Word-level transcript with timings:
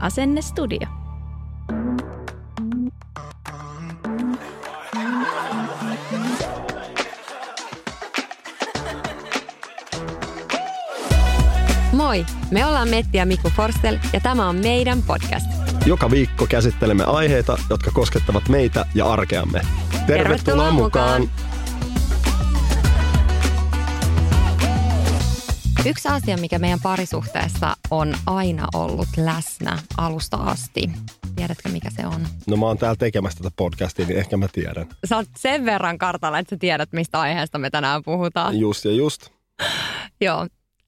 Asennestudio. 0.00 0.86
Moi, 11.92 12.26
me 12.50 12.66
ollaan 12.66 12.88
Metti 12.88 13.18
ja 13.18 13.26
Mikko 13.26 13.50
Forstel 13.56 13.98
ja 14.12 14.20
tämä 14.20 14.48
on 14.48 14.56
meidän 14.56 15.02
podcast. 15.02 15.46
Joka 15.86 16.10
viikko 16.10 16.46
käsittelemme 16.46 17.04
aiheita, 17.04 17.58
jotka 17.70 17.90
koskettavat 17.90 18.48
meitä 18.48 18.84
ja 18.94 19.06
arkeamme. 19.06 19.60
Tervetuloa, 19.60 20.06
Tervetuloa 20.06 20.70
mukaan. 20.70 21.22
mukaan! 21.22 21.49
Yksi 25.86 26.08
asia, 26.08 26.36
mikä 26.36 26.58
meidän 26.58 26.80
parisuhteessa 26.82 27.76
on 27.90 28.14
aina 28.26 28.66
ollut 28.74 29.08
läsnä 29.16 29.78
alusta 29.96 30.36
asti. 30.36 30.90
Tiedätkö, 31.36 31.68
mikä 31.68 31.90
se 31.90 32.06
on? 32.06 32.26
No 32.46 32.56
mä 32.56 32.66
oon 32.66 32.78
täällä 32.78 32.96
tekemässä 32.96 33.38
tätä 33.38 33.54
podcastia, 33.56 34.06
niin 34.06 34.18
ehkä 34.18 34.36
mä 34.36 34.46
tiedän. 34.52 34.86
Sä 35.04 35.16
oot 35.16 35.28
sen 35.38 35.64
verran 35.64 35.98
kartalla, 35.98 36.38
että 36.38 36.56
sä 36.56 36.58
tiedät, 36.58 36.92
mistä 36.92 37.20
aiheesta 37.20 37.58
me 37.58 37.70
tänään 37.70 38.02
puhutaan. 38.04 38.58
Just 38.58 38.84
ja 38.84 38.92
just. 38.92 39.28
Joo. 40.20 40.46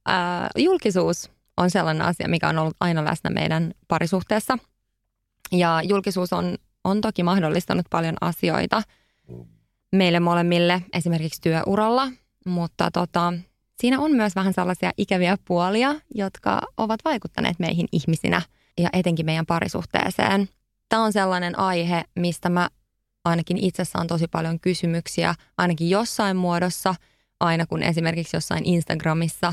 Äh, 0.09 0.49
julkisuus 0.57 1.31
on 1.57 1.71
sellainen 1.71 2.07
asia, 2.07 2.29
mikä 2.29 2.49
on 2.49 2.59
ollut 2.59 2.77
aina 2.81 3.05
läsnä 3.05 3.31
meidän 3.31 3.73
parisuhteessa. 3.89 4.59
Ja 5.53 5.81
julkisuus 5.85 6.33
on, 6.33 6.57
on 6.85 7.01
toki 7.01 7.23
mahdollistanut 7.23 7.87
paljon 7.91 8.17
asioita 8.21 8.83
meille 9.93 10.21
molemmille, 10.21 10.83
esimerkiksi 10.93 11.41
työuralla, 11.41 12.09
mutta 12.47 12.91
tota, 12.91 13.33
siinä 13.81 14.01
on 14.01 14.13
myös 14.13 14.37
vähän 14.37 14.53
sellaisia 14.53 14.91
ikäviä 14.97 15.37
puolia, 15.45 15.95
jotka 16.15 16.61
ovat 16.77 17.01
vaikuttaneet 17.05 17.59
meihin 17.59 17.87
ihmisinä 17.93 18.43
ja 18.79 18.89
etenkin 18.93 19.27
meidän 19.27 19.47
parisuhteeseen. 19.47 20.49
Tämä 20.89 21.05
on 21.05 21.13
sellainen 21.13 21.59
aihe, 21.59 22.05
mistä 22.17 22.49
mä 22.49 22.69
ainakin 23.25 23.59
itse 23.59 23.85
saan 23.85 24.07
tosi 24.07 24.29
paljon 24.29 24.61
kysymyksiä, 24.61 25.35
ainakin 25.59 25.91
jossain 25.91 26.37
muodossa, 26.37 26.95
aina 27.41 27.67
kun 27.67 27.83
esimerkiksi 27.83 28.37
jossain 28.37 28.65
Instagramissa 28.65 29.53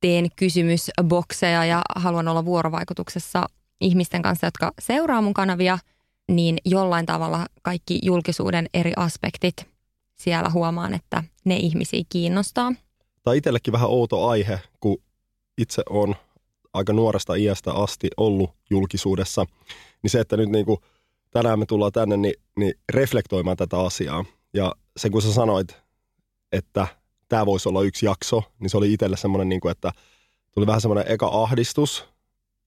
teen 0.00 0.28
kysymysbokseja 0.36 1.64
ja 1.64 1.82
haluan 1.96 2.28
olla 2.28 2.44
vuorovaikutuksessa 2.44 3.46
ihmisten 3.80 4.22
kanssa, 4.22 4.46
jotka 4.46 4.72
seuraa 4.80 5.22
mun 5.22 5.34
kanavia, 5.34 5.78
niin 6.28 6.58
jollain 6.64 7.06
tavalla 7.06 7.46
kaikki 7.62 7.98
julkisuuden 8.02 8.66
eri 8.74 8.92
aspektit 8.96 9.66
siellä 10.14 10.50
huomaan, 10.50 10.94
että 10.94 11.24
ne 11.44 11.56
ihmisiä 11.56 12.02
kiinnostaa. 12.08 12.72
Tämä 13.22 13.34
itsellekin 13.34 13.72
vähän 13.72 13.88
outo 13.88 14.28
aihe, 14.28 14.60
kun 14.80 15.02
itse 15.58 15.82
on 15.90 16.14
aika 16.74 16.92
nuoresta 16.92 17.34
iästä 17.34 17.72
asti 17.72 18.08
ollut 18.16 18.50
julkisuudessa. 18.70 19.46
Niin 20.02 20.10
se, 20.10 20.20
että 20.20 20.36
nyt 20.36 20.48
niin 20.48 20.66
kuin 20.66 20.78
tänään 21.30 21.58
me 21.58 21.66
tullaan 21.66 21.92
tänne, 21.92 22.16
niin, 22.16 22.34
niin 22.56 22.74
reflektoimaan 22.92 23.56
tätä 23.56 23.80
asiaa. 23.80 24.24
Ja 24.54 24.72
se, 24.96 25.10
kun 25.10 25.22
sä 25.22 25.32
sanoit, 25.32 25.76
että 26.52 26.86
tämä 27.28 27.46
voisi 27.46 27.68
olla 27.68 27.82
yksi 27.82 28.06
jakso, 28.06 28.42
niin 28.58 28.70
se 28.70 28.76
oli 28.76 28.92
itselle 28.92 29.16
semmoinen, 29.16 29.48
niin 29.48 29.70
että 29.70 29.92
tuli 30.52 30.66
vähän 30.66 30.80
semmoinen 30.80 31.12
eka 31.12 31.28
ahdistus. 31.32 32.04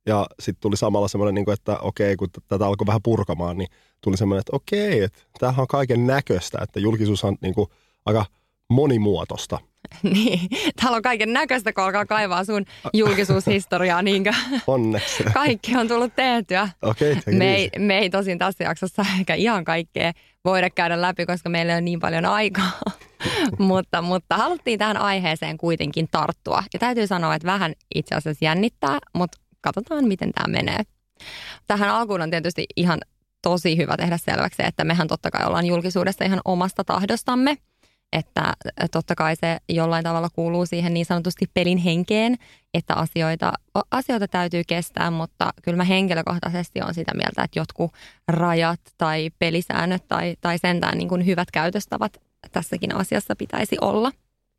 Ja 0.05 0.27
sitten 0.39 0.61
tuli 0.61 0.77
samalla 0.77 1.07
semmoinen, 1.07 1.35
niin 1.35 1.45
kuin, 1.45 1.53
että 1.53 1.79
okei, 1.79 2.15
kun 2.15 2.29
tätä 2.47 2.65
alkoi 2.67 2.87
vähän 2.87 3.01
purkamaan, 3.03 3.57
niin 3.57 3.69
tuli 4.01 4.17
semmoinen, 4.17 4.39
että 4.39 4.55
okei, 4.55 5.03
että 5.03 5.19
tämähän 5.39 5.61
on 5.61 5.67
kaiken 5.67 6.07
näköistä, 6.07 6.59
että 6.61 6.79
julkisuus 6.79 7.23
on 7.23 7.37
niin 7.41 7.53
kuin, 7.53 7.67
aika 8.05 8.25
monimuotoista. 8.69 9.59
Niin, 10.13 10.49
täällä 10.81 10.95
on 10.95 11.01
kaiken 11.01 11.33
näköistä, 11.33 11.73
kun 11.73 11.83
alkaa 11.83 12.05
kaivaa 12.05 12.45
sun 12.45 12.65
julkisuushistoriaa, 12.93 14.01
niinkö? 14.01 14.33
Onneksi. 14.67 15.23
Kaikki 15.33 15.77
on 15.77 15.87
tullut 15.87 16.15
tehtyä. 16.15 16.69
Okei, 16.81 17.11
okay, 17.11 17.33
Me 17.33 17.55
ei, 17.55 17.69
me 17.77 17.97
ei 17.97 18.09
tosin 18.09 18.37
tässä 18.37 18.63
jaksossa 18.63 19.05
ehkä 19.19 19.33
ihan 19.33 19.63
kaikkea 19.63 20.11
voida 20.45 20.69
käydä 20.69 21.01
läpi, 21.01 21.25
koska 21.25 21.49
meillä 21.49 21.71
ei 21.71 21.75
ole 21.75 21.81
niin 21.81 21.99
paljon 21.99 22.25
aikaa. 22.25 22.71
mutta, 23.59 24.01
mutta 24.01 24.37
haluttiin 24.37 24.79
tähän 24.79 24.97
aiheeseen 24.97 25.57
kuitenkin 25.57 26.07
tarttua. 26.11 26.63
Ja 26.73 26.79
täytyy 26.79 27.07
sanoa, 27.07 27.35
että 27.35 27.45
vähän 27.45 27.73
itse 27.95 28.15
asiassa 28.15 28.45
jännittää, 28.45 28.99
mutta 29.13 29.37
katsotaan, 29.61 30.07
miten 30.07 30.31
tämä 30.31 30.53
menee. 30.53 30.79
Tähän 31.67 31.89
alkuun 31.89 32.21
on 32.21 32.29
tietysti 32.29 32.65
ihan 32.75 32.99
tosi 33.41 33.77
hyvä 33.77 33.97
tehdä 33.97 34.17
selväksi, 34.17 34.63
että 34.65 34.83
mehän 34.83 35.07
totta 35.07 35.31
kai 35.31 35.45
ollaan 35.45 35.65
julkisuudessa 35.65 36.25
ihan 36.25 36.41
omasta 36.45 36.83
tahdostamme. 36.83 37.57
Että 38.13 38.53
totta 38.91 39.15
kai 39.15 39.35
se 39.35 39.57
jollain 39.69 40.03
tavalla 40.03 40.29
kuuluu 40.29 40.65
siihen 40.65 40.93
niin 40.93 41.05
sanotusti 41.05 41.45
pelin 41.53 41.77
henkeen, 41.77 42.37
että 42.73 42.93
asioita, 42.93 43.53
asioita 43.91 44.27
täytyy 44.27 44.63
kestää, 44.67 45.11
mutta 45.11 45.53
kyllä 45.61 45.77
mä 45.77 45.83
henkilökohtaisesti 45.83 46.81
on 46.81 46.93
sitä 46.93 47.13
mieltä, 47.13 47.43
että 47.43 47.59
jotkut 47.59 47.91
rajat 48.27 48.79
tai 48.97 49.29
pelisäännöt 49.39 50.07
tai, 50.07 50.35
tai 50.41 50.57
sentään 50.57 50.97
niin 50.97 51.09
kuin 51.09 51.25
hyvät 51.25 51.51
käytöstavat 51.51 52.21
tässäkin 52.51 52.95
asiassa 52.95 53.35
pitäisi 53.35 53.77
olla. 53.81 54.11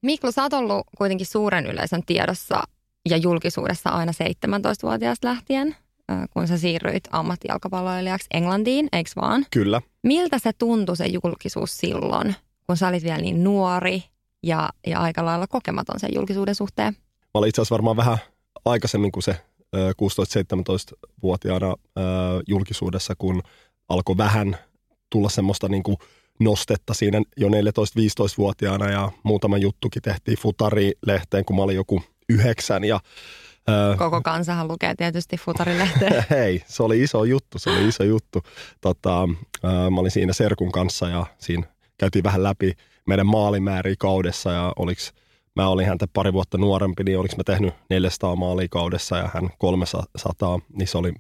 Miklu, 0.03 0.33
sä 0.33 0.43
oot 0.43 0.53
ollut 0.53 0.87
kuitenkin 0.99 1.27
suuren 1.27 1.67
yleisön 1.67 2.03
tiedossa 2.07 2.63
ja 3.09 3.17
julkisuudessa 3.17 3.91
aina 3.91 4.13
17-vuotiaasta 4.13 5.29
lähtien, 5.29 5.77
kun 6.31 6.49
sä 6.49 6.59
siirryit 6.59 7.05
ammattijalkapalloilijaksi 7.11 8.27
Englantiin, 8.35 8.89
eikö 8.93 9.11
vaan? 9.17 9.47
Kyllä. 9.51 9.81
Miltä 10.03 10.39
se 10.39 10.53
tuntui 10.53 10.97
se 10.97 11.07
julkisuus 11.07 11.79
silloin, 11.79 12.35
kun 12.73 12.77
sä 12.77 12.89
olit 12.89 13.03
vielä 13.03 13.19
niin 13.19 13.45
nuori 13.45 14.03
ja, 14.43 14.69
ja 14.87 15.01
aika 15.01 15.25
lailla 15.25 15.47
kokematon 15.47 16.01
sen 16.01 16.11
julkisuuden 16.15 16.55
suhteen? 16.55 16.93
Mä 16.95 17.29
olin 17.35 17.49
itse 17.49 17.61
asiassa 17.63 17.73
varmaan 17.73 17.97
vähän 17.97 18.19
aikaisemmin 18.65 19.13
kuin 19.13 19.23
se 19.23 19.37
ö, 19.77 19.93
16-17-vuotiaana 19.93 21.67
ö, 21.67 22.01
julkisuudessa, 22.49 23.15
kun 23.19 23.43
alkoi 23.89 24.17
vähän 24.17 24.57
tulla 25.11 25.29
semmoista 25.29 25.69
niin 25.69 25.83
kuin 25.83 25.97
nostetta 26.41 26.95
siinä 26.95 27.23
jo 27.37 27.49
14-15-vuotiaana 27.49 28.91
ja 28.91 29.11
muutama 29.23 29.59
juttukin 29.59 30.03
tehtiin 30.03 30.39
Futari-lehteen, 30.39 31.45
kun 31.45 31.57
mä 31.57 31.63
olin 31.63 31.77
joku 31.77 32.03
yhdeksän 32.29 32.85
ja 32.85 33.01
Koko 33.99 34.21
kansahan 34.23 34.69
lukee 34.69 34.95
tietysti 34.95 35.37
futarilehteä. 35.37 36.25
Hei, 36.31 36.63
se 36.67 36.83
oli 36.83 37.03
iso 37.03 37.25
juttu, 37.25 37.59
se 37.59 37.71
oli 37.71 37.89
iso 37.89 38.05
juttu. 38.05 38.43
Tota, 38.81 39.29
ää, 39.63 39.91
mä 39.91 40.01
olin 40.01 40.11
siinä 40.11 40.33
Serkun 40.33 40.73
kanssa 40.73 41.09
ja 41.09 41.27
siinä 41.39 41.72
käytiin 42.03 42.25
vähän 42.25 42.43
läpi 42.43 42.73
meidän 43.07 43.27
maalimääriä 43.27 43.95
kaudessa 43.99 44.51
ja 44.53 44.73
oliks, 44.77 45.13
mä 45.57 45.69
olin 45.69 45.87
häntä 45.87 46.07
pari 46.13 46.33
vuotta 46.33 46.59
nuorempi, 46.59 47.05
niin 47.05 47.19
oliks 47.19 47.37
mä 47.37 47.43
tehnyt 47.45 47.75
400 47.91 48.37
maalia 48.37 48.69
kaudessa 48.71 49.17
ja 49.17 49.29
hän 49.35 49.51
300, 49.59 50.61
niin 50.77 50.89
se 50.89 50.99
oli, 50.99 51.13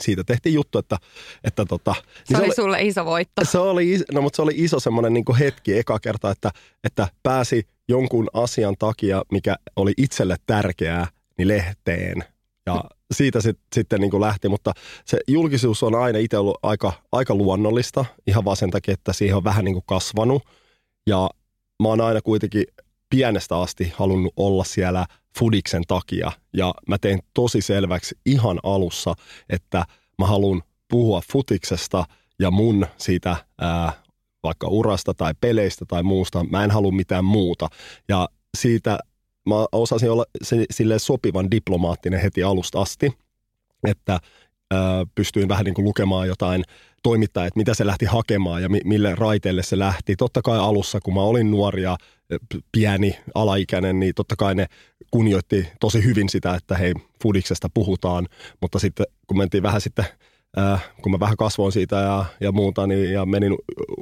siitä 0.00 0.24
tehtiin 0.24 0.54
juttu, 0.54 0.78
että, 0.78 0.96
että 1.44 1.64
tota, 1.64 1.94
Se 1.94 2.34
niin 2.34 2.44
oli 2.44 2.54
sulle 2.54 2.82
iso 2.82 3.04
voitto. 3.04 3.44
se 3.44 3.58
oli, 3.58 3.98
no, 4.12 4.20
mutta 4.20 4.36
se 4.36 4.42
oli 4.42 4.52
iso 4.56 4.80
semmoinen 4.80 5.14
niin 5.14 5.36
hetki 5.38 5.78
eka 5.78 5.98
kerta, 5.98 6.30
että, 6.30 6.50
että 6.84 7.08
pääsi 7.22 7.66
jonkun 7.88 8.28
asian 8.32 8.74
takia, 8.78 9.22
mikä 9.32 9.56
oli 9.76 9.92
itselle 9.96 10.36
tärkeää, 10.46 11.06
niin 11.38 11.48
lehteen. 11.48 12.24
Ja 12.66 12.84
siitä 13.14 13.40
sit, 13.40 13.58
sitten 13.74 14.00
niin 14.00 14.10
kuin 14.10 14.20
lähti, 14.20 14.48
mutta 14.48 14.72
se 15.04 15.18
julkisuus 15.28 15.82
on 15.82 15.94
aina 15.94 16.18
itse 16.18 16.38
ollut 16.38 16.58
aika, 16.62 16.92
aika 17.12 17.34
luonnollista, 17.34 18.04
ihan 18.26 18.44
vaan 18.44 18.56
sen 18.56 18.70
takia, 18.70 18.94
että 18.94 19.12
siihen 19.12 19.36
on 19.36 19.44
vähän 19.44 19.64
niin 19.64 19.74
kuin 19.74 19.84
kasvanut. 19.86 20.42
Ja 21.06 21.30
mä 21.82 21.88
oon 21.88 22.00
aina 22.00 22.20
kuitenkin 22.20 22.64
pienestä 23.10 23.60
asti 23.60 23.92
halunnut 23.96 24.32
olla 24.36 24.64
siellä 24.64 25.06
Fudiksen 25.38 25.82
takia. 25.88 26.32
Ja 26.52 26.74
mä 26.88 26.98
tein 26.98 27.20
tosi 27.34 27.60
selväksi 27.60 28.18
ihan 28.26 28.58
alussa, 28.62 29.14
että 29.50 29.84
mä 30.18 30.26
haluan 30.26 30.62
puhua 30.90 31.22
futiksesta 31.32 32.04
ja 32.38 32.50
mun 32.50 32.86
siitä 32.96 33.36
ää, 33.60 33.92
vaikka 34.42 34.68
urasta 34.68 35.14
tai 35.14 35.34
peleistä 35.40 35.84
tai 35.88 36.02
muusta. 36.02 36.44
Mä 36.44 36.64
en 36.64 36.70
halua 36.70 36.92
mitään 36.92 37.24
muuta. 37.24 37.68
Ja 38.08 38.28
siitä 38.56 38.98
mä 39.48 39.66
osasin 39.72 40.10
olla 40.10 40.24
sille 40.70 40.98
sopivan 40.98 41.50
diplomaattinen 41.50 42.20
heti 42.20 42.42
alusta 42.42 42.80
asti, 42.80 43.12
että 43.88 44.18
pystyin 45.14 45.48
vähän 45.48 45.64
niin 45.64 45.74
kuin 45.74 45.84
lukemaan 45.84 46.28
jotain 46.28 46.64
toimittajat, 47.02 47.56
mitä 47.56 47.74
se 47.74 47.86
lähti 47.86 48.04
hakemaan 48.04 48.62
ja 48.62 48.68
mi- 48.68 48.80
mille 48.84 49.14
raiteelle 49.14 49.62
se 49.62 49.78
lähti. 49.78 50.16
Totta 50.16 50.42
kai 50.42 50.58
alussa, 50.58 51.00
kun 51.00 51.14
mä 51.14 51.20
olin 51.20 51.50
nuori 51.50 51.82
ja 51.82 51.96
pieni, 52.72 53.18
alaikäinen, 53.34 54.00
niin 54.00 54.14
totta 54.14 54.36
kai 54.36 54.54
ne 54.54 54.66
kunnioitti 55.10 55.68
tosi 55.80 56.04
hyvin 56.04 56.28
sitä, 56.28 56.54
että 56.54 56.74
hei, 56.74 56.94
fudiksesta 57.22 57.68
puhutaan, 57.74 58.26
mutta 58.60 58.78
sitten 58.78 59.06
kun 59.26 59.38
mentiin 59.38 59.62
vähän 59.62 59.80
sitten 59.80 60.04
Äh, 60.58 60.90
kun 61.02 61.12
mä 61.12 61.20
vähän 61.20 61.36
kasvoin 61.36 61.72
siitä 61.72 61.96
ja, 61.96 62.24
ja 62.40 62.52
muuta 62.52 62.86
niin, 62.86 63.12
ja 63.12 63.26
menin 63.26 63.54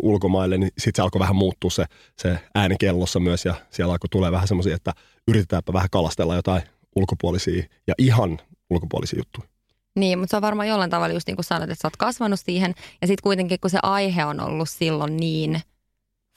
ulkomaille, 0.03 0.59
niin 0.59 0.71
sitten 0.79 0.97
se 0.97 1.03
alkoi 1.03 1.19
vähän 1.19 1.37
muuttua 1.37 1.71
se, 1.71 1.85
se 2.19 2.39
ääni 2.55 2.77
kellossa 2.81 3.21
myös 3.21 3.45
ja 3.45 3.55
siellä 3.71 3.93
alkoi 3.93 4.09
tulee 4.09 4.33
vähän 4.33 4.49
semmoisia, 4.49 4.77
että 4.77 4.93
yritetäänpä 5.29 5.73
vähän 5.73 5.91
kalastella 5.91 6.37
jotain 6.37 6.63
ulkopuolisia 6.97 7.65
ja 7.87 7.95
ihan 7.99 8.39
ulkopuolisia 8.71 9.19
juttuja. 9.19 9.49
Niin, 9.97 10.19
mutta 10.19 10.31
se 10.31 10.37
on 10.37 10.43
varmaan 10.43 10.69
jollain 10.69 10.91
tavalla 10.91 11.15
just 11.15 11.27
niin 11.27 11.37
kuin 11.37 11.45
sanoit, 11.45 11.71
että 11.71 11.83
sä 11.83 11.87
oot 11.87 11.97
kasvanut 11.97 12.41
siihen 12.41 12.75
ja 13.01 13.07
sitten 13.07 13.23
kuitenkin 13.23 13.61
kun 13.61 13.71
se 13.71 13.79
aihe 13.83 14.25
on 14.25 14.41
ollut 14.41 14.69
silloin 14.69 15.17
niin 15.17 15.61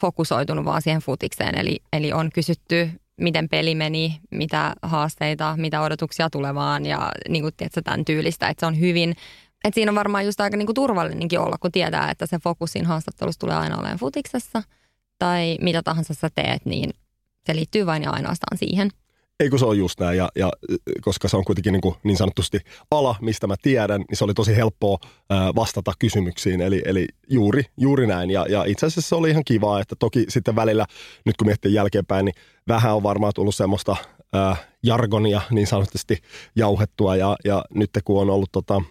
fokusoitunut 0.02 0.66
vaan 0.66 0.82
siihen 0.82 1.02
futikseen, 1.02 1.58
eli, 1.58 1.80
eli 1.94 2.14
on 2.14 2.30
kysytty 2.34 2.90
miten 3.18 3.50
peli 3.50 3.76
meni, 3.76 4.20
mitä 4.32 4.74
haasteita, 4.82 5.56
mitä 5.58 5.82
odotuksia 5.82 6.30
tulevaan 6.30 6.86
ja 6.86 7.12
niin 7.30 7.42
kuin, 7.44 7.54
tiedätkö, 7.58 7.82
tämän 7.82 8.06
tyylistä. 8.06 8.48
Että 8.48 8.60
se 8.60 8.66
on 8.66 8.80
hyvin 8.80 9.16
et 9.64 9.74
siinä 9.74 9.92
on 9.92 9.96
varmaan 9.96 10.26
just 10.26 10.42
aika 10.42 10.58
niinku 10.58 10.74
turvallinenkin 10.74 11.40
olla, 11.40 11.58
kun 11.58 11.72
tietää, 11.72 12.12
että 12.12 12.26
se 12.26 12.40
fokusin 12.44 12.86
haastattelussa 12.86 13.40
tulee 13.40 13.56
aina 13.56 13.78
olemaan 13.78 13.98
futiksessa 13.98 14.64
tai 15.20 15.58
mitä 15.62 15.84
tahansa 15.84 16.14
sä 16.14 16.30
teet, 16.36 16.66
niin 16.66 16.90
se 17.46 17.56
liittyy 17.56 17.86
vain 17.86 18.04
ja 18.04 18.12
ainoastaan 18.12 18.58
siihen. 18.58 18.90
Ei 19.40 19.50
kun 19.50 19.60
se 19.60 19.66
on 19.66 19.78
just 19.78 20.00
näin, 20.00 20.18
ja, 20.18 20.30
ja 20.36 20.52
koska 21.02 21.28
se 21.28 21.38
on 21.38 21.46
kuitenkin 21.46 21.74
niin, 21.74 21.82
kuin 21.82 21.96
niin 22.04 22.18
sanotusti 22.18 22.60
ala, 22.92 23.16
mistä 23.22 23.48
mä 23.48 23.56
tiedän, 23.62 24.02
niin 24.10 24.18
se 24.18 24.24
oli 24.24 24.34
tosi 24.34 24.56
helppoa 24.56 24.98
vastata 25.56 25.94
kysymyksiin, 26.00 26.62
eli, 26.62 26.82
eli 26.86 27.08
juuri, 27.30 27.64
juuri 27.78 28.08
näin. 28.08 28.30
Ja, 28.30 28.46
ja 28.50 28.64
itse 28.64 28.86
asiassa 28.86 29.10
se 29.10 29.16
oli 29.16 29.30
ihan 29.30 29.44
kivaa, 29.44 29.82
että 29.82 29.96
toki 29.96 30.26
sitten 30.30 30.56
välillä, 30.56 30.86
nyt 31.26 31.38
kun 31.38 31.48
miettii 31.48 31.74
jälkeenpäin, 31.74 32.26
niin 32.26 32.36
vähän 32.68 32.96
on 32.96 33.04
varmaan 33.04 33.34
tullut 33.36 33.56
semmoista 33.56 33.96
ää, 34.34 34.56
jargonia 34.84 35.42
niin 35.52 35.68
sanotusti 35.68 36.18
jauhettua, 36.56 37.16
ja, 37.16 37.36
ja 37.46 37.66
nyt 37.74 37.90
kun 38.04 38.22
on 38.22 38.30
ollut 38.30 38.52
tota, 38.52 38.82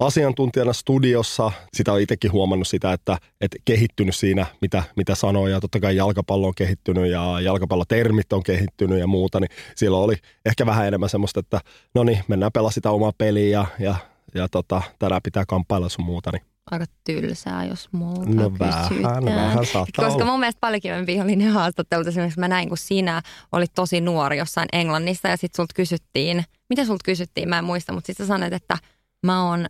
asiantuntijana 0.00 0.72
studiossa. 0.72 1.52
Sitä 1.74 1.92
on 1.92 2.00
itsekin 2.00 2.32
huomannut 2.32 2.68
sitä, 2.68 2.92
että, 2.92 3.18
että 3.40 3.56
kehittynyt 3.64 4.16
siinä, 4.16 4.46
mitä, 4.60 4.82
mitä 4.96 5.14
sanoo. 5.14 5.48
Ja 5.48 5.60
totta 5.60 5.80
kai 5.80 5.96
jalkapallo 5.96 6.46
on 6.46 6.54
kehittynyt 6.54 7.10
ja 7.10 7.40
jalkapallotermit 7.40 8.32
on 8.32 8.42
kehittynyt 8.42 8.98
ja 8.98 9.06
muuta. 9.06 9.40
Niin 9.40 9.50
silloin 9.76 10.04
oli 10.04 10.16
ehkä 10.44 10.66
vähän 10.66 10.86
enemmän 10.86 11.08
semmoista, 11.08 11.40
että 11.40 11.60
no 11.94 12.04
niin, 12.04 12.24
mennään 12.28 12.52
pelaa 12.52 12.70
sitä 12.70 12.90
omaa 12.90 13.12
peliä 13.18 13.48
ja, 13.48 13.66
ja, 13.78 13.94
ja 14.34 14.48
tota, 14.48 14.82
tänään 14.98 15.22
pitää 15.22 15.44
kamppailla 15.46 15.88
sun 15.88 16.04
muuta. 16.04 16.30
Niin 16.32 16.42
aika 16.70 16.84
tylsää, 17.04 17.64
jos 17.64 17.88
multa 17.92 18.30
no 18.30 18.52
vähän, 18.58 19.24
vähän 19.24 19.58
Koska 19.96 20.06
olla. 20.06 20.24
mun 20.24 20.40
mielestä 20.40 20.60
paljon 20.60 20.80
kivempi 20.80 21.20
oli 21.20 21.36
ne 21.36 21.46
haastattelut. 21.46 22.06
Esimerkiksi 22.06 22.40
mä 22.40 22.48
näin, 22.48 22.68
kun 22.68 22.78
sinä 22.78 23.22
olit 23.52 23.74
tosi 23.74 24.00
nuori 24.00 24.38
jossain 24.38 24.68
Englannissa 24.72 25.28
ja 25.28 25.36
sitten 25.36 25.56
sulta 25.56 25.74
kysyttiin, 25.74 26.44
mitä 26.68 26.84
sulta 26.84 27.02
kysyttiin, 27.04 27.48
mä 27.48 27.58
en 27.58 27.64
muista, 27.64 27.92
mutta 27.92 28.06
sitten 28.06 28.26
sä 28.26 28.28
sanoit, 28.28 28.52
että– 28.52 28.78
Mä 29.26 29.48
oon 29.48 29.66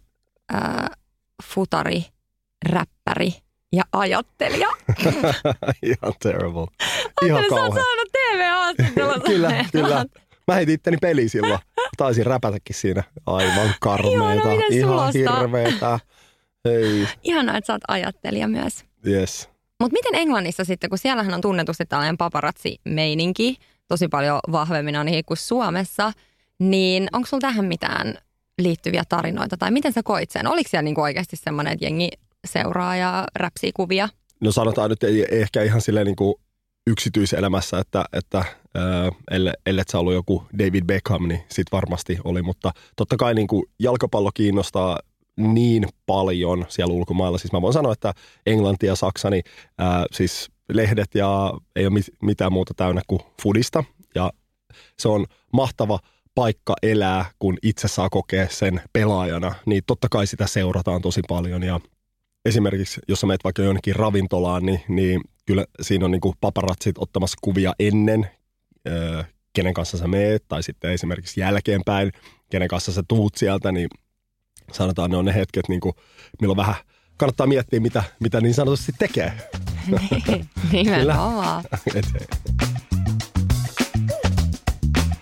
äh, 0.54 0.90
futari, 1.44 2.04
räppäri 2.68 3.34
ja 3.72 3.82
ajattelija. 3.92 4.68
Ihan 5.82 6.14
terrible. 6.22 6.66
Ihan 7.24 7.44
kauhean. 7.48 7.72
Sä 7.72 7.80
saanut 7.80 8.12
TV-haastattelun. 8.12 9.22
kyllä, 9.30 9.64
kyllä. 9.72 10.04
Mä 10.48 10.54
heitin 10.54 10.74
itteni 10.74 10.96
peli 10.96 11.28
silloin. 11.28 11.58
Taisin 11.96 12.26
räpätäkin 12.26 12.76
siinä. 12.76 13.02
Aivan 13.26 13.74
karmeeta. 13.80 14.48
Ihan 14.70 15.12
hirveetä. 15.12 15.98
Hei. 16.64 17.08
Ihanaa, 17.22 17.56
että 17.56 17.66
sä 17.66 17.72
oot 17.72 17.82
ajattelija 17.88 18.48
myös. 18.48 18.84
Yes. 19.06 19.48
Mutta 19.80 19.92
miten 19.92 20.14
Englannissa 20.14 20.64
sitten, 20.64 20.90
kun 20.90 20.98
siellähän 20.98 21.34
on 21.34 21.40
tunnetusti 21.40 21.86
tällainen 21.86 22.18
paparazzi-meininki, 22.18 23.56
tosi 23.88 24.08
paljon 24.08 24.38
vahvemmin 24.52 24.96
on 24.96 25.06
kuin 25.26 25.38
Suomessa, 25.38 26.12
niin 26.58 27.08
onko 27.12 27.26
sulla 27.26 27.40
tähän 27.40 27.64
mitään 27.64 28.18
liittyviä 28.58 29.02
tarinoita? 29.08 29.56
Tai 29.56 29.70
miten 29.70 29.92
sä 29.92 30.02
koit 30.02 30.30
sen? 30.30 30.46
Oliko 30.46 30.68
siellä 30.68 30.82
niinku 30.82 31.00
oikeasti 31.00 31.36
semmoinen, 31.36 31.72
että 31.72 31.84
jengi 31.84 32.08
seuraa 32.46 32.96
ja 32.96 33.26
räpsii 33.36 33.72
kuvia? 33.72 34.08
No 34.40 34.52
sanotaan 34.52 34.90
nyt 34.90 35.02
ei 35.02 35.26
ehkä 35.30 35.62
ihan 35.62 35.80
silleen 35.80 36.06
niin 36.06 36.16
kuin 36.16 36.34
yksityiselämässä, 36.86 37.78
että, 37.78 38.04
että 38.12 38.44
ää, 38.74 39.10
elle, 39.30 39.52
ellet 39.66 39.88
sä 39.88 39.98
ollut 39.98 40.14
joku 40.14 40.44
David 40.58 40.84
Beckham, 40.84 41.28
niin 41.28 41.40
sit 41.48 41.66
varmasti 41.72 42.18
oli. 42.24 42.42
Mutta 42.42 42.72
totta 42.96 43.16
kai 43.16 43.34
niin 43.34 43.46
kuin 43.46 43.64
jalkapallo 43.78 44.30
kiinnostaa 44.34 44.98
niin 45.36 45.88
paljon 46.06 46.66
siellä 46.68 46.94
ulkomailla. 46.94 47.38
Siis 47.38 47.52
mä 47.52 47.62
voin 47.62 47.72
sanoa, 47.72 47.92
että 47.92 48.14
Englanti 48.46 48.86
ja 48.86 48.96
Saksa, 48.96 49.30
niin 49.30 49.42
ää, 49.78 50.04
siis 50.12 50.50
lehdet 50.68 51.14
ja 51.14 51.52
ei 51.76 51.86
ole 51.86 52.00
mitään 52.22 52.52
muuta 52.52 52.74
täynnä 52.74 53.02
kuin 53.06 53.20
fudista. 53.42 53.84
Ja 54.14 54.32
se 54.98 55.08
on 55.08 55.26
mahtava– 55.52 55.98
paikka 56.34 56.74
elää, 56.82 57.24
kun 57.38 57.58
itse 57.62 57.88
saa 57.88 58.10
kokea 58.10 58.48
sen 58.50 58.80
pelaajana, 58.92 59.54
niin 59.66 59.82
totta 59.86 60.08
kai 60.10 60.26
sitä 60.26 60.46
seurataan 60.46 61.02
tosi 61.02 61.20
paljon. 61.28 61.62
Ja 61.62 61.80
esimerkiksi, 62.44 63.00
jos 63.08 63.20
sä 63.20 63.26
menet 63.26 63.44
vaikka 63.44 63.62
jonnekin 63.62 63.96
ravintolaan, 63.96 64.66
niin, 64.66 64.80
niin 64.88 65.20
kyllä 65.46 65.64
siinä 65.80 66.04
on 66.04 66.10
niin 66.10 66.20
kuin 66.20 66.34
paparatsit 66.40 66.98
ottamassa 66.98 67.38
kuvia 67.42 67.72
ennen, 67.78 68.30
öö, 68.88 69.22
kenen 69.52 69.74
kanssa 69.74 69.98
sä 69.98 70.08
meet, 70.08 70.44
tai 70.48 70.62
sitten 70.62 70.92
esimerkiksi 70.92 71.40
jälkeenpäin, 71.40 72.12
kenen 72.50 72.68
kanssa 72.68 72.92
sä 72.92 73.02
tuut 73.08 73.34
sieltä, 73.34 73.72
niin 73.72 73.88
sanotaan 74.72 75.10
ne 75.10 75.16
on 75.16 75.24
ne 75.24 75.34
hetket, 75.34 75.68
niin 75.68 75.80
kuin, 75.80 75.94
milloin 76.40 76.56
vähän 76.56 76.74
kannattaa 77.16 77.46
miettiä, 77.46 77.80
mitä, 77.80 78.02
mitä 78.20 78.40
niin 78.40 78.54
sanotusti 78.54 78.92
tekee. 78.98 79.32
Niin, 79.88 80.48
nimenomaan. 80.72 81.64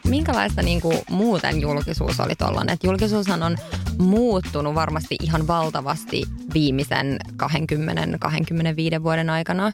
minkälaista 0.08 0.62
niin 0.62 0.80
kuin 0.80 0.98
muuten 1.10 1.60
julkisuus 1.60 2.20
oli 2.20 2.34
tuollainen? 2.34 2.72
Et 2.74 2.84
julkisuushan 2.84 3.42
on 3.42 3.56
muuttunut 3.98 4.74
varmasti 4.74 5.16
ihan 5.22 5.46
valtavasti 5.46 6.22
viimeisen 6.54 7.18
20-25 8.98 9.02
vuoden 9.02 9.30
aikana, 9.30 9.72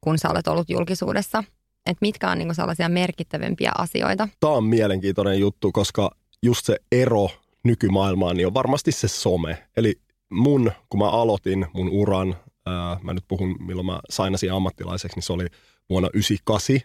kun 0.00 0.18
sä 0.18 0.30
olet 0.30 0.48
ollut 0.48 0.70
julkisuudessa. 0.70 1.44
Et 1.86 1.96
mitkä 2.00 2.30
on 2.30 2.38
niin 2.38 2.48
kuin 2.48 2.56
sellaisia 2.56 2.88
merkittävimpiä 2.88 3.72
asioita? 3.78 4.28
Tämä 4.40 4.52
on 4.52 4.64
mielenkiintoinen 4.64 5.40
juttu, 5.40 5.72
koska 5.72 6.10
just 6.42 6.66
se 6.66 6.76
ero 6.92 7.28
nykymaailmaan 7.64 8.36
niin 8.36 8.46
on 8.46 8.54
varmasti 8.54 8.92
se 8.92 9.08
some. 9.08 9.58
Eli 9.76 10.00
mun, 10.30 10.72
kun 10.88 11.00
mä 11.00 11.10
aloitin 11.10 11.66
mun 11.72 11.88
uran, 11.88 12.36
ää, 12.66 12.96
mä 13.02 13.14
nyt 13.14 13.24
puhun 13.28 13.56
milloin 13.66 13.86
mä 13.86 14.00
sainasin 14.10 14.52
ammattilaiseksi, 14.52 15.16
niin 15.16 15.22
se 15.22 15.32
oli 15.32 15.46
vuonna 15.90 16.08
98 16.14 16.80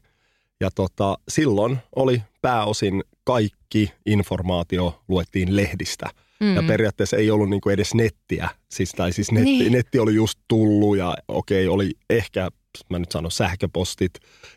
ja 0.61 0.69
tota, 0.75 1.17
silloin 1.29 1.77
oli 1.95 2.23
pääosin 2.41 3.03
kaikki 3.23 3.91
informaatio 4.05 5.01
luettiin 5.07 5.55
lehdistä. 5.55 6.09
Mm. 6.39 6.55
Ja 6.55 6.63
periaatteessa 6.63 7.17
ei 7.17 7.31
ollut 7.31 7.49
niinku 7.49 7.69
edes 7.69 7.95
nettiä. 7.95 8.49
Siis, 8.71 8.91
tai 8.91 9.11
siis 9.11 9.31
netti, 9.31 9.49
niin. 9.49 9.71
netti 9.71 9.99
oli 9.99 10.15
just 10.15 10.39
tullut 10.47 10.97
ja 10.97 11.17
okei, 11.27 11.67
oli 11.67 11.91
ehkä, 12.09 12.49
mä 12.89 12.99
nyt 12.99 13.11
sanon 13.11 13.31
sähköpostit, 13.31 14.13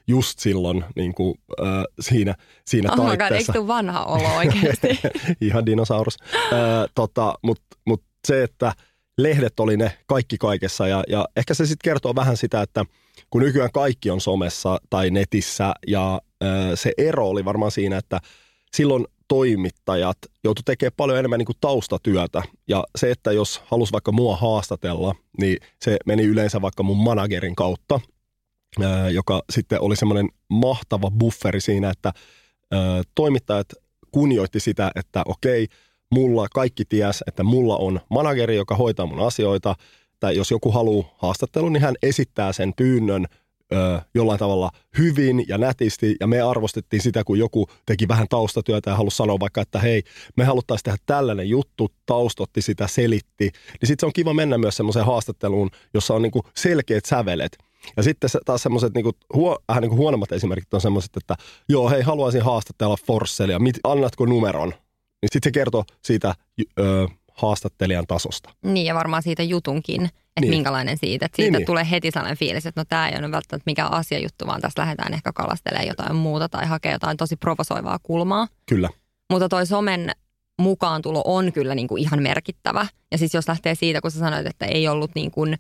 just 0.07 0.39
silloin 0.39 0.85
niin 0.97 1.15
kuin, 1.15 1.35
äh, 1.61 1.85
siinä, 2.01 2.35
siinä 2.67 2.93
oh 2.93 2.97
taitteessa. 2.97 3.53
God, 3.53 3.57
eikö 3.57 3.67
vanha 3.67 4.05
olo 4.05 4.37
oikeasti? 4.37 4.89
Ihan 5.41 5.67
dinosaurus. 5.67 6.17
äh, 6.35 6.51
tota, 6.95 7.35
Mutta 7.43 7.77
mut 7.87 8.03
se, 8.27 8.43
että 8.43 8.73
lehdet 9.19 9.61
oli 9.61 9.77
ne 9.77 9.99
kaikki 10.07 10.39
kaikessa 10.39 10.89
ja, 10.89 11.05
ja 11.09 11.29
ehkä 11.37 11.55
se 11.55 11.67
sitten 11.67 11.91
kertoo 11.91 12.15
vähän 12.15 12.37
sitä, 12.37 12.63
että– 12.63 12.85
kun 13.31 13.43
nykyään 13.43 13.73
kaikki 13.73 14.11
on 14.11 14.21
somessa 14.21 14.79
tai 14.91 15.11
netissä 15.11 15.75
ja 15.87 16.21
ö, 16.43 16.47
se 16.77 16.93
ero 16.99 17.29
oli 17.29 17.45
varmaan 17.45 17.71
siinä, 17.71 17.97
että 17.99 18.21
silloin 18.75 19.07
toimittajat 19.29 20.19
joutu 20.45 20.63
tekemään 20.65 20.93
paljon 20.97 21.19
enemmän 21.19 21.39
niin 21.39 21.47
kuin 21.47 21.57
taustatyötä. 21.61 22.43
Ja 22.69 22.85
se, 22.97 23.11
että 23.11 23.33
jos 23.33 23.63
halus 23.65 23.93
vaikka 23.93 24.13
mua 24.13 24.37
haastatella, 24.37 25.15
niin 25.41 25.59
se 25.83 25.97
meni 26.07 26.25
yleensä 26.25 26.63
vaikka 26.63 26.83
mun 26.83 26.97
managerin 26.97 27.55
kautta, 27.55 28.01
ö, 28.83 29.11
joka 29.11 29.43
sitten 29.53 29.81
oli 29.81 29.97
semmoinen 29.97 30.29
mahtava 30.49 31.11
bufferi 31.11 31.61
siinä, 31.61 31.91
että 31.91 32.13
ö, 32.75 32.77
toimittajat 33.15 33.69
kunnioitti 34.11 34.61
sitä, 34.61 34.91
että 34.95 35.23
okei, 35.27 35.67
mulla 36.15 36.47
kaikki 36.55 36.85
ties, 36.85 37.25
että 37.27 37.43
mulla 37.43 37.77
on 37.77 38.01
manageri, 38.11 38.57
joka 38.57 38.75
hoitaa 38.75 39.07
mun 39.07 39.27
asioita– 39.27 39.75
että 40.25 40.39
jos 40.39 40.51
joku 40.51 40.71
haluaa 40.71 41.15
haastattelun, 41.19 41.73
niin 41.73 41.83
hän 41.83 41.95
esittää 42.03 42.53
sen 42.53 42.73
pyynnön 42.77 43.27
ö, 43.73 44.01
jollain 44.15 44.39
tavalla 44.39 44.71
hyvin 44.99 45.45
ja 45.49 45.59
nätisti, 45.59 46.17
ja 46.21 46.27
me 46.27 46.41
arvostettiin 46.41 47.03
sitä, 47.03 47.25
kun 47.25 47.39
joku 47.39 47.67
teki 47.87 48.09
vähän 48.09 48.27
taustatyötä 48.29 48.91
ja 48.91 48.97
halusi 48.97 49.17
sanoa 49.17 49.41
vaikka, 49.41 49.61
että 49.61 49.79
hei, 49.79 50.03
me 50.37 50.45
haluttaisiin 50.45 50.85
tehdä 50.85 50.99
tällainen 51.07 51.49
juttu, 51.49 51.91
taustotti 52.07 52.63
sitä, 52.63 52.87
selitti, 52.87 53.45
niin 53.45 53.87
sitten 53.87 54.01
se 54.01 54.07
on 54.07 54.13
kiva 54.13 54.35
mennä 54.35 54.59
myös 54.59 54.77
semmoiseen 54.77 55.07
haastatteluun, 55.07 55.71
jossa 55.95 56.15
on 56.15 56.23
niinku 56.23 56.43
selkeät 56.57 57.05
sävelet. 57.05 57.59
Ja 57.97 58.03
sitten 58.03 58.31
taas 58.45 58.63
semmoiset 58.63 58.95
niinku, 58.95 59.13
huo, 59.35 59.59
vähän 59.69 59.81
niinku 59.81 59.97
huonommat 59.97 60.33
esimerkit 60.33 60.75
on 60.75 60.81
semmoiset, 60.81 61.17
että 61.17 61.35
joo, 61.69 61.91
hei, 61.91 62.03
haluaisin 62.03 62.43
haastatella 62.43 62.97
Forsselia, 63.07 63.59
mit, 63.59 63.77
annatko 63.85 64.27
numeron? 64.27 64.75
Niin 65.25 65.29
sitten 65.33 65.51
se 65.51 65.53
kertoo 65.53 65.85
siitä 66.03 66.35
ö, 66.79 67.09
haastattelijan 67.33 68.07
tasosta. 68.07 68.51
Niin 68.65 68.87
ja 68.87 68.95
varmaan 68.95 69.23
siitä 69.23 69.43
jutunkin, 69.43 70.05
että 70.05 70.41
Niin. 70.41 70.51
minkälainen 70.51 70.99
siitä. 70.99 71.27
Että 71.27 71.37
Niin, 71.43 71.45
siitä 71.45 71.59
niin. 71.59 71.67
tulee 71.67 71.87
heti 71.91 72.11
sellainen 72.11 72.39
fiilis, 72.39 72.67
että 72.67 72.81
no 72.81 72.85
tämä 72.89 73.09
ei 73.09 73.19
ole 73.19 73.31
välttämättä 73.31 73.71
mikään 73.71 73.93
asiajuttu, 73.93 74.47
vaan 74.47 74.61
tässä 74.61 74.83
lähdetään 74.83 75.15
ehkä 75.15 75.33
kalastelemaan 75.33 75.89
jotain 75.89 76.17
muuta 76.17 76.49
tai 76.49 76.67
hakee 76.67 76.93
jotain 76.93 77.17
tosi 77.17 77.37
provosoivaa 77.37 77.99
kulmaa. 78.03 78.49
Kyllä. 78.67 78.89
Mutta 79.31 79.49
toi 79.49 79.67
somen 79.67 80.11
mukaantulo 80.61 81.23
on 81.25 81.53
kyllä 81.53 81.75
niin 81.75 81.89
kuin 81.89 82.03
ihan 82.03 82.23
merkittävä. 82.23 82.87
Ja 83.13 83.19
siis 83.19 83.35
jos 83.35 83.49
lähtee 83.49 83.75
siitä, 83.75 84.01
kun 84.01 84.11
sä 84.11 84.19
sanoit, 84.19 84.47
että 84.47 84.67
ei 84.67 84.89
ollut 84.89 85.11
niin 85.15 85.31
kuin, 85.31 85.59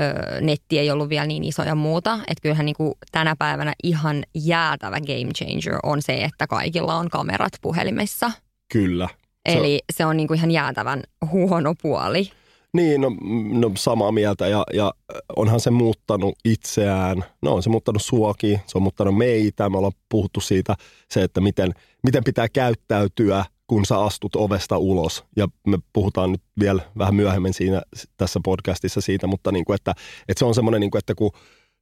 ö, 0.00 0.40
netti 0.40 0.78
ei 0.78 0.90
ollut 0.90 1.08
vielä 1.08 1.26
niin 1.26 1.44
iso 1.44 1.62
ja 1.62 1.74
muuta. 1.74 2.14
Että 2.14 2.42
kyllähän 2.42 2.66
niin 2.66 2.76
kuin 2.76 2.94
tänä 3.12 3.36
päivänä 3.38 3.72
ihan 3.84 4.22
jäätävä 4.34 5.00
game 5.00 5.32
changer 5.38 5.78
on 5.82 6.02
se, 6.02 6.24
että 6.24 6.46
kaikilla 6.46 6.94
on 6.94 7.08
kamerat 7.08 7.52
puhelimessa. 7.62 8.30
Kyllä. 8.72 9.08
Se 9.48 9.58
Eli 9.58 9.80
se 9.92 10.06
on 10.06 10.16
niin 10.16 10.28
kuin 10.28 10.38
ihan 10.38 10.50
jäätävän 10.50 11.02
huono 11.30 11.74
puoli. 11.82 12.30
Niin, 12.72 13.00
no, 13.00 13.12
no 13.52 13.70
samaa 13.76 14.12
mieltä 14.12 14.48
ja, 14.48 14.64
ja 14.74 14.94
onhan 15.36 15.60
se 15.60 15.70
muuttanut 15.70 16.38
itseään. 16.44 17.24
No 17.42 17.54
on 17.54 17.62
se 17.62 17.70
muuttanut 17.70 18.02
suokin, 18.02 18.60
se 18.66 18.78
on 18.78 18.82
muuttanut 18.82 19.16
meitä. 19.16 19.70
Me 19.70 19.76
ollaan 19.76 19.92
puhuttu 20.08 20.40
siitä 20.40 20.74
se, 21.10 21.22
että 21.22 21.40
miten, 21.40 21.72
miten 22.02 22.24
pitää 22.24 22.48
käyttäytyä, 22.48 23.44
kun 23.66 23.86
sä 23.86 23.98
astut 24.00 24.36
ovesta 24.36 24.78
ulos. 24.78 25.24
Ja 25.36 25.48
me 25.66 25.78
puhutaan 25.92 26.32
nyt 26.32 26.42
vielä 26.60 26.82
vähän 26.98 27.14
myöhemmin 27.14 27.54
siinä, 27.54 27.82
tässä 28.16 28.40
podcastissa 28.44 29.00
siitä, 29.00 29.26
mutta 29.26 29.52
niin 29.52 29.64
kuin, 29.64 29.74
että, 29.74 29.94
että 30.28 30.38
se 30.38 30.44
on 30.44 30.54
semmoinen, 30.54 30.80
niin 30.80 30.90
kuin, 30.90 30.98
että 30.98 31.14
kun 31.14 31.30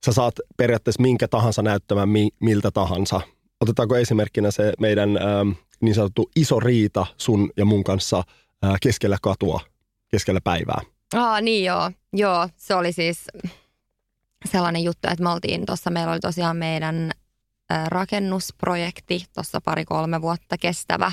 sä 0.06 0.12
saat 0.12 0.34
periaatteessa 0.56 1.02
minkä 1.02 1.28
tahansa 1.28 1.62
näyttämään 1.62 2.08
mi, 2.08 2.28
miltä 2.40 2.70
tahansa. 2.70 3.20
Otetaanko 3.60 3.96
esimerkkinä 3.96 4.50
se 4.50 4.72
meidän 4.78 5.16
ähm, 5.16 5.50
niin 5.80 5.94
sanottu 5.94 6.30
iso 6.36 6.60
riita 6.60 7.06
sun 7.16 7.50
ja 7.56 7.64
mun 7.64 7.84
kanssa 7.84 8.18
äh, 8.64 8.74
keskellä 8.82 9.18
katua, 9.22 9.60
keskellä 10.08 10.40
päivää. 10.44 10.80
Aa, 11.14 11.40
niin 11.40 11.64
joo. 11.64 11.90
Joo, 12.12 12.48
se 12.56 12.74
oli 12.74 12.92
siis 12.92 13.26
sellainen 14.44 14.84
juttu, 14.84 15.08
että 15.08 15.22
me 15.22 15.30
oltiin 15.30 15.66
tuossa, 15.66 15.90
meillä 15.90 16.12
oli 16.12 16.20
tosiaan 16.20 16.56
meidän 16.56 17.10
ä, 17.72 17.84
rakennusprojekti 17.88 19.24
tuossa 19.34 19.60
pari-kolme 19.60 20.22
vuotta 20.22 20.58
kestävä. 20.58 21.12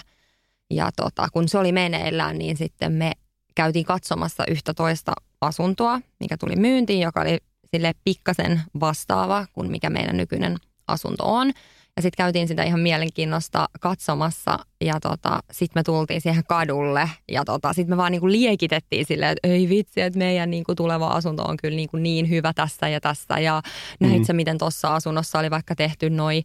Ja 0.69 0.91
tota, 0.95 1.27
kun 1.33 1.49
se 1.49 1.57
oli 1.57 1.71
meneillään, 1.71 2.37
niin 2.37 2.57
sitten 2.57 2.91
me 2.91 3.11
käytiin 3.55 3.85
katsomassa 3.85 4.43
yhtä 4.47 4.73
toista 4.73 5.13
asuntoa, 5.41 6.01
mikä 6.19 6.37
tuli 6.37 6.55
myyntiin, 6.55 6.99
joka 6.99 7.21
oli 7.21 7.37
sille 7.71 7.93
pikkasen 8.03 8.61
vastaava 8.79 9.45
kuin 9.53 9.71
mikä 9.71 9.89
meidän 9.89 10.17
nykyinen 10.17 10.57
asunto 10.87 11.23
on. 11.25 11.51
Ja 11.95 12.01
sitten 12.01 12.23
käytiin 12.23 12.47
sitä 12.47 12.63
ihan 12.63 12.79
mielenkiinnosta 12.79 13.69
katsomassa 13.79 14.59
ja 14.81 14.99
tota, 14.99 15.39
sitten 15.51 15.79
me 15.79 15.83
tultiin 15.83 16.21
siihen 16.21 16.43
kadulle 16.47 17.09
ja 17.31 17.45
tota, 17.45 17.73
sitten 17.73 17.89
me 17.93 17.97
vaan 17.97 18.11
niinku 18.11 18.27
liekitettiin 18.27 19.05
silleen, 19.05 19.31
että 19.31 19.47
ei 19.47 19.69
vitsi, 19.69 20.01
että 20.01 20.19
meidän 20.19 20.51
niinku 20.51 20.75
tuleva 20.75 21.07
asunto 21.07 21.43
on 21.43 21.57
kyllä 21.57 21.75
niinku 21.75 21.97
niin 21.97 22.29
hyvä 22.29 22.53
tässä 22.53 22.89
ja 22.89 23.01
tässä. 23.01 23.39
Ja 23.39 23.61
näit 23.99 24.17
Mm. 24.17 24.23
sä, 24.25 24.33
miten 24.33 24.57
tuossa 24.57 24.95
asunnossa 24.95 25.39
oli 25.39 25.49
vaikka 25.51 25.75
tehty 25.75 26.09
noi 26.09 26.43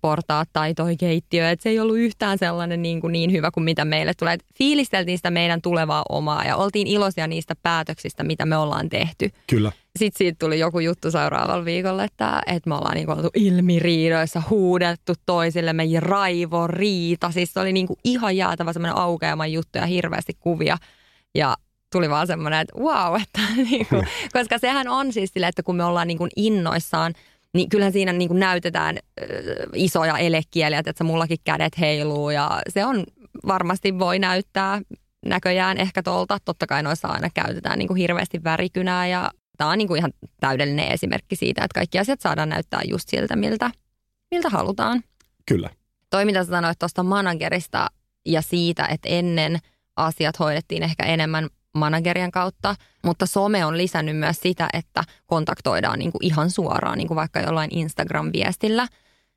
portaat 0.00 0.48
tai 0.52 0.74
toi 0.74 0.96
keittiö, 0.96 1.50
että 1.50 1.62
se 1.62 1.68
ei 1.68 1.80
ollut 1.80 1.98
yhtään 1.98 2.38
sellainen 2.38 2.82
niin, 2.82 3.00
kuin 3.00 3.12
niin 3.12 3.32
hyvä 3.32 3.50
kuin 3.50 3.64
mitä 3.64 3.84
meille 3.84 4.12
tulee. 4.14 4.34
Et 4.34 4.44
fiilisteltiin 4.58 5.18
sitä 5.18 5.30
meidän 5.30 5.62
tulevaa 5.62 6.04
omaa 6.08 6.44
ja 6.44 6.56
oltiin 6.56 6.86
iloisia 6.86 7.26
niistä 7.26 7.54
päätöksistä, 7.62 8.24
mitä 8.24 8.46
me 8.46 8.56
ollaan 8.56 8.88
tehty 8.88 9.30
Kyllä. 9.46 9.72
sitten 9.98 10.18
siitä 10.18 10.36
tuli 10.38 10.58
joku 10.58 10.80
juttu 10.80 11.10
seuraavalla 11.10 11.64
viikolla, 11.64 12.04
että, 12.04 12.42
että 12.46 12.68
me 12.68 12.74
ollaan 12.74 12.94
niinku 12.94 13.12
oltu 13.12 13.28
ilmiriidoissa, 13.34 14.42
huudettu 14.50 15.12
toisillemme 15.26 15.84
raivo, 15.98 16.66
riita. 16.66 17.30
Siis 17.30 17.52
se 17.52 17.60
oli 17.60 17.72
niinku 17.72 17.98
ihan 18.04 18.36
jäätävä 18.36 18.72
semmoinen 18.72 18.96
aukeama 18.96 19.46
juttu 19.46 19.78
ja 19.78 19.86
hirveästi 19.86 20.36
kuvia. 20.40 20.76
Ja 21.34 21.56
tuli 21.92 22.10
vaan 22.10 22.26
semmoinen, 22.26 22.60
että 22.60 22.78
wow, 22.78 23.20
että 23.22 23.40
niinku, 23.70 23.96
koska 24.32 24.58
sehän 24.58 24.88
on 24.88 25.12
siis 25.12 25.30
silleen, 25.32 25.48
että 25.48 25.62
kun 25.62 25.76
me 25.76 25.84
ollaan 25.84 26.08
niinku 26.08 26.28
innoissaan, 26.36 27.14
niin 27.54 27.68
kyllähän 27.68 27.92
siinä 27.92 28.12
niinku 28.12 28.34
näytetään 28.34 28.96
ö, 28.96 29.24
isoja 29.74 30.18
elekieliä, 30.18 30.82
että 30.86 31.04
mullakin 31.04 31.38
kädet 31.44 31.78
heiluu 31.78 32.30
ja 32.30 32.62
se 32.68 32.84
on 32.84 33.04
varmasti 33.46 33.98
voi 33.98 34.18
näyttää 34.18 34.80
näköjään 35.26 35.78
ehkä 35.78 36.02
tolta. 36.02 36.38
Totta 36.44 36.66
kai 36.66 36.82
noissa 36.82 37.08
aina 37.08 37.28
käytetään 37.34 37.78
niinku 37.78 37.94
hirveästi 37.94 38.44
värikynää 38.44 39.06
ja 39.06 39.30
tämä 39.56 39.70
on 39.70 39.78
niinku 39.78 39.94
ihan 39.94 40.12
täydellinen 40.40 40.92
esimerkki 40.92 41.36
siitä, 41.36 41.64
että 41.64 41.74
kaikki 41.74 41.98
asiat 41.98 42.20
saadaan 42.20 42.48
näyttää 42.48 42.80
just 42.88 43.08
siltä, 43.08 43.36
miltä, 43.36 43.70
miltä 44.30 44.48
halutaan. 44.48 45.02
Kyllä. 45.46 45.70
Toi, 46.10 46.24
mitä 46.24 46.44
sä 46.44 46.50
sanoit 46.50 46.78
tuosta 46.78 47.02
managerista 47.02 47.86
ja 48.26 48.42
siitä, 48.42 48.86
että 48.86 49.08
ennen 49.08 49.58
asiat 49.96 50.38
hoidettiin 50.38 50.82
ehkä 50.82 51.04
enemmän 51.04 51.48
managerien 51.76 52.30
kautta, 52.30 52.76
mutta 53.04 53.26
some 53.26 53.64
on 53.64 53.78
lisännyt 53.78 54.16
myös 54.16 54.36
sitä, 54.40 54.68
että 54.72 55.04
kontaktoidaan 55.26 55.98
niinku 55.98 56.18
ihan 56.22 56.50
suoraan, 56.50 56.98
niinku 56.98 57.14
vaikka 57.14 57.40
jollain 57.40 57.70
Instagram-viestillä. 57.70 58.88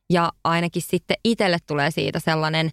Ja 0.10 0.32
ainakin 0.44 0.82
sitten 0.82 1.18
itselle 1.24 1.58
tulee 1.68 1.92
siitä 1.92 2.20
sellainen, 2.20 2.70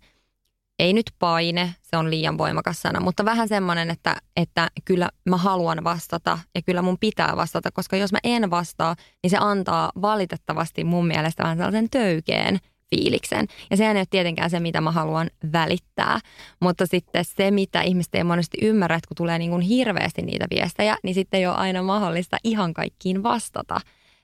ei 0.79 0.93
nyt 0.93 1.11
paine, 1.19 1.75
se 1.83 1.97
on 1.97 2.11
liian 2.11 2.39
voimakas 2.39 2.83
sana, 2.83 3.01
mutta 3.01 3.25
vähän 3.25 3.49
semmoinen, 3.49 3.91
että, 3.91 4.17
että 4.37 4.69
kyllä 4.85 5.09
mä 5.29 5.37
haluan 5.37 5.85
vastata 5.85 6.39
ja 6.55 6.63
kyllä 6.63 6.83
mun 6.83 6.99
pitää 7.01 7.37
vastata, 7.37 7.71
koska 7.71 7.97
jos 7.97 8.13
mä 8.13 8.19
en 8.25 8.51
vastaa, 8.51 8.97
niin 9.23 9.31
se 9.31 9.37
antaa 9.41 9.93
valitettavasti 10.03 10.85
mun 10.85 11.07
mielestä 11.07 11.43
vähän 11.43 11.57
sellaisen 11.57 11.91
töykeen 11.91 12.59
fiiliksen. 12.91 13.47
Ja 13.71 13.77
sehän 13.77 13.97
ei 13.97 14.01
ole 14.01 14.07
tietenkään 14.11 14.51
se, 14.51 14.61
mitä 14.61 14.81
mä 14.81 14.91
haluan 14.91 15.31
välittää, 15.53 16.21
mutta 16.61 16.87
sitten 16.87 17.25
se, 17.25 17.51
mitä 17.51 17.83
ihmiset 17.83 18.15
ei 18.15 18.25
monesti 18.25 18.59
ymmärrä, 18.63 18.97
että 18.97 19.09
kun 19.09 19.17
tulee 19.17 19.39
niin 19.39 19.51
kuin 19.51 19.63
hirveästi 19.63 20.23
niitä 20.23 20.47
viestejä, 20.51 20.97
niin 21.03 21.15
sitten 21.15 21.39
ei 21.39 21.47
ole 21.47 21.57
aina 21.57 21.83
mahdollista 21.83 22.37
ihan 22.45 22.75
kaikkiin 22.75 23.23
vastata. 23.23 23.81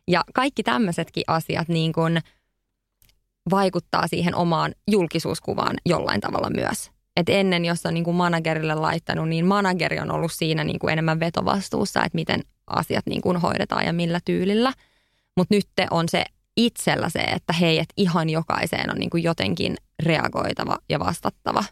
Ja 0.08 0.24
kaikki 0.34 0.62
tämmöisetkin 0.62 1.24
asiat 1.26 1.68
niin 1.68 1.92
kuin 1.92 2.18
vaikuttaa 3.50 4.06
siihen 4.06 4.34
omaan 4.34 4.74
julkisuuskuvaan 4.90 5.76
jollain 5.86 6.20
tavalla 6.20 6.50
myös. 6.50 6.90
Et 7.16 7.28
ennen, 7.28 7.64
jos 7.64 7.86
on 7.86 7.94
niin 7.94 8.04
kuin 8.04 8.16
managerille 8.16 8.74
laittanut, 8.74 9.28
niin 9.28 9.46
manageri 9.46 10.00
on 10.00 10.10
ollut 10.10 10.32
siinä 10.32 10.64
niin 10.64 10.78
kuin 10.78 10.92
enemmän 10.92 11.20
vetovastuussa, 11.20 12.04
että 12.04 12.16
miten 12.16 12.40
asiat 12.66 13.06
niin 13.06 13.22
kuin 13.22 13.36
hoidetaan 13.36 13.86
ja 13.86 13.92
millä 13.92 14.20
tyylillä. 14.24 14.72
Mutta 15.36 15.54
nyt 15.54 15.66
on 15.90 16.08
se 16.08 16.24
itsellä 16.56 17.08
se, 17.08 17.20
että 17.20 17.52
hei, 17.52 17.78
että 17.78 17.94
ihan 17.96 18.30
jokaiseen 18.30 18.90
on 18.90 18.98
niin 18.98 19.10
kuin 19.10 19.22
jotenkin 19.22 19.76
reagoitava 20.02 20.78
ja 20.88 20.98
vastattava. 20.98 21.64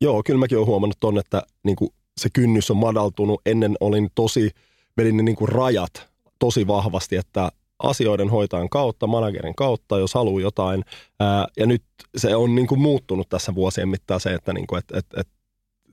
Joo, 0.00 0.22
kyllä 0.22 0.38
mäkin 0.38 0.58
olen 0.58 0.66
huomannut 0.66 1.00
ton, 1.00 1.18
että 1.18 1.42
niin 1.64 1.76
kuin 1.76 1.90
se 2.20 2.28
kynnys 2.32 2.70
on 2.70 2.76
madaltunut. 2.76 3.40
Ennen 3.46 3.76
olin 3.80 4.08
tosi, 4.14 4.50
vedin 4.96 5.16
ne 5.16 5.22
niin 5.22 5.36
kuin 5.36 5.48
rajat 5.48 6.08
tosi 6.38 6.66
vahvasti, 6.66 7.16
että 7.16 7.52
asioiden 7.78 8.30
hoitajan 8.30 8.68
kautta, 8.68 9.06
managerin 9.06 9.54
kautta, 9.54 9.98
jos 9.98 10.14
haluaa 10.14 10.42
jotain. 10.42 10.84
Ää, 11.20 11.46
ja 11.56 11.66
nyt 11.66 11.82
se 12.16 12.36
on 12.36 12.54
niin 12.54 12.66
kuin 12.66 12.80
muuttunut 12.80 13.28
tässä 13.28 13.54
vuosien 13.54 13.88
mittaan 13.88 14.20
se, 14.20 14.34
että 14.34 14.52
niin 14.52 14.66
kuin, 14.66 14.78
et, 14.78 14.96
et, 14.96 15.06
et 15.16 15.28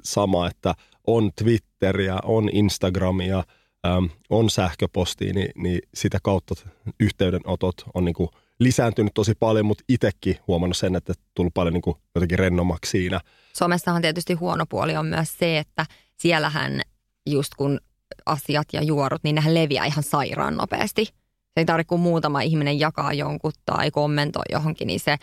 sama, 0.03 0.47
että 0.47 0.73
on 1.07 1.31
Twitteriä, 1.35 2.19
on 2.23 2.49
Instagramia, 2.53 3.43
äm, 3.85 4.09
on 4.29 4.49
sähköpostia, 4.49 5.33
niin, 5.33 5.49
niin 5.55 5.81
sitä 5.93 6.17
kautta 6.23 6.55
yhteydenotot 6.99 7.75
on 7.93 8.05
niin 8.05 8.15
kuin 8.15 8.29
lisääntynyt 8.59 9.13
tosi 9.13 9.33
paljon, 9.35 9.65
mutta 9.65 9.83
itsekin 9.89 10.37
huomannut 10.47 10.77
sen, 10.77 10.95
että 10.95 11.13
tullut 11.33 11.53
paljon 11.53 11.73
niin 11.73 11.81
kuin 11.81 11.97
jotenkin 12.15 12.39
rennommaksi 12.39 12.91
siinä. 12.91 13.21
Somessahan 13.53 14.01
tietysti 14.01 14.33
huono 14.33 14.65
puoli 14.65 14.95
on 14.95 15.05
myös 15.05 15.37
se, 15.37 15.57
että 15.57 15.85
siellähän 16.17 16.81
just 17.29 17.55
kun 17.57 17.79
asiat 18.25 18.67
ja 18.73 18.83
juorut, 18.83 19.23
niin 19.23 19.35
nehän 19.35 19.53
leviää 19.53 19.85
ihan 19.85 20.03
sairaan 20.03 20.57
nopeasti. 20.57 21.05
Se 21.05 21.13
ei 21.57 21.65
tarvitse, 21.65 21.89
kun 21.89 21.99
muutama 21.99 22.41
ihminen 22.41 22.79
jakaa 22.79 23.13
jonkun 23.13 23.51
tai 23.65 23.91
kommentoi 23.91 24.43
johonkin, 24.51 24.87
niin 24.87 24.99
se 24.99 25.17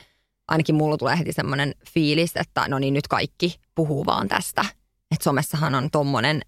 ainakin 0.48 0.74
mulla 0.74 0.96
tulee 0.96 1.18
heti 1.18 1.32
semmoinen 1.32 1.74
fiilis, 1.90 2.32
että 2.36 2.68
no 2.68 2.78
niin 2.78 2.94
nyt 2.94 3.08
kaikki 3.08 3.54
puhuu 3.74 4.06
vaan 4.06 4.28
tästä. 4.28 4.64
Että 5.10 5.24
somessahan 5.24 5.74
on 5.74 5.90
tommonen 5.90 6.40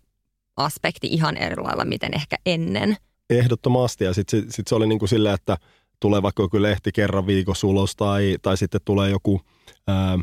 aspekti 0.57 1.07
ihan 1.07 1.37
eri 1.37 1.57
lailla, 1.57 1.85
miten 1.85 2.15
ehkä 2.15 2.37
ennen. 2.47 2.97
Ehdottomasti 3.31 4.05
ja 4.05 4.15
sitten 4.15 4.53
sit 4.53 4.69
se 4.69 4.75
oli 4.75 4.87
niin 4.87 4.99
kuin 4.99 5.09
silleen, 5.09 5.35
että 5.35 5.57
tulee 6.01 6.23
vaikka 6.23 6.43
joku 6.43 6.63
lehti 6.63 6.93
kerran 6.93 7.27
viikossa 7.27 7.67
ulos 7.67 7.97
tai, 7.97 8.37
tai 8.43 8.57
sitten 8.57 8.81
tulee 8.85 9.11
joku 9.11 9.41
ää, 9.89 10.19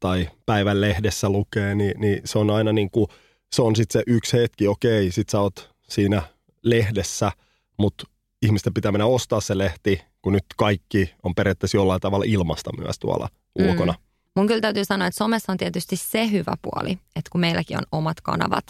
tai 0.00 0.28
päivän 0.46 0.80
lehdessä 0.80 1.30
lukee, 1.30 1.74
niin, 1.74 2.00
niin 2.00 2.20
se 2.24 2.38
on 2.38 2.50
aina 2.50 2.72
niin 2.72 2.90
kuin, 2.90 3.06
se 3.52 3.62
on 3.62 3.76
sitten 3.76 4.00
se 4.00 4.04
yksi 4.06 4.36
hetki, 4.36 4.68
okei, 4.68 5.10
sit 5.10 5.28
sä 5.28 5.40
oot 5.40 5.70
siinä 5.88 6.22
lehdessä, 6.62 7.32
mutta 7.78 8.04
ihmisten 8.42 8.74
pitää 8.74 8.92
mennä 8.92 9.06
ostaa 9.06 9.40
se 9.40 9.58
lehti, 9.58 10.02
kun 10.22 10.32
nyt 10.32 10.44
kaikki 10.56 11.14
on 11.22 11.34
periaatteessa 11.34 11.76
jollain 11.76 12.00
tavalla 12.00 12.24
ilmasta 12.28 12.70
myös 12.78 12.98
tuolla 12.98 13.28
mm. 13.58 13.66
ulkona. 13.66 13.94
Mun 14.36 14.46
kyllä 14.46 14.60
täytyy 14.60 14.84
sanoa, 14.84 15.08
että 15.08 15.18
somessa 15.18 15.52
on 15.52 15.58
tietysti 15.58 15.96
se 15.96 16.30
hyvä 16.30 16.54
puoli, 16.62 16.90
että 16.90 17.30
kun 17.32 17.40
meilläkin 17.40 17.76
on 17.76 17.84
omat 17.92 18.20
kanavat, 18.20 18.64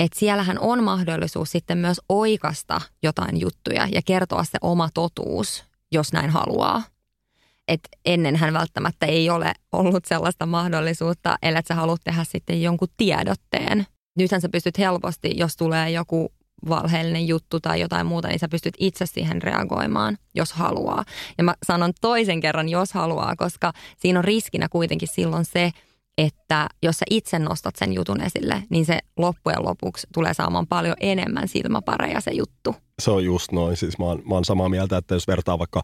että 0.00 0.18
siellähän 0.18 0.58
on 0.58 0.84
mahdollisuus 0.84 1.52
sitten 1.52 1.78
myös 1.78 2.00
oikasta 2.08 2.80
jotain 3.02 3.40
juttuja 3.40 3.88
ja 3.92 4.02
kertoa 4.04 4.44
se 4.44 4.58
oma 4.60 4.88
totuus, 4.94 5.64
jos 5.92 6.12
näin 6.12 6.30
haluaa. 6.30 6.82
Et 7.68 7.80
ennenhän 8.04 8.52
välttämättä 8.52 9.06
ei 9.06 9.30
ole 9.30 9.52
ollut 9.72 10.04
sellaista 10.04 10.46
mahdollisuutta, 10.46 11.38
ellei 11.42 11.62
sä 11.68 11.74
haluat 11.74 12.00
tehdä 12.04 12.24
sitten 12.24 12.62
jonkun 12.62 12.88
tiedotteen. 12.96 13.86
Nythän 14.16 14.40
sä 14.40 14.48
pystyt 14.48 14.78
helposti, 14.78 15.32
jos 15.36 15.56
tulee 15.56 15.90
joku 15.90 16.32
valheellinen 16.68 17.28
juttu 17.28 17.60
tai 17.60 17.80
jotain 17.80 18.06
muuta, 18.06 18.28
niin 18.28 18.38
sä 18.38 18.48
pystyt 18.48 18.74
itse 18.78 19.06
siihen 19.06 19.42
reagoimaan, 19.42 20.18
jos 20.34 20.52
haluaa. 20.52 21.04
Ja 21.38 21.44
mä 21.44 21.54
sanon 21.66 21.92
toisen 22.00 22.40
kerran, 22.40 22.68
jos 22.68 22.92
haluaa, 22.92 23.36
koska 23.36 23.72
siinä 23.96 24.18
on 24.18 24.24
riskinä 24.24 24.68
kuitenkin 24.68 25.08
silloin 25.08 25.44
se, 25.44 25.70
että 26.26 26.68
jos 26.82 26.98
sä 26.98 27.06
itse 27.10 27.38
nostat 27.38 27.76
sen 27.76 27.92
jutun 27.92 28.20
esille, 28.20 28.62
niin 28.70 28.86
se 28.86 28.98
loppujen 29.16 29.64
lopuksi 29.64 30.06
tulee 30.14 30.34
saamaan 30.34 30.66
paljon 30.66 30.96
enemmän 31.00 31.48
silmäpareja 31.48 32.20
se 32.20 32.30
juttu. 32.30 32.74
Se 32.98 33.10
on 33.10 33.24
just 33.24 33.52
noin. 33.52 33.76
Siis 33.76 33.98
mä 33.98 34.04
oon, 34.04 34.22
mä 34.28 34.34
oon 34.34 34.44
samaa 34.44 34.68
mieltä, 34.68 34.96
että 34.96 35.14
jos 35.14 35.26
vertaa 35.26 35.58
vaikka 35.58 35.82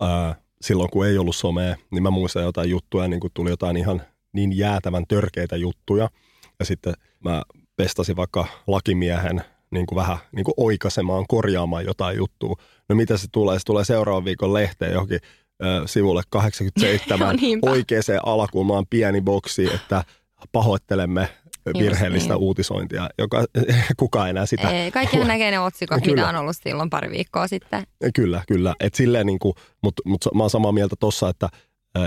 ää, 0.00 0.34
silloin, 0.60 0.90
kun 0.90 1.06
ei 1.06 1.18
ollut 1.18 1.36
somea, 1.36 1.76
niin 1.90 2.02
mä 2.02 2.10
muistan 2.10 2.42
jotain 2.42 2.70
juttuja, 2.70 3.08
niin 3.08 3.20
kun 3.20 3.30
tuli 3.34 3.50
jotain 3.50 3.76
ihan 3.76 4.02
niin 4.32 4.56
jäätävän 4.56 5.04
törkeitä 5.08 5.56
juttuja. 5.56 6.08
Ja 6.58 6.64
sitten 6.64 6.94
mä 7.24 7.42
pestasin 7.76 8.16
vaikka 8.16 8.46
lakimiehen 8.66 9.42
niin 9.70 9.86
kuin 9.86 9.96
vähän 9.96 10.18
niin 10.32 10.44
kuin 10.44 10.54
oikaisemaan, 10.56 11.24
korjaamaan 11.28 11.84
jotain 11.84 12.16
juttua. 12.16 12.56
No 12.88 12.96
mitä 12.96 13.16
se 13.16 13.26
tulee? 13.32 13.58
Se 13.58 13.64
tulee 13.64 13.84
seuraavan 13.84 14.24
viikon 14.24 14.54
lehteen 14.54 14.92
johonkin 14.92 15.20
sivulle 15.86 16.22
87 16.30 17.36
no, 17.36 17.70
oikeaan 17.70 18.02
alakulmaan 18.26 18.86
pieni 18.90 19.20
boksi, 19.20 19.74
että 19.74 20.04
pahoittelemme 20.52 21.28
virheellistä 21.78 22.34
niin. 22.34 22.42
uutisointia, 22.42 23.10
joka 23.18 23.44
kukaan 23.96 24.30
enää 24.30 24.46
sitä... 24.46 24.70
Ei, 24.70 24.90
kaikkihan 24.90 25.28
näkee 25.28 25.50
ne 25.50 25.58
otsikot, 25.58 26.02
kyllä. 26.02 26.16
mitä 26.16 26.28
on 26.28 26.36
ollut 26.36 26.56
silloin 26.62 26.90
pari 26.90 27.10
viikkoa 27.10 27.48
sitten. 27.48 27.84
Kyllä, 28.14 28.42
kyllä. 28.48 28.74
Et 28.80 28.94
silleen 28.94 29.26
niin 29.26 29.38
kuin, 29.38 29.54
mutta 29.82 30.02
mut 30.06 30.24
mä 30.34 30.42
oon 30.42 30.50
samaa 30.50 30.72
mieltä 30.72 30.96
tossa, 31.00 31.28
että, 31.28 31.48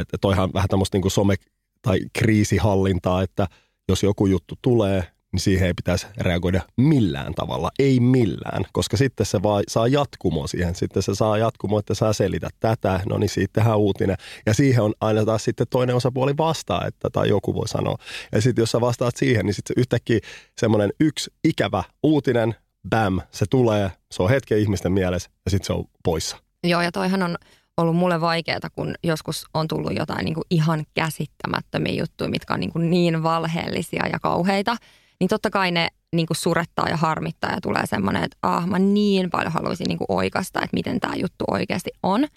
että 0.01 0.17
toihan 0.22 0.50
vähän 0.53 0.69
tämmöistä 0.69 0.98
niin 0.98 1.12
some- 1.12 1.51
tai 1.81 2.00
kriisihallintaa, 2.13 3.22
että 3.22 3.48
jos 3.89 4.03
joku 4.03 4.25
juttu 4.25 4.55
tulee, 4.62 5.03
niin 5.33 5.41
siihen 5.41 5.67
ei 5.67 5.73
pitäisi 5.73 6.07
reagoida 6.17 6.61
millään 6.77 7.33
tavalla, 7.33 7.71
ei 7.79 7.99
millään, 7.99 8.65
koska 8.73 8.97
sitten 8.97 9.25
se 9.25 9.43
vaan 9.43 9.63
saa 9.67 9.87
jatkumo 9.87 10.47
siihen, 10.47 10.75
sitten 10.75 11.03
se 11.03 11.15
saa 11.15 11.37
jatkumo, 11.37 11.79
että 11.79 11.93
saa 11.93 12.13
selitä 12.13 12.49
tätä, 12.59 12.99
no 13.09 13.17
niin 13.17 13.29
siitä 13.29 13.53
tehdään 13.53 13.77
uutinen, 13.77 14.17
ja 14.45 14.53
siihen 14.53 14.83
on 14.83 14.93
aina 15.01 15.25
taas 15.25 15.43
sitten 15.43 15.67
toinen 15.69 15.95
osapuoli 15.95 16.37
vastaa, 16.37 16.85
että 16.87 17.09
tai 17.09 17.29
joku 17.29 17.55
voi 17.55 17.67
sanoa, 17.67 17.95
ja 18.31 18.41
sitten 18.41 18.61
jos 18.61 18.71
sä 18.71 18.81
vastaat 18.81 19.15
siihen, 19.15 19.45
niin 19.45 19.53
sitten 19.53 19.73
se 19.75 19.81
yhtäkkiä 19.81 20.19
semmoinen 20.59 20.89
yksi 20.99 21.31
ikävä 21.43 21.83
uutinen, 22.03 22.55
bam, 22.89 23.21
se 23.31 23.45
tulee, 23.49 23.91
se 24.11 24.23
on 24.23 24.29
hetken 24.29 24.59
ihmisten 24.59 24.91
mielessä, 24.91 25.29
ja 25.45 25.51
sitten 25.51 25.67
se 25.67 25.73
on 25.73 25.85
poissa. 26.03 26.37
Joo, 26.63 26.81
ja 26.81 26.91
toihan 26.91 27.23
on 27.23 27.37
ollut 27.77 27.95
mulle 27.95 28.21
vaikeaa, 28.21 28.69
kun 28.75 28.95
joskus 29.03 29.45
on 29.53 29.67
tullut 29.67 29.95
jotain 29.95 30.25
niin 30.25 30.35
kuin 30.35 30.45
ihan 30.49 30.85
käsittämättömiä 30.93 31.93
juttuja, 31.93 32.29
mitkä 32.29 32.53
on 32.53 32.59
niin, 32.59 32.71
kuin 32.71 32.89
niin 32.89 33.23
valheellisia 33.23 34.07
ja 34.07 34.19
kauheita, 34.19 34.77
niin 35.20 35.27
totta 35.27 35.50
kai 35.50 35.72
ne 35.72 35.88
niin 36.15 36.27
kuin 36.27 36.38
surettaa 36.38 36.89
ja 36.89 36.98
harmittaa 36.98 37.51
ja 37.51 37.62
tulee 37.62 37.86
semmoinen, 37.86 38.24
että 38.24 38.38
ah, 38.41 38.67
mä 38.67 38.79
niin 38.79 39.29
paljon 39.29 39.51
haluaisin 39.51 39.86
niin 39.88 39.98
kuin 39.98 40.05
oikasta, 40.10 40.60
että 40.60 40.74
miten 40.75 41.00
tämä 41.00 41.15
juttu 41.15 41.43
oikeasti 41.51 41.91
on. 42.03 42.27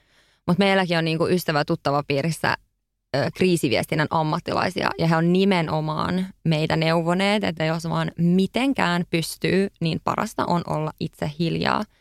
Mutta 0.47 0.65
meilläkin 0.65 0.99
on 0.99 1.05
niin 1.05 1.19
kuin 1.19 1.33
ystävä 1.33 1.65
tuttava 1.65 2.03
piirissä 2.09 2.57
ö, 3.17 3.31
kriisiviestinnän 3.35 4.07
ammattilaisia 4.11 4.91
ja 4.99 5.09
he 5.09 5.17
on 5.17 5.33
nimenomaan 5.33 6.27
meitä 6.45 6.77
neuvoneet, 6.77 7.45
että 7.45 7.65
jos 7.65 7.89
vaan 7.89 8.11
mitenkään 8.19 9.05
pystyy, 9.11 9.69
niin 9.81 10.01
parasta 10.05 10.45
on 10.47 10.63
olla 10.67 10.93
itse 11.01 11.31
hiljaa– 11.39 11.85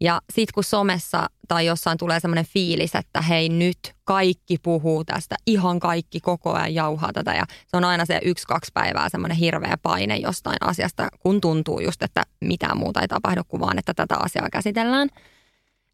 ja 0.00 0.22
sitten 0.32 0.54
kun 0.54 0.64
somessa 0.64 1.30
tai 1.48 1.66
jossain 1.66 1.98
tulee 1.98 2.20
semmoinen 2.20 2.46
fiilis, 2.46 2.94
että 2.94 3.20
hei 3.22 3.48
nyt 3.48 3.78
kaikki 4.04 4.56
puhuu 4.62 5.04
tästä, 5.04 5.36
ihan 5.46 5.80
kaikki 5.80 6.20
koko 6.20 6.52
ajan 6.52 6.74
jauhaa 6.74 7.12
tätä 7.12 7.34
ja 7.34 7.44
se 7.66 7.76
on 7.76 7.84
aina 7.84 8.04
se 8.04 8.20
yksi-kaksi 8.24 8.70
päivää 8.74 9.08
semmoinen 9.08 9.36
hirveä 9.36 9.76
paine 9.82 10.16
jostain 10.16 10.56
asiasta, 10.60 11.08
kun 11.20 11.40
tuntuu 11.40 11.80
just, 11.80 12.02
että 12.02 12.22
mitään 12.40 12.78
muuta 12.78 13.00
ei 13.00 13.08
tapahdu 13.08 13.42
kuin 13.48 13.60
vaan, 13.60 13.78
että 13.78 13.94
tätä 13.94 14.16
asiaa 14.18 14.48
käsitellään. 14.52 15.08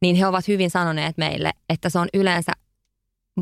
Niin 0.02 0.16
he 0.16 0.26
ovat 0.26 0.48
hyvin 0.48 0.70
sanoneet 0.70 1.18
meille, 1.18 1.50
että 1.68 1.88
se 1.88 1.98
on 1.98 2.08
yleensä 2.14 2.52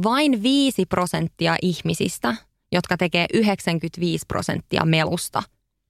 vain 0.03 0.43
5 0.43 0.87
prosenttia 0.87 1.57
ihmisistä, 1.63 2.37
jotka 2.73 2.97
tekee 2.97 3.27
95 3.35 4.25
prosenttia 4.29 4.85
melusta. 4.85 5.43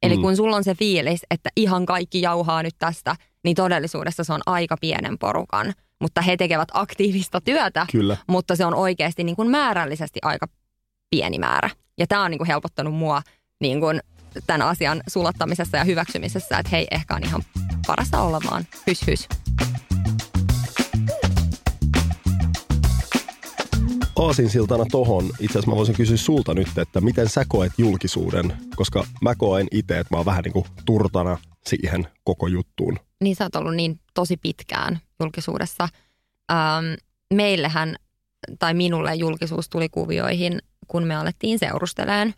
Eli 0.02 0.16
mm. 0.16 0.22
kun 0.22 0.36
sulla 0.36 0.56
on 0.56 0.64
se 0.64 0.74
fiilis, 0.74 1.22
että 1.30 1.50
ihan 1.56 1.86
kaikki 1.86 2.20
jauhaa 2.20 2.62
nyt 2.62 2.74
tästä– 2.78 3.16
niin 3.44 3.56
todellisuudessa 3.56 4.24
se 4.24 4.32
on 4.32 4.40
aika 4.46 4.76
pienen 4.80 5.18
porukan. 5.18 5.72
Mutta 6.00 6.20
he 6.20 6.36
tekevät 6.36 6.68
aktiivista 6.72 7.40
työtä, 7.40 7.86
Kyllä. 7.92 8.16
mutta 8.26 8.56
se 8.56 8.64
on 8.64 8.74
oikeasti 8.74 9.24
niin 9.24 9.36
kuin 9.36 9.50
määrällisesti 9.50 10.18
aika 10.22 10.46
pieni 11.10 11.38
määrä. 11.38 11.70
Ja 11.98 12.06
tämä 12.06 12.24
on 12.24 12.30
niin 12.30 12.38
kuin 12.38 12.48
helpottanut 12.48 12.94
mua 12.94 13.22
niin 13.60 13.80
kuin 13.80 14.00
tämän 14.46 14.62
asian 14.62 15.02
sulattamisessa 15.08 15.76
ja 15.76 15.84
hyväksymisessä, 15.84 16.58
että 16.58 16.70
hei, 16.70 16.86
ehkä 16.90 17.14
on 17.14 17.24
ihan 17.24 17.42
parasta 17.86 18.20
olla 18.20 18.40
vaan 18.50 18.66
hys 18.86 19.06
hys. 19.06 19.28
Aasinsiltana 24.16 24.84
tohon, 24.90 25.24
itse 25.24 25.58
asiassa 25.58 25.70
mä 25.70 25.76
voisin 25.76 25.94
kysyä 25.94 26.16
sulta 26.16 26.54
nyt, 26.54 26.78
että 26.78 27.00
miten 27.00 27.28
sä 27.28 27.44
koet 27.48 27.72
julkisuuden, 27.78 28.52
koska 28.76 29.06
mä 29.22 29.34
koen 29.34 29.66
itse, 29.70 29.98
että 29.98 30.14
mä 30.14 30.16
oon 30.16 30.26
vähän 30.26 30.42
niin 30.44 30.52
kuin 30.52 30.64
turtana 30.86 31.38
siihen 31.66 32.08
koko 32.24 32.46
juttuun 32.46 32.98
niin 33.20 33.36
sä 33.36 33.44
oot 33.44 33.56
ollut 33.56 33.74
niin 33.74 34.00
tosi 34.14 34.36
pitkään 34.36 35.00
julkisuudessa. 35.20 35.88
Ähm, 36.52 36.94
meillähän, 37.34 37.96
tai 38.58 38.74
minulle 38.74 39.14
julkisuus 39.14 39.68
tuli 39.68 39.88
kuvioihin, 39.88 40.58
kun 40.88 41.06
me 41.06 41.16
alettiin 41.16 41.58
seurusteleen. 41.58 42.34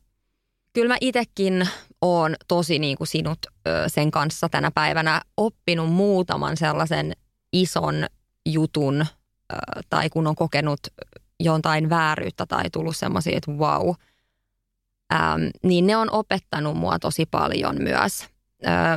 Kyllä 0.73 0.89
mä 0.89 0.97
itekin 1.01 1.69
oon 2.03 2.37
tosi 2.49 2.79
niin 2.79 2.99
kuin 2.99 3.09
sinut 3.09 3.39
ö, 3.47 3.85
sen 3.87 4.11
kanssa 4.11 4.49
tänä 4.49 4.71
päivänä 4.71 5.21
oppinut 5.37 5.93
muutaman 5.93 6.57
sellaisen 6.57 7.13
ison 7.53 8.07
jutun, 8.47 9.01
ö, 9.01 9.57
tai 9.91 10.11
kun 10.11 10.27
on 10.27 10.37
kokenut 10.37 10.81
jotain 11.41 11.91
vääryyttä 11.91 12.47
tai 12.47 12.71
tullut 12.73 12.97
semmoisia, 12.97 13.37
että 13.37 13.53
wow, 13.53 13.95
ähm, 15.15 15.43
niin 15.63 15.87
ne 15.87 15.97
on 15.97 16.11
opettanut 16.11 16.77
mua 16.77 16.99
tosi 16.99 17.27
paljon 17.27 17.83
myös 17.83 18.32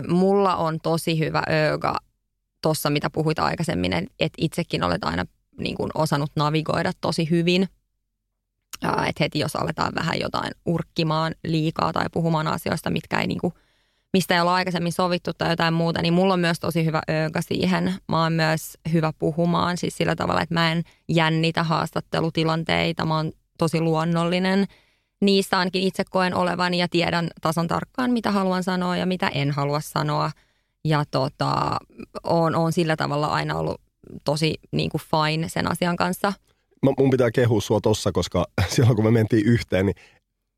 mulla 0.07 0.55
on 0.55 0.79
tosi 0.83 1.19
hyvä 1.19 1.43
öga 1.73 1.95
tuossa, 2.61 2.89
mitä 2.89 3.09
puhuit 3.09 3.39
aikaisemmin, 3.39 3.93
että 3.93 4.37
itsekin 4.37 4.83
olet 4.83 5.03
aina 5.03 5.25
niin 5.57 5.75
kuin 5.75 5.91
osannut 5.95 6.31
navigoida 6.35 6.91
tosi 7.01 7.29
hyvin. 7.29 7.67
Että 8.83 9.23
heti 9.23 9.39
jos 9.39 9.55
aletaan 9.55 9.93
vähän 9.95 10.19
jotain 10.19 10.51
urkkimaan 10.65 11.35
liikaa 11.43 11.93
tai 11.93 12.05
puhumaan 12.11 12.47
asioista, 12.47 12.89
mitkä 12.89 13.19
ei 13.19 13.27
niin 13.27 13.39
kuin, 13.41 13.53
mistä 14.13 14.35
ei 14.35 14.41
ole 14.41 14.51
aikaisemmin 14.51 14.91
sovittu 14.91 15.31
tai 15.33 15.49
jotain 15.49 15.73
muuta, 15.73 16.01
niin 16.01 16.13
mulla 16.13 16.33
on 16.33 16.39
myös 16.39 16.59
tosi 16.59 16.85
hyvä 16.85 17.01
öga 17.25 17.41
siihen. 17.41 17.93
Mä 18.07 18.23
oon 18.23 18.33
myös 18.33 18.77
hyvä 18.91 19.13
puhumaan, 19.19 19.77
siis 19.77 19.97
sillä 19.97 20.15
tavalla, 20.15 20.41
että 20.41 20.53
mä 20.53 20.71
en 20.71 20.83
jännitä 21.09 21.63
haastattelutilanteita, 21.63 23.05
mä 23.05 23.15
oon 23.15 23.31
tosi 23.57 23.81
luonnollinen– 23.81 24.65
niissä 25.21 25.59
ainakin 25.59 25.83
itse 25.83 26.03
koen 26.09 26.35
olevan 26.35 26.73
ja 26.73 26.87
tiedän 26.87 27.29
tasan 27.41 27.67
tarkkaan, 27.67 28.11
mitä 28.11 28.31
haluan 28.31 28.63
sanoa 28.63 28.97
ja 28.97 29.05
mitä 29.05 29.27
en 29.27 29.51
halua 29.51 29.79
sanoa. 29.79 30.31
Ja 30.85 31.03
tota, 31.11 31.77
on, 32.23 32.55
on 32.55 32.73
sillä 32.73 32.95
tavalla 32.95 33.27
aina 33.27 33.57
ollut 33.57 33.81
tosi 34.23 34.55
niin 34.71 34.89
kuin 34.89 35.01
fine 35.01 35.49
sen 35.49 35.71
asian 35.71 35.95
kanssa. 35.95 36.33
Mä, 36.83 36.91
mun 36.97 37.09
pitää 37.09 37.31
kehua 37.31 37.61
sua 37.61 37.81
tossa, 37.81 38.11
koska 38.11 38.45
silloin 38.73 38.95
kun 38.95 39.05
me 39.05 39.11
mentiin 39.11 39.45
yhteen, 39.45 39.85
niin 39.85 39.95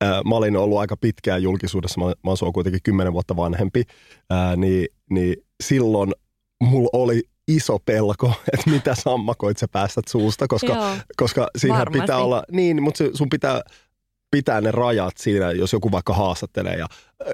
ää, 0.01 0.21
mä 0.23 0.35
olin 0.35 0.57
ollut 0.57 0.77
aika 0.77 0.97
pitkään 0.97 1.43
julkisuudessa. 1.43 1.99
Mä, 1.99 2.05
mä 2.05 2.31
oon 2.41 2.53
kuitenkin 2.53 2.83
kymmenen 2.83 3.13
vuotta 3.13 3.35
vanhempi. 3.35 3.83
Ää, 4.29 4.55
niin, 4.55 4.87
niin 5.09 5.35
silloin 5.63 6.11
mulla 6.63 6.89
oli 6.93 7.23
iso 7.47 7.79
pelko, 7.85 8.27
että 8.53 8.69
mitä 8.69 8.95
sammakoit 8.95 9.57
sä 9.57 9.67
päästät 9.67 10.07
suusta, 10.07 10.47
koska, 10.47 10.97
koska 11.17 11.47
siinä 11.57 11.85
pitää 11.93 12.17
olla, 12.17 12.43
niin, 12.51 12.83
mutta 12.83 13.03
sun 13.13 13.29
pitää 13.29 13.61
pitää 14.31 14.61
ne 14.61 14.71
rajat 14.71 15.17
siinä, 15.17 15.51
jos 15.51 15.73
joku 15.73 15.91
vaikka 15.91 16.13
haastattelee. 16.13 16.75
Ja 16.75 16.87
äh, 17.27 17.33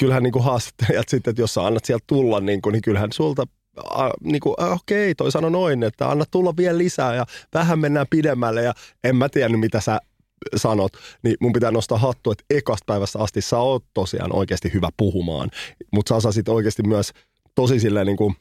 kyllähän 0.00 0.22
niin 0.22 0.32
kuin 0.32 0.44
haastattelijat 0.44 1.08
sitten, 1.08 1.30
että 1.30 1.42
jos 1.42 1.54
sä 1.54 1.66
annat 1.66 1.84
sieltä 1.84 2.04
tulla, 2.06 2.40
niin, 2.40 2.62
kuin, 2.62 2.72
niin 2.72 2.82
kyllähän 2.82 3.12
sulta 3.12 3.46
äh, 3.78 4.10
niin 4.20 4.40
kuin, 4.40 4.54
äh, 4.62 4.72
okei, 4.72 5.14
toi 5.14 5.32
sano 5.32 5.48
noin, 5.48 5.82
että 5.82 6.10
anna 6.10 6.24
tulla 6.30 6.56
vielä 6.56 6.78
lisää 6.78 7.14
ja 7.14 7.26
vähän 7.54 7.78
mennään 7.78 8.06
pidemmälle 8.10 8.62
ja 8.62 8.74
en 9.04 9.16
mä 9.16 9.28
tiedä 9.28 9.56
mitä 9.56 9.80
sä 9.80 9.98
sanot, 10.56 10.92
niin 11.22 11.36
mun 11.40 11.52
pitää 11.52 11.70
nostaa 11.70 11.98
hattu, 11.98 12.30
että 12.30 12.44
ekasta 12.50 12.84
päivästä 12.86 13.18
asti 13.18 13.40
sä 13.40 13.58
oot 13.58 13.84
tosiaan 13.94 14.36
oikeasti 14.36 14.72
hyvä 14.74 14.88
puhumaan, 14.96 15.50
mutta 15.92 16.08
sä 16.08 16.14
osasit 16.14 16.48
oikeasti 16.48 16.82
myös 16.82 17.12
tosi 17.54 17.80
silleen 17.80 18.06
niin 18.06 18.16
kuin 18.16 18.34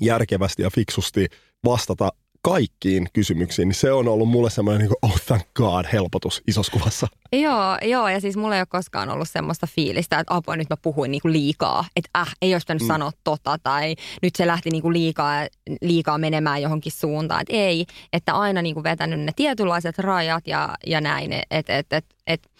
järkevästi 0.00 0.62
ja 0.62 0.70
fiksusti 0.70 1.26
vastata 1.64 2.12
kaikkiin 2.44 3.08
kysymyksiin, 3.12 3.68
niin 3.68 3.76
se 3.76 3.92
on 3.92 4.08
ollut 4.08 4.28
mulle 4.28 4.50
semmoinen 4.50 4.80
niin 4.80 4.88
kuin, 4.88 5.10
oh 5.10 5.20
thank 5.26 5.42
god, 5.54 5.84
helpotus 5.92 6.42
isossa 6.46 6.72
kuvassa. 6.72 7.06
Joo, 7.32 7.78
joo, 7.82 8.08
ja 8.08 8.20
siis 8.20 8.36
mulla 8.36 8.54
ei 8.54 8.60
ole 8.60 8.66
koskaan 8.66 9.10
ollut 9.10 9.28
semmoista 9.28 9.66
fiilistä, 9.66 10.18
että 10.18 10.34
apua 10.34 10.56
nyt 10.56 10.70
mä 10.70 10.76
puhuin 10.76 11.10
niinku 11.10 11.28
liikaa, 11.28 11.84
että 11.96 12.10
äh, 12.20 12.34
ei 12.42 12.54
olisi 12.54 12.64
pitänyt 12.64 12.82
mm. 12.82 12.86
sanoa 12.86 13.10
tota, 13.24 13.58
tai 13.62 13.94
nyt 14.22 14.36
se 14.36 14.46
lähti 14.46 14.70
niinku 14.70 14.92
liikaa, 14.92 15.46
liikaa 15.80 16.18
menemään 16.18 16.62
johonkin 16.62 16.92
suuntaan, 16.92 17.40
että 17.40 17.56
ei, 17.56 17.86
että 18.12 18.34
aina 18.34 18.62
niinku 18.62 18.82
vetänyt 18.82 19.20
ne 19.20 19.32
tietynlaiset 19.36 19.98
rajat 19.98 20.46
ja, 20.46 20.74
ja 20.86 21.00
näin, 21.00 21.32
että 21.32 21.78
et, 21.78 21.92
et, 21.92 21.92
et, 21.92 22.04
et 22.26 22.50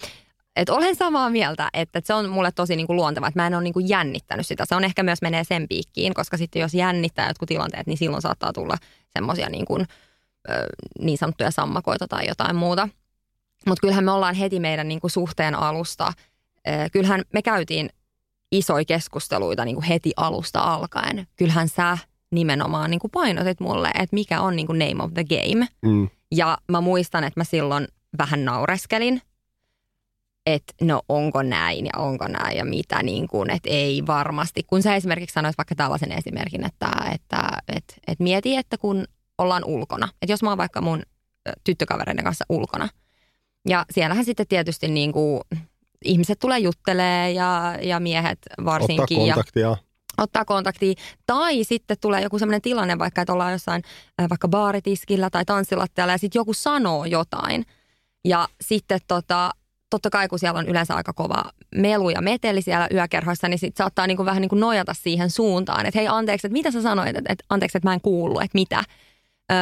olen 0.71 0.97
samaa 0.97 1.31
mieltä, 1.31 1.71
että 1.75 2.01
se 2.05 2.15
on 2.15 2.29
mulle 2.29 2.53
tosi 2.53 2.77
niinku 2.77 2.95
luonteva, 2.95 3.29
että 3.29 3.41
mä 3.41 3.47
en 3.47 3.55
ole 3.55 3.63
niinku 3.63 3.81
jännittänyt 3.81 4.47
sitä. 4.47 4.65
Se 4.69 4.75
on 4.75 4.85
ehkä 4.85 5.03
myös 5.03 5.23
menee 5.23 5.45
sen 5.45 5.69
piikkiin, 5.69 6.15
koska 6.15 6.37
sitten 6.37 6.63
jos 6.63 6.75
jännittää 6.75 7.29
jotkut 7.29 7.49
tilanteet, 7.49 7.87
niin 7.87 7.99
silloin 7.99 8.23
saattaa 8.23 8.53
tulla 8.53 8.77
semmoisia 9.11 9.49
niinku, 9.49 9.79
niin 11.01 11.19
sanottuja 11.19 11.51
sammakoita 11.51 12.09
tai 12.09 12.27
jotain 12.29 12.57
muuta. 12.57 12.89
Mutta 13.67 13.81
kyllähän 13.81 14.05
me 14.05 14.11
ollaan 14.11 14.35
heti 14.35 14.61
meidän 14.61 14.89
niinku 14.89 15.09
suhteen 15.09 15.55
alusta, 15.55 16.13
kyllähän 16.93 17.23
me 17.33 17.43
käytiin 17.43 17.91
isoja 18.53 18.85
keskusteluita 18.85 19.65
niinku 19.65 19.83
heti 19.89 20.13
alusta 20.17 20.61
alkaen. 20.61 21.27
Kyllähän 21.37 21.69
sä 21.69 21.99
nimenomaan 22.31 22.91
niinku 22.91 23.09
painotit 23.09 23.61
mulle, 23.61 23.89
että 23.89 24.15
mikä 24.15 24.41
on 24.41 24.57
niinku 24.57 24.73
name 24.73 25.03
of 25.03 25.15
the 25.15 25.25
game. 25.25 25.69
Mm. 25.83 26.09
Ja 26.33 26.59
mä 26.69 26.81
muistan, 26.81 27.25
että 27.25 27.41
mä 27.41 27.45
silloin 27.45 27.89
vähän 28.19 28.45
naureskelin– 28.45 29.23
että 30.47 30.75
no 30.81 31.03
onko 31.09 31.43
näin 31.43 31.87
ja 31.87 31.93
onko 31.97 32.29
näin 32.29 32.57
ja 32.57 32.65
mitä 32.65 33.03
niin 33.03 33.29
kuin, 33.29 33.51
että 33.51 33.71
ei 33.71 34.03
varmasti. 34.07 34.63
Kun 34.63 34.83
sä 34.83 34.97
esimerkiksi 34.97 35.35
sanoit 35.35 35.59
vaikka 35.59 35.75
tällaisen 35.75 36.13
esimerkin, 36.13 36.65
että, 36.65 36.91
että 37.13 37.49
että 37.69 37.95
että 38.07 38.25
mieti, 38.25 38.57
että 38.57 38.79
kun 38.79 39.05
ollaan 39.39 39.65
ulkona, 39.65 40.09
että 40.23 40.33
jos 40.33 40.43
mä 40.43 40.49
oon 40.49 40.59
vaikka 40.59 40.81
mun 40.81 41.03
tyttökavereiden 41.65 42.25
kanssa 42.25 42.45
ulkona 42.49 42.89
ja 43.69 43.85
siellähän 43.91 44.25
sitten 44.25 44.47
tietysti 44.47 44.89
niin 44.89 45.13
kuin, 45.13 45.41
ihmiset 46.05 46.39
tulee 46.39 46.59
juttelee 46.59 47.33
ja, 47.33 47.79
ja 47.83 48.01
miehet 48.01 48.39
varsinkin. 48.65 49.19
Ottaa 49.19 49.35
kontaktia. 49.35 49.69
Ja, 49.69 49.77
ottaa 50.19 50.45
kontaktia. 50.45 50.95
Tai 51.27 51.65
sitten 51.65 51.97
tulee 52.01 52.23
joku 52.23 52.39
sellainen 52.39 52.63
tilanne 52.63 52.99
vaikka, 52.99 53.23
että 53.23 53.33
ollaan 53.33 53.53
jossain 53.53 53.83
vaikka 54.31 54.49
baaritiskillä 54.49 55.31
tai 55.31 55.45
tanssilattialla 55.45 56.13
ja 56.13 56.19
sitten 56.19 56.41
joku 56.41 56.55
sanoo 56.55 57.05
jotain. 57.05 57.67
Ja 58.25 58.49
sitten 58.61 59.01
tota, 59.09 59.51
totta 59.95 60.11
kai 60.11 60.29
kun 60.29 60.39
siellä 60.39 60.59
on 60.59 60.69
yleensä 60.69 60.95
aika 60.95 61.13
kova 61.13 61.45
melu 61.75 62.11
ja 62.11 62.23
meteli 62.23 62.63
siellä 62.63 62.89
yökerhoissa, 62.93 63.49
niin 63.49 63.59
sit 63.59 63.77
saattaa 63.77 64.07
niin 64.07 64.17
kuin 64.17 64.27
vähän 64.27 64.41
niin 64.41 64.49
kuin 64.49 64.61
nojata 64.61 64.95
siihen 64.95 65.31
suuntaan, 65.31 65.87
että 65.87 65.99
hei 65.99 66.09
anteeksi, 66.09 66.47
että 66.47 66.53
mitä 66.53 66.71
sä 66.71 66.83
sanoit, 66.83 67.17
että, 67.17 67.33
että 67.33 67.45
anteeksi, 67.49 67.79
että 67.79 67.89
mä 67.89 67.95
en 67.95 68.01
kuullut, 68.01 68.43
että 68.43 68.59
mitä. 68.59 68.85
Öö, 69.53 69.59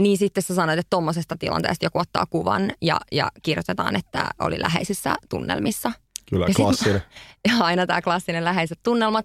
niin 0.00 0.18
sitten 0.18 0.42
sä 0.42 0.54
sanoit, 0.54 0.78
että 0.78 0.90
tuommoisesta 0.90 1.36
tilanteesta 1.36 1.84
joku 1.84 1.98
ottaa 1.98 2.26
kuvan 2.26 2.72
ja, 2.82 3.00
ja 3.12 3.30
kirjoitetaan, 3.42 3.96
että 3.96 4.26
oli 4.38 4.60
läheisissä 4.60 5.14
tunnelmissa. 5.28 5.92
Kyllä, 6.30 6.46
ja 6.48 6.54
klassinen. 6.54 7.02
ja 7.48 7.64
aina 7.64 7.86
tämä 7.86 8.02
klassinen 8.02 8.44
läheiset 8.44 8.78
tunnelmat. 8.82 9.24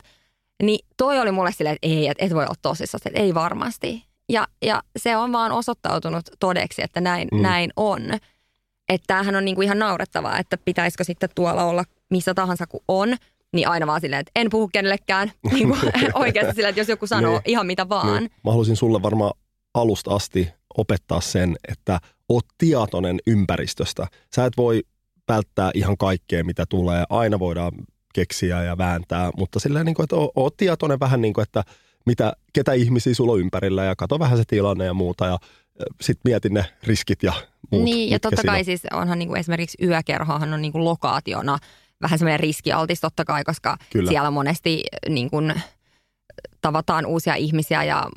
Niin 0.64 0.86
toi 0.98 1.20
oli 1.20 1.32
mulle 1.32 1.52
silleen, 1.52 1.76
että 1.76 1.88
ei, 1.88 2.08
että 2.08 2.26
et 2.26 2.34
voi 2.34 2.44
olla 2.44 2.56
tosissaan, 2.62 3.02
että 3.06 3.20
ei 3.20 3.34
varmasti. 3.34 4.06
Ja, 4.30 4.48
ja 4.62 4.82
se 4.98 5.18
on 5.18 5.32
vaan 5.32 5.52
osoittautunut 5.52 6.30
todeksi, 6.40 6.82
että 6.84 7.02
näin, 7.02 7.28
mm. 7.32 7.42
näin 7.42 7.72
on. 7.76 8.02
Että 8.90 9.08
tämähän 9.08 9.36
on 9.36 9.46
niinku 9.46 9.62
ihan 9.62 9.80
naurettavaa, 9.80 10.40
että 10.40 10.58
pitäisikö 10.58 11.04
sitten 11.04 11.30
tuolla 11.36 11.64
olla 11.64 11.84
missä 12.10 12.34
tahansa 12.34 12.68
kuin 12.68 12.84
on, 12.88 13.16
niin 13.54 13.68
aina 13.68 13.88
vaan 13.88 14.02
silleen, 14.02 14.20
että 14.20 14.32
en 14.36 14.50
puhu 14.50 14.70
kenellekään. 14.74 15.32
Niin 15.54 15.68
kuin 15.68 15.80
oikeasti 16.14 16.56
silleen, 16.56 16.70
että 16.70 16.82
jos 16.82 16.90
joku 16.90 17.08
sanoo 17.08 17.32
niin, 17.32 17.42
ihan 17.46 17.68
mitä 17.68 17.90
vaan. 17.90 18.20
Niin. 18.20 18.32
Mä 18.44 18.52
haluaisin 18.52 18.76
sulle 18.76 19.02
varmaan 19.02 19.34
alusta 19.74 20.16
asti 20.16 20.50
opettaa 20.78 21.22
sen, 21.22 21.56
että 21.68 22.00
oot 22.30 22.46
tietoinen 22.58 23.20
ympäristöstä. 23.28 24.08
Sä 24.36 24.46
et 24.46 24.54
voi 24.58 24.84
välttää 25.28 25.72
ihan 25.74 25.98
kaikkea, 25.98 26.44
mitä 26.44 26.66
tulee. 26.70 27.04
Aina 27.10 27.40
voidaan 27.40 27.72
keksiä 28.14 28.64
ja 28.64 28.78
vääntää, 28.78 29.32
mutta 29.38 29.60
silleen, 29.60 29.86
niin 29.86 29.96
kuin, 29.96 30.04
että 30.04 30.16
oot 30.36 30.58
tietoinen 30.58 31.00
vähän 31.00 31.22
niin 31.22 31.34
kuin, 31.34 31.44
että 31.44 31.64
mitä, 32.06 32.34
ketä 32.54 32.74
ihmisiä 32.74 33.14
sulla 33.14 33.32
on 33.34 33.40
ympärillä 33.40 33.84
ja 33.84 33.96
kato 33.96 34.20
vähän 34.20 34.38
se 34.38 34.44
tilanne 34.48 34.86
ja 34.86 34.94
muuta. 34.94 35.26
Ja 35.26 35.38
sitten 36.02 36.22
mietin 36.32 36.54
ne 36.54 36.66
riskit 36.84 37.24
ja 37.24 37.34
muut. 37.74 37.84
Niin, 37.84 38.10
ja 38.10 38.20
totta 38.20 38.42
kai 38.46 38.64
siis 38.64 38.82
onhan 38.94 39.20
niin 39.20 39.30
kuin 39.30 39.40
esimerkiksi 39.40 39.78
yökerhohan 39.86 40.54
on 40.54 40.62
niin 40.62 40.72
kuin 40.72 40.86
lokaationa 40.86 41.58
vähän 42.02 42.20
semmoinen 42.20 42.40
riskialtis 42.40 43.02
totta 43.02 43.26
kai, 43.26 43.44
koska 43.44 43.78
Kyllä. 43.90 44.10
siellä 44.10 44.32
monesti 44.32 44.84
niin 45.10 45.30
kuin, 45.30 45.54
tavataan 46.62 47.06
uusia 47.06 47.36
ihmisiä 47.36 47.84
ja 47.84 48.08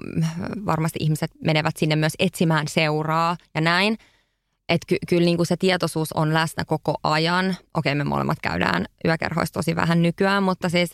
varmasti 0.66 0.99
ihmiset 1.03 1.31
menevät 1.45 1.77
sinne 1.77 1.97
myös 1.97 2.12
etsimään 2.19 2.69
seuraa 2.69 3.37
ja 3.55 3.61
näin. 3.61 3.99
Että 4.69 4.87
ky- 4.87 4.99
kyllä 5.09 5.25
niin 5.25 5.37
kuin 5.37 5.47
se 5.47 5.57
tietoisuus 5.57 6.12
on 6.12 6.35
läsnä 6.35 6.64
koko 6.64 6.95
ajan. 7.03 7.57
Okei, 7.75 7.95
me 7.95 8.05
molemmat 8.05 8.38
käydään 8.42 8.85
yökerhoissa 9.05 9.55
tosi 9.55 9.77
vähän 9.77 10.03
nykyään, 10.03 10.42
mutta 10.42 10.69
siis 10.69 10.90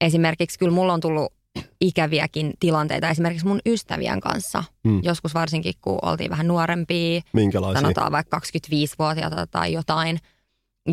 esimerkiksi 0.00 0.58
kyllä 0.58 0.72
mulla 0.72 0.92
on 0.92 1.00
tullut 1.00 1.32
ikäviäkin 1.80 2.52
tilanteita 2.60 3.08
esimerkiksi 3.08 3.46
mun 3.46 3.60
ystävien 3.66 4.20
kanssa. 4.20 4.64
Hmm. 4.88 5.00
Joskus 5.02 5.34
varsinkin, 5.34 5.74
kun 5.80 5.98
oltiin 6.02 6.30
vähän 6.30 6.46
nuorempia. 6.46 7.20
Minkälaisia? 7.32 7.80
Sanotaan 7.80 8.12
vaikka 8.12 8.40
25-vuotiaita 8.46 9.46
tai 9.46 9.72
jotain. 9.72 10.18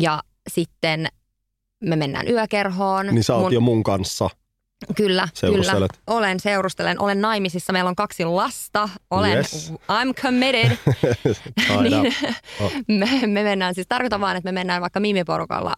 Ja 0.00 0.22
sitten 0.48 1.06
me 1.84 1.96
mennään 1.96 2.28
yökerhoon. 2.28 3.06
Niin 3.06 3.24
sä 3.24 3.34
oot 3.34 3.42
mun, 3.42 3.52
jo 3.52 3.60
mun 3.60 3.82
kanssa. 3.82 4.30
Kyllä, 4.96 5.28
kyllä. 5.40 5.88
Olen 6.06 6.40
seurustelen. 6.40 7.00
Olen 7.00 7.20
naimisissa. 7.20 7.72
Meillä 7.72 7.88
on 7.88 7.96
kaksi 7.96 8.24
lasta. 8.24 8.88
Olen, 9.10 9.36
yes. 9.36 9.72
I'm 9.72 10.22
committed. 10.22 10.70
niin, 11.82 12.14
oh. 12.60 12.72
me, 12.98 13.26
me 13.26 13.42
mennään 13.42 13.74
siis, 13.74 13.86
tarkoitan 13.86 14.20
vaan, 14.20 14.36
että 14.36 14.48
me 14.48 14.52
mennään 14.52 14.82
vaikka 14.82 15.00
mimiporukalla 15.00 15.74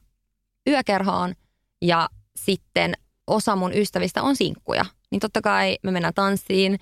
yökerhoon 0.68 1.34
ja 1.82 2.08
sitten 2.36 2.94
osa 3.26 3.56
mun 3.56 3.74
ystävistä 3.74 4.22
on 4.22 4.37
sinkkuja. 4.37 4.84
Niin 5.10 5.20
totta 5.20 5.40
kai 5.40 5.78
me 5.82 5.90
mennään 5.90 6.14
tanssiin, 6.14 6.78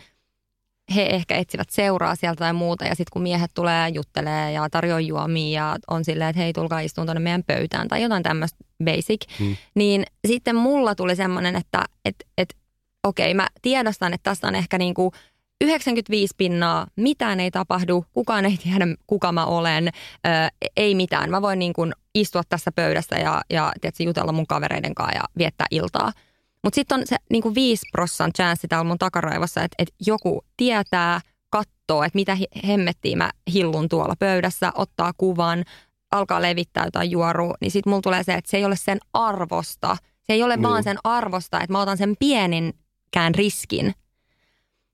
he 0.94 1.02
ehkä 1.02 1.36
etsivät 1.36 1.70
seuraa 1.70 2.16
sieltä 2.16 2.38
tai 2.38 2.52
muuta. 2.52 2.84
Ja 2.84 2.94
sitten 2.94 3.12
kun 3.12 3.22
miehet 3.22 3.50
tulee 3.54 3.88
juttelee 3.88 4.52
ja 4.52 4.70
tarjoaa 4.70 5.00
juomia 5.00 5.60
ja 5.60 5.76
on 5.90 6.04
silleen, 6.04 6.30
että 6.30 6.42
hei 6.42 6.52
tulkaa 6.52 6.80
istuun 6.80 7.06
tuonne 7.06 7.20
meidän 7.20 7.44
pöytään 7.44 7.88
tai 7.88 8.02
jotain 8.02 8.22
tämmöistä 8.22 8.64
basic. 8.84 9.38
Hmm. 9.38 9.56
Niin 9.74 10.04
sitten 10.28 10.56
mulla 10.56 10.94
tuli 10.94 11.16
semmoinen, 11.16 11.56
että 11.56 11.84
et, 12.04 12.16
et, 12.38 12.54
okei 13.04 13.34
mä 13.34 13.48
tiedostan, 13.62 14.14
että 14.14 14.30
tässä 14.30 14.48
on 14.48 14.54
ehkä 14.54 14.78
niinku 14.78 15.12
95 15.60 16.34
pinnaa, 16.36 16.86
mitään 16.96 17.40
ei 17.40 17.50
tapahdu, 17.50 18.04
kukaan 18.12 18.44
ei 18.44 18.56
tiedä 18.62 18.86
kuka 19.06 19.32
mä 19.32 19.46
olen, 19.46 19.88
ö, 19.88 20.68
ei 20.76 20.94
mitään. 20.94 21.30
Mä 21.30 21.42
voin 21.42 21.58
niin 21.58 21.72
kuin 21.72 21.92
istua 22.14 22.42
tässä 22.48 22.72
pöydässä 22.72 23.16
ja, 23.16 23.42
ja 23.50 23.72
tiedätkö, 23.80 24.02
jutella 24.02 24.32
mun 24.32 24.46
kavereiden 24.46 24.94
kanssa 24.94 25.18
ja 25.18 25.24
viettää 25.38 25.66
iltaa. 25.70 26.12
Mutta 26.62 26.74
sitten 26.74 27.00
on 27.00 27.06
se 27.06 27.16
niin 27.30 27.42
kuin 27.42 27.54
5 27.54 27.86
prossan 27.92 28.32
chanssi 28.32 28.68
täällä 28.68 28.88
mun 28.88 28.98
takaraivossa, 28.98 29.62
että, 29.62 29.74
että 29.78 29.94
joku 30.06 30.44
tietää, 30.56 31.20
katsoo, 31.50 32.02
että 32.02 32.16
mitä 32.16 32.36
hemmettiä 32.66 33.16
mä 33.16 33.30
hillun 33.52 33.88
tuolla 33.88 34.14
pöydässä, 34.18 34.72
ottaa 34.74 35.12
kuvan, 35.16 35.64
alkaa 36.12 36.42
levittää 36.42 36.84
jotain 36.84 37.10
juorua, 37.10 37.54
niin 37.60 37.70
sitten 37.70 37.90
mulla 37.90 38.02
tulee 38.02 38.22
se, 38.22 38.34
että 38.34 38.50
se 38.50 38.56
ei 38.56 38.64
ole 38.64 38.76
sen 38.76 38.98
arvosta. 39.12 39.96
Se 40.22 40.32
ei 40.32 40.42
ole 40.42 40.56
niin. 40.56 40.62
vaan 40.62 40.82
sen 40.82 40.98
arvosta, 41.04 41.60
että 41.60 41.72
mä 41.72 41.80
otan 41.80 41.98
sen 41.98 42.14
pieninkään 42.18 43.34
riskin. 43.34 43.94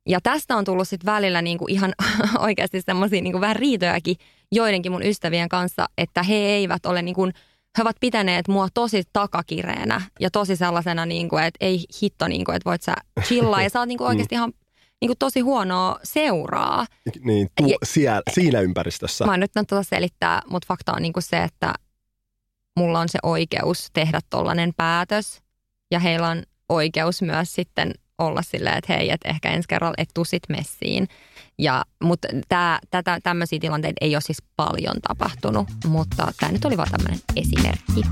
Ja 0.09 0.21
tästä 0.23 0.57
on 0.57 0.65
tullut 0.65 0.89
sitten 0.89 1.13
välillä 1.13 1.43
niinku 1.43 1.67
ihan 1.69 1.93
oikeasti 2.39 2.81
semmoisia 2.81 3.23
niinku 3.23 3.41
vähän 3.41 3.57
riitojakin 3.57 4.17
joidenkin 4.53 4.93
mun 4.93 5.03
ystävien 5.03 5.49
kanssa, 5.49 5.87
että 5.99 6.23
he 6.23 6.35
eivät 6.35 6.87
ole 6.87 7.03
niinku 7.03 7.31
he 7.79 7.83
ovat 7.83 7.97
pitäneet 8.01 8.49
mua 8.49 8.69
tosi 8.75 9.03
takakireenä 9.13 10.01
ja 10.21 10.31
tosi 10.31 10.57
sellaisena, 10.57 11.07
niin 11.07 11.29
kuin, 11.29 11.45
että 11.45 11.67
ei 11.67 11.85
hitto, 12.03 12.29
niin 12.29 12.45
kuin, 12.45 12.57
että 12.57 12.71
voit 12.71 12.83
sä 12.83 12.95
chillaa 13.23 13.63
ja 13.63 13.71
sä 13.71 13.79
oot 13.79 13.89
niin 13.89 13.99
kuin 13.99 14.09
oikeasti 14.09 14.35
ihan 14.35 14.53
niin 15.01 15.09
kuin 15.09 15.19
tosi 15.19 15.41
huonoa 15.41 16.01
seuraa. 16.03 16.87
Niin, 17.21 17.49
tu- 17.57 17.67
ja, 17.67 17.77
siellä, 17.83 18.23
siinä 18.33 18.61
ympäristössä. 18.61 19.27
Mä 19.27 19.35
en 19.35 19.41
nyt 19.41 19.53
tuota 19.55 19.83
selittää, 19.83 20.43
mutta 20.51 20.67
fakta 20.69 20.93
on 20.93 21.03
niin 21.03 21.13
kuin 21.13 21.23
se, 21.23 21.43
että 21.43 21.75
mulla 22.77 23.01
on 23.01 23.09
se 23.09 23.19
oikeus 23.23 23.89
tehdä 23.93 24.21
tollainen 24.31 24.73
päätös 24.77 25.43
ja 25.91 25.99
heillä 25.99 26.29
on 26.29 26.43
oikeus 26.69 27.23
myös 27.23 27.55
sitten 27.55 27.93
olla 28.19 28.43
silleen, 28.43 28.79
että 28.79 28.93
hei, 28.93 29.11
että 29.11 29.29
ehkä 29.29 29.51
ensi 29.51 29.69
kerralla 29.69 29.95
et 29.99 30.09
tuu 30.15 30.25
sit 30.25 30.43
messiin. 30.49 31.09
Ja, 31.59 31.85
mutta 32.03 32.29
tätä, 32.91 33.19
tämmöisiä 33.23 33.59
tilanteita 33.59 33.97
ei 34.01 34.15
ole 34.15 34.21
siis 34.21 34.43
paljon 34.57 34.97
tapahtunut, 35.09 35.69
mutta 35.87 36.33
tämä 36.41 36.53
nyt 36.53 36.65
oli 36.65 36.77
vaan 36.77 36.89
tämmöinen 36.91 37.21
esimerkki. 37.37 38.03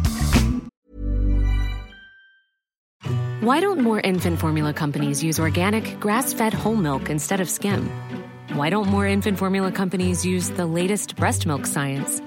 Why 3.43 3.61
don't 3.61 3.83
more 3.83 4.01
infant 4.05 4.41
formula 4.41 4.73
companies 4.73 5.23
use 5.23 5.43
organic, 5.43 5.99
grass-fed 6.01 6.55
whole 6.55 6.77
milk 6.77 7.11
instead 7.11 7.41
of 7.41 7.49
skim? 7.49 7.89
Why 8.55 8.71
don't 8.71 8.89
more 8.89 9.13
infant 9.13 9.39
formula 9.39 9.71
companies 9.71 10.25
use 10.25 10.53
the 10.55 10.65
latest 10.67 11.17
breast 11.17 11.47
milk 11.47 11.67
science? 11.67 12.23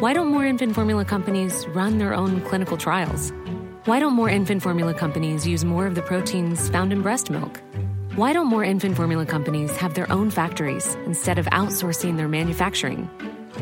Why 0.00 0.14
don't 0.14 0.30
more 0.30 0.48
infant 0.48 0.74
formula 0.74 1.04
companies 1.04 1.66
run 1.74 1.98
their 1.98 2.14
own 2.14 2.40
clinical 2.40 2.76
trials? 2.76 3.32
Why 3.86 4.00
don't 4.00 4.14
more 4.14 4.30
infant 4.30 4.62
formula 4.62 4.94
companies 4.94 5.46
use 5.46 5.64
more 5.66 5.86
of 5.86 5.94
the 5.94 6.02
proteins 6.02 6.70
found 6.70 6.92
in 6.92 7.02
breast 7.02 7.30
milk? 7.30 7.63
Why 8.16 8.32
don't 8.32 8.46
more 8.46 8.62
infant 8.62 8.94
formula 8.94 9.26
companies 9.26 9.76
have 9.76 9.94
their 9.94 10.10
own 10.12 10.30
factories 10.30 10.94
instead 11.04 11.36
of 11.36 11.46
outsourcing 11.46 12.16
their 12.16 12.28
manufacturing? 12.28 13.10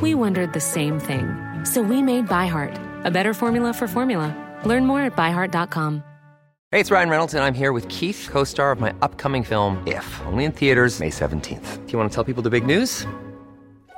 We 0.02 0.14
wondered 0.14 0.52
the 0.52 0.60
same 0.60 1.00
thing. 1.00 1.24
So 1.64 1.80
we 1.80 2.02
made 2.02 2.26
ByHeart, 2.26 3.06
a 3.06 3.10
better 3.10 3.32
formula 3.32 3.72
for 3.72 3.88
formula. 3.88 4.28
Learn 4.66 4.84
more 4.84 5.00
at 5.00 5.16
byheart.com. 5.16 6.04
Hey, 6.70 6.80
it's 6.80 6.90
Ryan 6.90 7.08
Reynolds, 7.08 7.32
and 7.32 7.42
I'm 7.42 7.54
here 7.54 7.72
with 7.72 7.88
Keith, 7.88 8.28
co 8.30 8.44
star 8.44 8.72
of 8.72 8.78
my 8.78 8.92
upcoming 9.00 9.42
film, 9.42 9.82
If, 9.86 10.20
only 10.26 10.44
in 10.44 10.52
theaters, 10.52 11.00
May 11.00 11.08
17th. 11.08 11.86
Do 11.86 11.92
you 11.92 11.98
want 11.98 12.10
to 12.10 12.14
tell 12.14 12.24
people 12.24 12.42
the 12.42 12.50
big 12.50 12.66
news? 12.66 13.06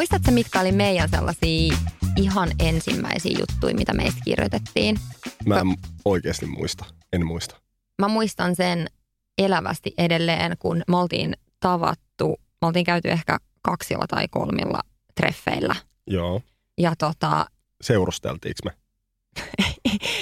Muistatko, 0.00 0.30
mitkä 0.30 0.60
oli 0.60 0.72
meidän 0.72 1.08
sellaisia 1.08 1.76
ihan 2.16 2.50
ensimmäisiä 2.58 3.38
juttuja, 3.38 3.74
mitä 3.74 3.94
meistä 3.94 4.20
kirjoitettiin? 4.24 4.96
Mä 5.46 5.60
en 5.60 5.66
oikeasti 6.04 6.46
muista. 6.46 6.84
En 7.12 7.26
muista. 7.26 7.56
Mä 7.98 8.08
muistan 8.08 8.56
sen 8.56 8.86
elävästi 9.38 9.94
edelleen, 9.98 10.56
kun 10.58 10.82
me 10.88 10.96
oltiin 10.96 11.36
tavattu, 11.60 12.36
me 12.60 12.66
oltiin 12.66 12.84
käyty 12.84 13.10
ehkä 13.10 13.38
kaksilla 13.62 14.06
tai 14.06 14.28
kolmilla 14.30 14.80
treffeillä. 15.14 15.76
Joo. 16.06 16.42
Ja 16.78 16.96
tota, 16.98 17.46
Seurusteltiinko 17.80 18.60
me? 18.64 18.70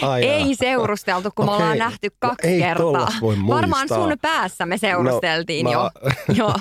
Ai 0.02 0.26
jaa. 0.26 0.34
ei 0.34 0.54
seurusteltu, 0.54 1.30
kun 1.34 1.44
me 1.44 1.50
ollaan 1.52 1.78
nähty 1.78 2.08
No 2.08 2.16
kaksi 2.18 2.48
ei 2.48 2.60
kertaa. 2.60 3.08
voi 3.20 3.36
Varmaan 3.48 3.88
sun 3.88 4.16
päässä 4.22 4.66
me 4.66 4.78
seurusteltiin 4.78 5.64
No, 5.64 5.72
jo. 5.72 5.82
mä- 5.82 5.90
Joo, 6.38 6.54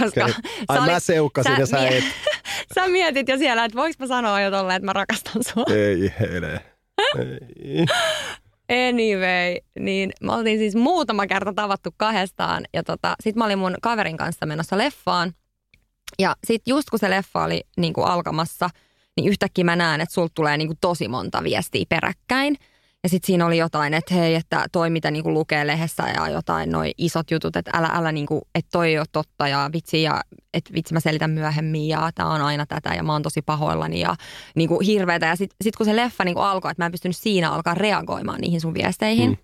koska 0.00 0.24
Okei. 0.24 0.34
Ai 0.68 0.80
mä 0.90 1.00
seukkasin 1.00 1.52
ja 1.58 1.66
sä 1.66 1.88
et. 1.88 2.04
sä 2.74 2.88
mietit 2.88 3.28
jo 3.28 3.38
siellä, 3.38 3.64
että 3.64 3.76
voiko 3.78 3.94
mä 3.98 4.06
sanoa 4.06 4.40
jo 4.40 4.50
tolleen, 4.50 4.76
että 4.76 4.84
mä 4.86 4.92
rakastan 4.92 5.42
sua. 5.54 5.64
Ei 5.74 6.12
hele. 6.20 6.60
Ei. 7.18 7.86
Anyway, 8.88 9.56
niin 9.78 10.12
me 10.22 10.32
oltiin 10.32 10.58
siis 10.58 10.74
muutama 10.74 11.26
kerta 11.26 11.52
tavattu 11.52 11.90
kahdestaan 11.96 12.64
ja 12.74 12.82
tota, 12.82 13.14
sit 13.22 13.36
mä 13.36 13.44
olin 13.44 13.58
mun 13.58 13.74
kaverin 13.82 14.16
kanssa 14.16 14.46
menossa 14.46 14.78
leffaan. 14.78 15.32
Ja 16.18 16.36
sit 16.46 16.62
just 16.66 16.90
kun 16.90 16.98
se 16.98 17.10
leffa 17.10 17.44
oli 17.44 17.60
niin 17.76 17.92
kuin 17.92 18.06
alkamassa, 18.06 18.70
niin 19.16 19.28
yhtäkkiä 19.28 19.64
mä 19.64 19.76
näen, 19.76 20.00
että 20.00 20.14
sulta 20.14 20.32
tulee 20.34 20.56
niin 20.56 20.68
kuin 20.68 20.78
tosi 20.80 21.08
monta 21.08 21.42
viestiä 21.42 21.84
peräkkäin. 21.88 22.56
Ja 23.02 23.08
sitten 23.08 23.26
siinä 23.26 23.46
oli 23.46 23.58
jotain, 23.58 23.94
että 23.94 24.14
hei, 24.14 24.34
että 24.34 24.64
toi 24.72 24.90
mitä 24.90 25.10
niinku 25.10 25.32
lukee 25.32 25.66
lehdessä 25.66 26.02
ja 26.16 26.28
jotain 26.28 26.72
noi 26.72 26.90
isot 26.98 27.30
jutut, 27.30 27.56
että 27.56 27.70
älä, 27.74 27.90
älä 27.92 28.12
niinku, 28.12 28.42
että 28.54 28.68
toi 28.72 28.88
ei 28.88 28.98
ole 28.98 29.06
totta 29.12 29.48
ja 29.48 29.70
vitsi 29.72 30.02
ja 30.02 30.20
että 30.54 30.74
vitsi 30.74 30.94
mä 30.94 31.00
selitän 31.00 31.30
myöhemmin 31.30 31.88
ja 31.88 32.10
tää 32.14 32.26
on 32.26 32.40
aina 32.40 32.66
tätä 32.66 32.94
ja 32.94 33.02
mä 33.02 33.12
oon 33.12 33.22
tosi 33.22 33.42
pahoillani 33.42 34.00
ja 34.00 34.16
niinku 34.56 34.80
hirveetä. 34.80 35.26
Ja 35.26 35.36
sitten 35.36 35.56
sit 35.64 35.76
kun 35.76 35.86
se 35.86 35.96
leffa 35.96 36.24
niinku 36.24 36.40
alkoi, 36.40 36.70
että 36.70 36.82
mä 36.82 36.86
en 36.86 36.92
pystynyt 36.92 37.16
siinä 37.16 37.50
alkaa 37.50 37.74
reagoimaan 37.74 38.40
niihin 38.40 38.60
sun 38.60 38.74
viesteihin. 38.74 39.30
Mm. 39.30 39.36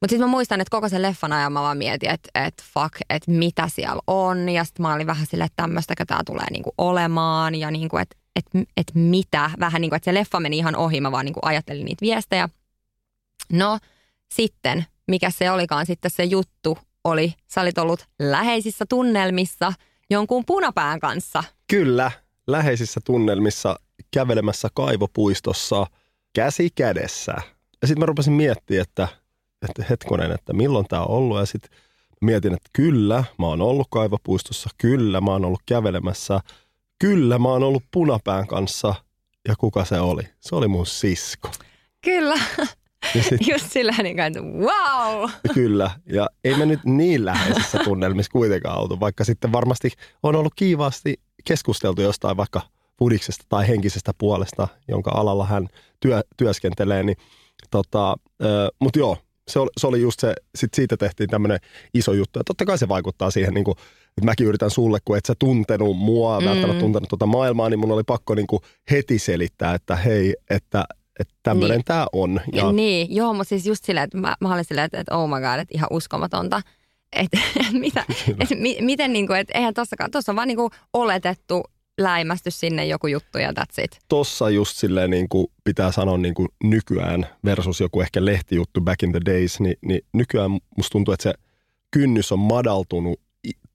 Mutta 0.00 0.12
sitten 0.12 0.28
mä 0.28 0.30
muistan, 0.30 0.60
että 0.60 0.70
koko 0.70 0.88
sen 0.88 1.02
leffan 1.02 1.32
ajan 1.32 1.52
mä 1.52 1.62
vaan 1.62 1.78
mietin, 1.78 2.10
että 2.10 2.30
et 2.34 2.62
fuck, 2.74 2.94
että 3.10 3.30
mitä 3.30 3.68
siellä 3.68 4.02
on. 4.06 4.48
Ja 4.48 4.64
sitten 4.64 4.82
mä 4.82 4.94
olin 4.94 5.06
vähän 5.06 5.26
silleen, 5.26 5.46
että 5.46 5.62
tämmöistäkö 5.62 6.04
tää 6.04 6.20
tulee 6.26 6.50
niinku 6.50 6.72
olemaan 6.78 7.54
ja 7.54 7.70
niinku, 7.70 7.96
että 7.96 8.16
et, 8.36 8.46
et 8.76 8.86
mitä. 8.94 9.50
Vähän 9.60 9.80
niin 9.80 9.90
kuin, 9.90 9.96
että 9.96 10.04
se 10.04 10.14
leffa 10.14 10.40
meni 10.40 10.58
ihan 10.58 10.76
ohi, 10.76 11.00
mä 11.00 11.12
vaan 11.12 11.24
niinku 11.24 11.40
ajattelin 11.42 11.84
niitä 11.84 12.00
viestejä. 12.00 12.48
No 13.52 13.78
sitten, 14.34 14.86
mikä 15.06 15.30
se 15.30 15.50
olikaan 15.50 15.86
sitten 15.86 16.10
se 16.10 16.24
juttu, 16.24 16.78
oli, 17.04 17.34
sä 17.46 17.60
olit 17.60 17.78
ollut 17.78 18.06
läheisissä 18.18 18.84
tunnelmissa 18.88 19.72
jonkun 20.10 20.44
punapään 20.44 21.00
kanssa. 21.00 21.44
Kyllä, 21.68 22.10
läheisissä 22.46 23.00
tunnelmissa 23.04 23.76
kävelemässä 24.10 24.68
kaivopuistossa 24.74 25.86
käsi 26.32 26.70
kädessä. 26.74 27.34
Ja 27.82 27.88
sitten 27.88 28.00
mä 28.00 28.06
rupesin 28.06 28.32
miettimään, 28.32 28.82
että, 28.82 29.08
että 29.68 29.84
hetkonen, 29.90 30.32
että 30.32 30.52
milloin 30.52 30.86
tämä 30.88 31.02
on 31.02 31.10
ollut. 31.10 31.38
Ja 31.38 31.46
sitten 31.46 31.70
mietin, 32.20 32.54
että 32.54 32.70
kyllä, 32.72 33.24
mä 33.38 33.46
oon 33.46 33.62
ollut 33.62 33.86
kaivopuistossa, 33.90 34.70
kyllä, 34.78 35.20
mä 35.20 35.30
oon 35.30 35.44
ollut 35.44 35.62
kävelemässä, 35.66 36.40
kyllä, 36.98 37.38
mä 37.38 37.48
oon 37.48 37.62
ollut 37.62 37.84
punapään 37.90 38.46
kanssa. 38.46 38.94
Ja 39.48 39.54
kuka 39.58 39.84
se 39.84 40.00
oli? 40.00 40.22
Se 40.40 40.54
oli 40.54 40.68
mun 40.68 40.86
sisko. 40.86 41.50
Kyllä, 42.04 42.38
Ja 43.14 43.22
sit, 43.22 43.48
just 43.52 43.72
sillä 43.72 43.94
niin 44.02 44.16
kuin, 44.16 44.60
wow. 44.60 45.30
kyllä, 45.54 45.90
ja 46.06 46.28
ei 46.44 46.56
me 46.56 46.66
nyt 46.66 46.80
niin 46.84 47.24
läheisissä 47.24 47.78
tunnelmissa 47.78 48.32
kuitenkaan 48.32 48.78
oltu, 48.78 49.00
vaikka 49.00 49.24
sitten 49.24 49.52
varmasti 49.52 49.90
on 50.22 50.36
ollut 50.36 50.54
kiivaasti 50.56 51.20
keskusteltu 51.44 52.02
jostain 52.02 52.36
vaikka 52.36 52.60
pudiksesta 52.96 53.44
tai 53.48 53.68
henkisestä 53.68 54.12
puolesta, 54.18 54.68
jonka 54.88 55.10
alalla 55.10 55.46
hän 55.46 55.68
työ, 56.00 56.20
työskentelee. 56.36 57.02
Niin, 57.02 57.16
tota, 57.70 58.16
Mutta 58.80 58.98
joo, 58.98 59.18
se 59.48 59.58
oli, 59.58 59.70
se 59.76 59.86
oli 59.86 60.00
just 60.00 60.20
se, 60.20 60.34
sit 60.54 60.74
siitä 60.74 60.96
tehtiin 60.96 61.30
tämmöinen 61.30 61.58
iso 61.94 62.12
juttu. 62.12 62.38
Ja 62.38 62.44
totta 62.44 62.64
kai 62.64 62.78
se 62.78 62.88
vaikuttaa 62.88 63.30
siihen, 63.30 63.54
niin 63.54 63.64
kuin, 63.64 63.76
että 64.16 64.24
mäkin 64.24 64.46
yritän 64.46 64.70
sulle, 64.70 64.98
kun 65.04 65.16
et 65.16 65.26
sä 65.26 65.34
tuntenut 65.38 65.96
mua, 65.96 66.40
mm. 66.40 66.46
välttämättä 66.46 66.80
tuntenut 66.80 67.08
tuota 67.08 67.26
maailmaa, 67.26 67.68
niin 67.68 67.78
mun 67.78 67.92
oli 67.92 68.02
pakko 68.04 68.34
niin 68.34 68.46
kuin 68.46 68.60
heti 68.90 69.18
selittää, 69.18 69.74
että 69.74 69.96
hei, 69.96 70.34
että, 70.50 70.84
että 71.20 71.34
tämmöinen 71.42 71.76
Niin. 71.76 71.84
tämä 71.84 72.06
on. 72.12 72.40
Ja. 72.52 72.72
Niin, 72.72 73.14
joo, 73.14 73.34
mutta 73.34 73.48
siis 73.48 73.66
just 73.66 73.84
silleen, 73.84 74.04
että 74.04 74.18
mä, 74.18 74.36
mä 74.40 74.54
olin 74.54 74.64
silleen, 74.64 74.84
että, 74.84 75.00
että 75.00 75.16
oh 75.16 75.28
my 75.28 75.34
god, 75.34 75.58
että 75.58 75.74
ihan 75.74 75.88
uskomatonta. 75.90 76.62
Että 77.12 77.38
mitä, 77.72 78.04
et, 78.40 78.50
mi, 78.58 78.76
miten 78.80 79.12
niin 79.12 79.26
kuin, 79.26 79.38
että 79.38 79.58
eihän 79.58 79.74
tossakaan, 79.74 80.10
tuossa 80.10 80.32
on 80.32 80.36
vaan 80.36 80.48
niin 80.48 80.56
kuin 80.56 80.70
oletettu 80.92 81.62
läimästy 82.00 82.50
sinne 82.50 82.86
joku 82.86 83.06
juttu 83.06 83.38
ja 83.38 83.50
that's 83.50 83.84
it. 83.84 83.98
tossa 84.08 84.50
just 84.50 84.76
silleen 84.76 85.10
niin 85.10 85.28
kuin 85.28 85.46
pitää 85.64 85.92
sanoa 85.92 86.18
niin 86.18 86.34
kuin 86.34 86.48
nykyään 86.64 87.26
versus 87.44 87.80
joku 87.80 88.00
ehkä 88.00 88.24
lehtijuttu 88.24 88.80
back 88.80 89.02
in 89.02 89.12
the 89.12 89.20
days, 89.26 89.60
niin, 89.60 89.76
niin 89.82 90.00
nykyään 90.12 90.50
musta 90.50 90.92
tuntuu, 90.92 91.14
että 91.14 91.22
se 91.22 91.34
kynnys 91.90 92.32
on 92.32 92.38
madaltunut 92.38 93.20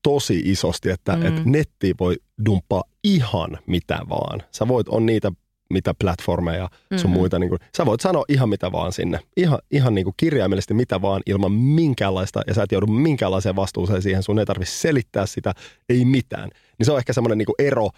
tosi 0.04 0.42
isosti, 0.46 0.90
että 0.90 1.16
mm. 1.16 1.26
et 1.26 1.46
nettiin 1.46 1.96
voi 2.00 2.16
dumppaa 2.46 2.84
ihan 3.04 3.58
mitä 3.68 4.00
vaan. 4.10 4.44
Sä 4.52 4.68
voit, 4.68 4.88
on 4.90 5.06
niitä 5.06 5.32
mitä 5.72 5.94
platformeja 6.02 6.70
sun 6.96 7.10
Mhm. 7.10 7.20
muita, 7.20 7.40
niin 7.40 7.50
kuin, 7.50 7.60
sä 7.78 7.86
voit 7.86 8.02
sanoa 8.02 8.26
ihan 8.30 8.50
mitä 8.50 8.72
vaan 8.72 8.94
sinne. 8.94 9.20
Ihan, 9.38 9.60
ihan 9.72 9.96
niin 9.96 10.04
kuin 10.04 10.14
kirjaimellisesti 10.18 10.74
mitä 10.74 11.02
vaan 11.02 11.22
ilman 11.26 11.52
minkäänlaista, 11.52 12.42
ja 12.48 12.54
sä 12.54 12.64
et 12.64 12.72
joudu 12.72 12.88
minkäänlaiseen 12.88 13.56
vastuuseen 13.56 14.02
siihen, 14.02 14.24
sun 14.24 14.40
ei 14.40 14.46
tarvitse 14.46 14.74
selittää 14.76 15.26
sitä, 15.26 15.54
ei 15.90 16.06
mitään. 16.06 16.50
Niin 16.78 16.86
se 16.86 16.92
on 16.92 16.98
ehkä 16.98 17.14
semmoinen 17.14 17.38
niin 17.38 17.46
kuin 17.46 17.56
ero 17.60 17.90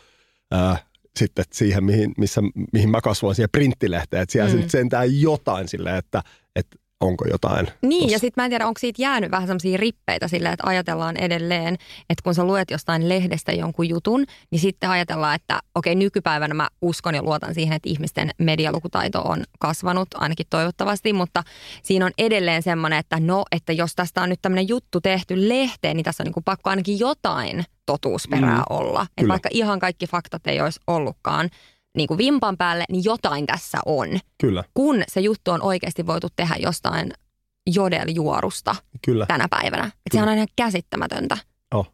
ää, 0.51 0.77
sitten 1.19 1.45
siihen, 1.53 1.83
mihin, 1.83 2.11
missä, 2.17 2.41
mihin 2.73 2.89
mä 2.89 3.01
kasvoin 3.01 3.35
siihen 3.35 3.49
printtilehteen, 3.51 4.23
että 4.23 4.33
siellä 4.33 4.53
mm. 4.53 4.69
sentään 4.69 5.21
jotain 5.21 5.67
silleen, 5.67 5.95
että, 5.95 6.21
että 6.55 6.77
onko 7.03 7.25
jotain. 7.31 7.67
Niin, 7.81 8.01
tossa. 8.01 8.15
ja 8.15 8.19
sitten 8.19 8.41
mä 8.41 8.45
en 8.45 8.51
tiedä, 8.51 8.67
onko 8.67 8.79
siitä 8.79 9.01
jäänyt 9.01 9.31
vähän 9.31 9.47
semmoisia 9.47 9.77
rippeitä 9.77 10.27
silleen, 10.27 10.53
että 10.53 10.67
ajatellaan 10.67 11.17
edelleen, 11.17 11.73
että 12.09 12.23
kun 12.23 12.35
sä 12.35 12.43
luet 12.43 12.71
jostain 12.71 13.09
lehdestä 13.09 13.51
jonkun 13.51 13.89
jutun, 13.89 14.25
niin 14.51 14.59
sitten 14.59 14.89
ajatellaan, 14.89 15.35
että 15.35 15.59
okei, 15.75 15.95
nykypäivänä 15.95 16.53
mä 16.53 16.69
uskon 16.81 17.15
ja 17.15 17.23
luotan 17.23 17.53
siihen, 17.53 17.75
että 17.75 17.89
ihmisten 17.89 18.29
medialukutaito 18.37 19.21
on 19.21 19.43
kasvanut, 19.59 20.07
ainakin 20.15 20.45
toivottavasti, 20.49 21.13
mutta 21.13 21.43
siinä 21.83 22.05
on 22.05 22.11
edelleen 22.17 22.63
semmoinen, 22.63 22.99
että 22.99 23.19
no, 23.19 23.43
että 23.51 23.73
jos 23.73 23.95
tästä 23.95 24.21
on 24.21 24.29
nyt 24.29 24.41
tämmöinen 24.41 24.67
juttu 24.67 25.01
tehty 25.01 25.49
lehteen, 25.49 25.97
niin 25.97 26.05
tässä 26.05 26.23
on 26.23 26.25
niin 26.25 26.33
kuin 26.33 26.43
pakko 26.43 26.69
ainakin 26.69 26.99
jotain 26.99 27.63
totuusperää 27.85 28.57
mm, 28.57 28.63
olla. 28.69 29.07
Että 29.17 29.27
vaikka 29.27 29.49
ihan 29.51 29.79
kaikki 29.79 30.07
faktat 30.07 30.47
ei 30.47 30.61
olisi 30.61 30.79
ollutkaan 30.87 31.49
niin 31.97 32.07
kuin 32.07 32.17
vimpan 32.17 32.57
päälle, 32.57 32.83
niin 32.89 33.03
jotain 33.03 33.45
tässä 33.45 33.77
on 33.85 34.07
Kyllä. 34.41 34.63
kun 34.73 35.03
se 35.07 35.19
juttu 35.19 35.51
on 35.51 35.61
oikeasti 35.61 36.07
voitu 36.07 36.27
tehdä 36.35 36.55
jostain 36.59 37.13
jodeljuorusta 37.67 38.75
Kyllä. 39.05 39.25
tänä 39.25 39.47
päivänä. 39.49 39.85
Et 39.85 40.11
sehän 40.11 40.29
on 40.29 40.35
ihan 40.35 40.47
käsittämätöntä. 40.55 41.37
Oh. 41.71 41.93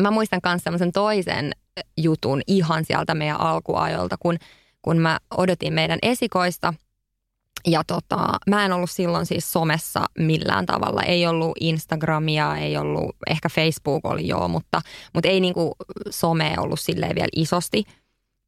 Mä 0.00 0.10
muistan 0.10 0.40
myös 0.44 0.62
semmoisen 0.62 0.92
toisen 0.92 1.52
jutun 1.96 2.42
ihan 2.46 2.84
sieltä 2.84 3.14
meidän 3.14 3.40
alkuajoilta, 3.40 4.16
kun, 4.20 4.36
kun 4.82 4.98
mä 4.98 5.18
odotin 5.36 5.72
meidän 5.72 5.98
esikoista. 6.02 6.74
Ja 7.66 7.82
tota, 7.86 8.38
mä 8.50 8.64
en 8.64 8.72
ollut 8.72 8.90
silloin 8.90 9.26
siis 9.26 9.52
somessa 9.52 10.06
millään 10.18 10.66
tavalla. 10.66 11.02
Ei 11.02 11.26
ollut 11.26 11.56
Instagramia, 11.60 12.56
ei 12.56 12.76
ollut, 12.76 13.16
ehkä 13.30 13.48
Facebook 13.48 14.04
oli 14.04 14.28
joo, 14.28 14.48
mutta, 14.48 14.82
mutta 15.14 15.28
ei 15.28 15.40
niinku 15.40 15.74
some 16.10 16.54
ollut 16.58 16.80
silleen 16.80 17.14
vielä 17.14 17.28
isosti. 17.36 17.84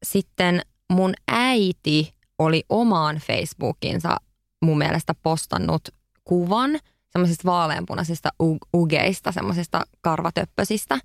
Sitten 0.03 0.61
mun 0.89 1.13
äiti 1.27 2.13
oli 2.39 2.63
omaan 2.69 3.15
Facebookinsa 3.17 4.17
mun 4.61 4.77
mielestä 4.77 5.13
postannut 5.23 5.89
kuvan 6.23 6.79
semmoisista 7.09 7.43
vaaleanpunaisista 7.45 8.29
ugeista, 8.75 9.31
semmoisista 9.31 9.81
karvatöppösistä. 10.01 10.99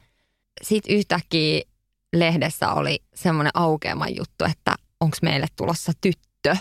Sitten 0.62 0.96
yhtäkkiä 0.96 1.62
lehdessä 2.12 2.72
oli 2.72 2.98
semmoinen 3.14 3.50
aukeama 3.54 4.08
juttu, 4.08 4.44
että 4.44 4.74
onko 5.00 5.16
meille 5.22 5.46
tulossa 5.56 5.92
tyttö. 6.00 6.56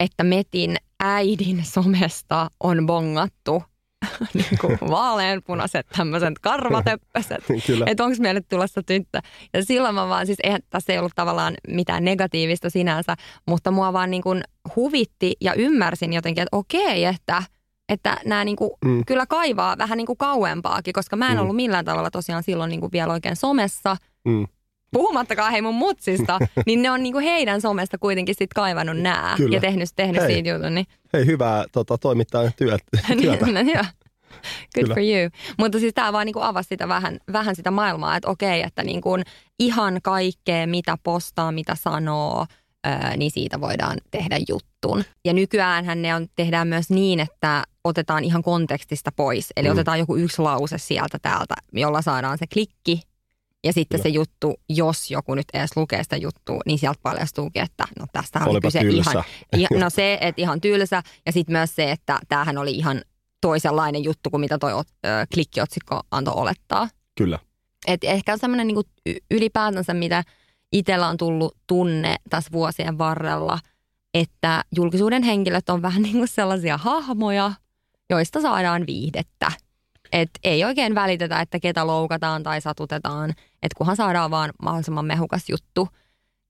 Että 0.00 0.24
Metin 0.24 0.76
äidin 1.00 1.64
somesta 1.64 2.50
on 2.60 2.86
bongattu 2.86 3.62
niin 4.34 4.58
kuin 4.60 4.78
vaaleanpunaiset 4.90 5.86
tämmöiset 5.96 6.38
karvatöppöset. 6.38 7.44
että 7.86 8.04
onko 8.04 8.16
meille 8.20 8.40
tulossa 8.40 8.82
tyttö. 8.82 9.20
Ja 9.52 9.64
silloin 9.64 9.94
mä 9.94 10.08
vaan, 10.08 10.26
siis 10.26 10.38
eihän 10.42 10.60
tässä 10.70 10.92
ei 10.92 10.98
ollut 10.98 11.12
tavallaan 11.14 11.54
mitään 11.68 12.04
negatiivista 12.04 12.70
sinänsä, 12.70 13.16
mutta 13.46 13.70
mua 13.70 13.92
vaan 13.92 14.10
niin 14.10 14.22
kuin 14.22 14.42
huvitti 14.76 15.36
ja 15.40 15.54
ymmärsin 15.54 16.12
jotenkin, 16.12 16.42
että 16.42 16.56
okei, 16.56 17.04
että 17.04 17.42
että 17.88 18.16
nämä 18.24 18.44
niin 18.44 18.56
kuin 18.56 18.70
mm. 18.84 19.04
kyllä 19.06 19.26
kaivaa 19.26 19.78
vähän 19.78 19.96
niin 19.96 20.06
kuin 20.06 20.16
kauempaakin, 20.16 20.92
koska 20.92 21.16
mä 21.16 21.28
en 21.28 21.34
mm. 21.34 21.40
ollut 21.40 21.56
millään 21.56 21.84
tavalla 21.84 22.10
tosiaan 22.10 22.42
silloin 22.42 22.68
niin 22.68 22.80
kuin 22.80 22.92
vielä 22.92 23.12
oikein 23.12 23.36
somessa. 23.36 23.96
Mm. 24.24 24.46
Puhumattakaan 24.94 25.52
hei 25.52 25.62
mun 25.62 25.74
mutsista, 25.74 26.38
niin 26.66 26.82
ne 26.82 26.90
on 26.90 27.02
niin 27.02 27.12
kuin 27.12 27.24
heidän 27.24 27.60
somesta 27.60 27.98
kuitenkin 27.98 28.34
sit 28.38 28.52
kaivannut 28.54 28.96
nää 28.96 29.36
ja 29.50 29.60
tehnyt, 29.60 29.88
tehnyt 29.96 30.22
hei. 30.22 30.32
siitä 30.32 30.48
jutun. 30.48 30.74
Niin. 30.74 30.86
Hei, 31.12 31.26
hyvää 31.26 31.64
tota, 31.72 31.98
toimittaa 31.98 32.50
työt, 32.56 32.82
työtä. 33.22 33.46
Niin, 33.52 33.74
no, 33.74 33.84
Good 34.74 34.84
Kyllä. 34.84 34.94
for 34.94 35.02
you. 35.02 35.30
Mutta 35.58 35.78
siis 35.78 35.94
tämä 35.94 36.12
vaan 36.12 36.26
niinku 36.26 36.40
avasi 36.40 36.68
sitä 36.68 36.88
vähän, 36.88 37.18
vähän 37.32 37.56
sitä 37.56 37.70
maailmaa, 37.70 38.16
että 38.16 38.30
okei, 38.30 38.62
että 38.62 38.82
niinku 38.82 39.10
ihan 39.60 40.00
kaikkea, 40.02 40.66
mitä 40.66 40.98
postaa, 41.02 41.52
mitä 41.52 41.74
sanoo, 41.74 42.46
niin 43.16 43.30
siitä 43.30 43.60
voidaan 43.60 43.98
tehdä 44.10 44.38
juttun. 44.48 45.04
Ja 45.24 45.32
nykyäänhän 45.32 46.02
ne 46.02 46.14
on, 46.14 46.26
tehdään 46.36 46.68
myös 46.68 46.90
niin, 46.90 47.20
että 47.20 47.64
otetaan 47.84 48.24
ihan 48.24 48.42
kontekstista 48.42 49.12
pois. 49.16 49.52
Eli 49.56 49.68
mm. 49.68 49.72
otetaan 49.72 49.98
joku 49.98 50.16
yksi 50.16 50.42
lause 50.42 50.78
sieltä 50.78 51.18
täältä, 51.22 51.54
jolla 51.72 52.02
saadaan 52.02 52.38
se 52.38 52.46
klikki. 52.52 53.02
Ja 53.64 53.72
sitten 53.72 53.98
Joo. 53.98 54.02
se 54.02 54.08
juttu, 54.08 54.54
jos 54.68 55.10
joku 55.10 55.34
nyt 55.34 55.46
edes 55.52 55.76
lukee 55.76 56.02
sitä 56.02 56.16
juttua, 56.16 56.60
niin 56.66 56.78
sieltä 56.78 57.00
paljastuukin, 57.02 57.62
että 57.62 57.84
no 57.98 58.06
tästä 58.12 58.40
on 58.46 58.60
kyse 58.60 58.80
tylsä. 58.80 59.10
ihan, 59.10 59.24
ihan, 59.70 59.80
no 59.80 59.90
se, 59.90 60.18
että 60.20 60.42
ihan 60.42 60.60
tylsä. 60.60 61.02
Ja 61.26 61.32
sitten 61.32 61.52
myös 61.52 61.76
se, 61.76 61.90
että 61.90 62.18
tämähän 62.28 62.58
oli 62.58 62.70
ihan 62.70 63.02
toisenlainen 63.40 64.04
juttu 64.04 64.30
kuin 64.30 64.40
mitä 64.40 64.58
toi 64.58 64.72
ö, 64.72 65.08
klikkiotsikko 65.34 66.00
antoi 66.10 66.34
olettaa. 66.36 66.88
Kyllä. 67.14 67.38
Et 67.86 68.04
ehkä 68.04 68.32
on 68.32 68.38
semmoinen 68.38 68.66
niin 68.66 69.18
ylipäätänsä, 69.30 69.94
mitä 69.94 70.24
itsellä 70.72 71.08
on 71.08 71.16
tullut 71.16 71.56
tunne 71.66 72.16
tässä 72.30 72.52
vuosien 72.52 72.98
varrella, 72.98 73.58
että 74.14 74.64
julkisuuden 74.76 75.22
henkilöt 75.22 75.68
on 75.68 75.82
vähän 75.82 76.02
niin 76.02 76.16
kuin 76.16 76.28
sellaisia 76.28 76.76
hahmoja, 76.78 77.52
joista 78.10 78.40
saadaan 78.40 78.86
viihdettä. 78.86 79.52
Et 80.14 80.30
ei 80.44 80.64
oikein 80.64 80.94
välitetä, 80.94 81.40
että 81.40 81.60
ketä 81.60 81.86
loukataan 81.86 82.42
tai 82.42 82.60
satutetaan, 82.60 83.30
että 83.62 83.76
kunhan 83.76 83.96
saadaan 83.96 84.30
vaan 84.30 84.50
mahdollisimman 84.62 85.04
mehukas 85.04 85.48
juttu. 85.48 85.88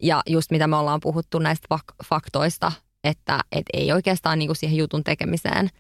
Ja 0.03 0.23
just 0.27 0.51
mitä 0.51 0.67
me 0.67 0.77
ollaan 0.77 1.01
puhuttu 1.01 1.39
näistä 1.39 1.69
fak- 1.75 2.07
faktoista, 2.09 2.73
että 3.05 3.41
et 3.53 3.65
ei 3.73 3.93
oikeastaan 3.93 4.39
niinku 4.39 4.55
siihen 4.55 4.79
jutun 4.79 5.05
tekemiseen– 5.05 5.69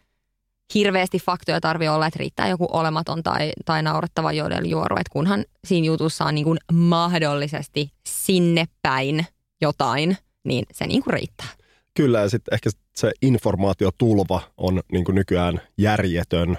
hirveästi 0.74 1.18
faktoja 1.18 1.60
tarvii 1.60 1.88
olla, 1.88 2.06
että 2.06 2.18
riittää 2.18 2.48
joku 2.48 2.66
olematon 2.72 3.22
tai, 3.22 3.52
tai 3.64 3.82
naurettava 3.82 4.32
jodeljuoru, 4.32 4.96
että 4.96 5.12
kunhan 5.12 5.44
siinä 5.64 5.86
jutussa 5.86 6.24
on 6.24 6.34
niin 6.34 6.44
kuin 6.44 6.58
mahdollisesti 6.72 7.90
sinne 8.06 8.64
päin 8.82 9.26
jotain, 9.60 10.16
niin 10.44 10.64
se 10.72 10.86
niin 10.86 11.02
kuin 11.02 11.14
riittää. 11.14 11.48
Kyllä, 11.94 12.20
ja 12.20 12.28
sitten 12.28 12.54
ehkä 12.54 12.70
se 12.96 13.12
informaatiotulva 13.22 14.40
on 14.56 14.80
niin 14.92 15.04
kuin 15.04 15.14
nykyään 15.14 15.60
järjetön. 15.78 16.58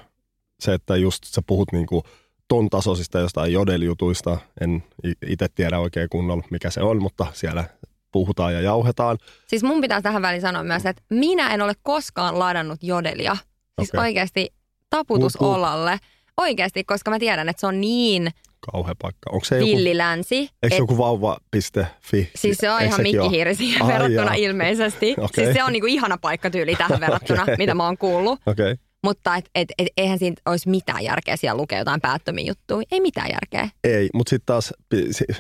Se, 0.60 0.74
että 0.74 0.96
just 0.96 1.24
sä 1.24 1.41
puhut 1.48 1.72
niin 1.72 1.86
kuin 1.86 2.04
ton 2.48 2.70
tasoisista 2.70 3.20
jostain 3.20 3.54
jodeljutuista, 3.54 4.38
en 4.62 4.84
itse 5.28 5.48
tiedä 5.56 5.80
oikein 5.80 6.10
kunnolla 6.10 6.44
mikä 6.50 6.70
se 6.70 6.82
on, 6.82 7.02
mutta 7.02 7.28
siellä 7.34 7.63
puhutaan 8.12 8.54
ja 8.54 8.62
jauhetaan. 8.62 9.18
Siis 9.48 9.63
mun 9.63 9.82
pitää 9.82 10.02
tähän 10.02 10.22
väliin 10.22 10.41
sanoa 10.41 10.63
myös, 10.63 10.86
että 10.86 11.04
minä 11.10 11.54
en 11.54 11.62
ole 11.62 11.74
koskaan 11.84 12.39
ladannut 12.39 12.84
jodelia– 12.84 13.38
Siis 13.82 13.89
okay. 13.89 14.08
oikeasti 14.08 14.54
taputus 14.89 15.36
Uhuh. 15.36 15.56
olalle. 15.56 16.00
Oikeasti, 16.38 16.84
koska 16.84 17.12
mä 17.12 17.20
tiedän, 17.20 17.50
että 17.50 17.60
se 17.60 17.68
on 17.68 17.82
niin 17.82 18.32
kauhea 18.72 18.96
paikka. 19.02 19.30
Onko 19.32 19.46
se 19.46 19.60
villilänsi. 19.60 20.41
Joku, 20.41 20.54
eikö 20.63 20.76
et, 20.76 20.80
joku 20.80 20.98
vauva.fi? 20.98 22.32
Siis 22.36 22.58
se 22.58 22.72
on 22.72 22.82
ihan 22.82 23.02
mikkihiiri 23.02 23.56
siihen 23.56 23.88
verrattuna 23.88 24.24
jaa. 24.24 24.34
ilmeisesti. 24.34 25.15
Okay. 25.18 25.46
Siis 25.46 25.56
se 25.56 25.63
on 25.63 25.74
niinku 25.74 25.88
ihana 25.88 26.18
paikka 26.18 26.50
tyyli 26.50 26.76
tähän 26.76 27.00
verrattuna, 27.06 27.41
okay. 27.41 27.56
mitä 27.58 27.74
mä 27.74 27.86
oon 27.86 27.98
kuullut. 27.98 28.39
Okay. 28.46 28.76
Mutta 29.06 29.36
et, 29.36 29.50
et, 29.56 29.70
et, 29.78 29.88
eihän 29.98 30.20
siinä 30.20 30.36
olisi 30.46 30.70
mitään 30.70 31.04
järkeä 31.04 31.36
siellä 31.36 31.58
lukea 31.58 31.80
jotain 31.80 32.02
päättömiä 32.02 32.46
juttuja. 32.48 32.88
Ei 32.91 33.00
mitään 33.00 33.30
järkeä. 33.32 33.70
Ei, 33.84 34.10
mutta 34.13 34.30
sitten 34.30 34.46
taas 34.46 34.74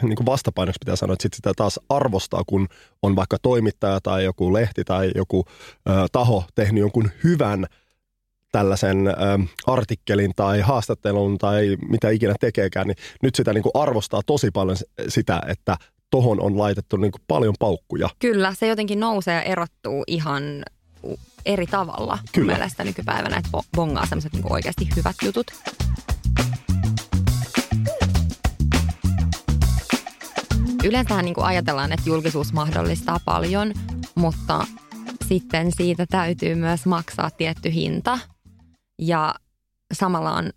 niin 0.01 0.15
kuin 0.15 0.25
vastapainoksi 0.25 0.79
pitää 0.79 0.95
sanoa, 0.95 1.13
että 1.13 1.23
sit 1.23 1.33
sitä 1.33 1.51
taas 1.55 1.79
arvostaa, 1.89 2.43
kun 2.47 2.67
on 3.01 3.15
vaikka 3.15 3.37
toimittaja 3.41 3.99
tai 4.01 4.23
joku 4.23 4.53
lehti 4.53 4.83
tai 4.83 5.11
joku 5.15 5.45
ö, 5.89 5.91
taho 6.11 6.43
tehnyt 6.55 6.81
jonkun 6.81 7.11
hyvän– 7.23 7.65
tällaisen 8.51 9.07
ä, 9.07 9.13
artikkelin 9.67 10.31
tai 10.35 10.61
haastattelun 10.61 11.37
tai 11.37 11.77
mitä 11.89 12.09
ikinä 12.09 12.33
tekeekään, 12.39 12.87
niin 12.87 12.97
nyt 13.23 13.35
sitä 13.35 13.53
niin 13.53 13.63
kuin 13.63 13.71
arvostaa 13.73 14.21
tosi 14.25 14.51
paljon 14.51 14.77
sitä, 15.07 15.41
että 15.47 15.77
tohon 16.09 16.41
on 16.41 16.57
laitettu 16.57 16.97
niin 16.97 17.11
kuin 17.11 17.21
paljon 17.27 17.53
paukkuja. 17.59 18.09
Kyllä, 18.19 18.53
se 18.53 18.67
jotenkin 18.67 18.99
nousee 18.99 19.33
ja 19.33 19.41
erottuu 19.41 20.03
ihan 20.07 20.43
eri 21.45 21.67
tavalla 21.67 22.19
Kyllä. 22.33 22.53
mielestä 22.53 22.83
nykypäivänä, 22.83 23.37
että 23.37 23.49
bongaa 23.75 24.05
sellaiset 24.05 24.33
niin 24.33 24.53
oikeasti 24.53 24.89
hyvät 24.95 25.15
jutut. 25.23 25.47
Yleensähän 30.83 31.25
niin 31.25 31.35
kuin 31.35 31.45
ajatellaan, 31.45 31.91
että 31.91 32.09
julkisuus 32.09 32.53
mahdollistaa 32.53 33.19
paljon, 33.25 33.73
mutta 34.15 34.67
sitten 35.27 35.71
siitä 35.71 36.05
täytyy 36.09 36.55
myös 36.55 36.85
maksaa 36.85 37.29
tietty 37.29 37.73
hinta– 37.73 38.19
ja 38.99 39.35
samalla 39.93 40.31
on 40.31 40.49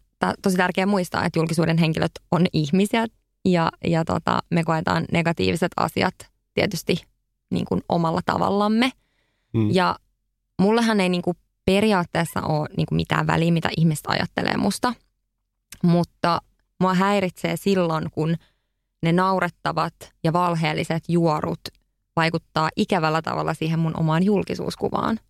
tosi 0.42 0.56
tärkeää 0.56 0.86
muistaa, 0.86 1.24
että 1.24 1.38
julkisuuden 1.38 1.78
henkilöt 1.78 2.12
on 2.30 2.46
ihmisiä 2.52 3.06
ja, 3.44 3.70
ja 3.84 4.04
tota, 4.04 4.38
me 4.50 4.64
koetaan 4.64 5.04
negatiiviset 5.12 5.72
asiat 5.76 6.14
tietysti 6.54 6.96
niin 7.50 7.64
kuin 7.64 7.80
omalla 7.88 8.20
tavallamme. 8.26 8.90
Mm. 9.52 9.70
Ja 9.70 9.96
mullehan 10.58 11.00
ei 11.00 11.08
niin 11.08 11.22
kuin 11.22 11.36
periaatteessa 11.64 12.40
ole 12.42 12.68
niin 12.76 12.86
kuin 12.86 12.96
mitään 12.96 13.26
väliä, 13.26 13.52
mitä 13.52 13.68
ihmiset 13.76 14.04
ajattelee 14.08 14.56
musta. 14.56 14.94
Mutta 15.82 16.42
mua 16.80 16.94
häiritsee 16.94 17.56
silloin, 17.56 18.10
kun 18.10 18.36
ne 19.02 19.12
naurettavat 19.12 19.94
ja 20.24 20.32
valheelliset 20.32 21.04
juorut 21.08 21.60
vaikuttaa 22.16 22.68
ikävällä 22.76 23.22
tavalla 23.22 23.54
siihen 23.54 23.78
mun 23.78 23.96
omaan 23.96 24.22
julkisuuskuvaan, 24.22 25.20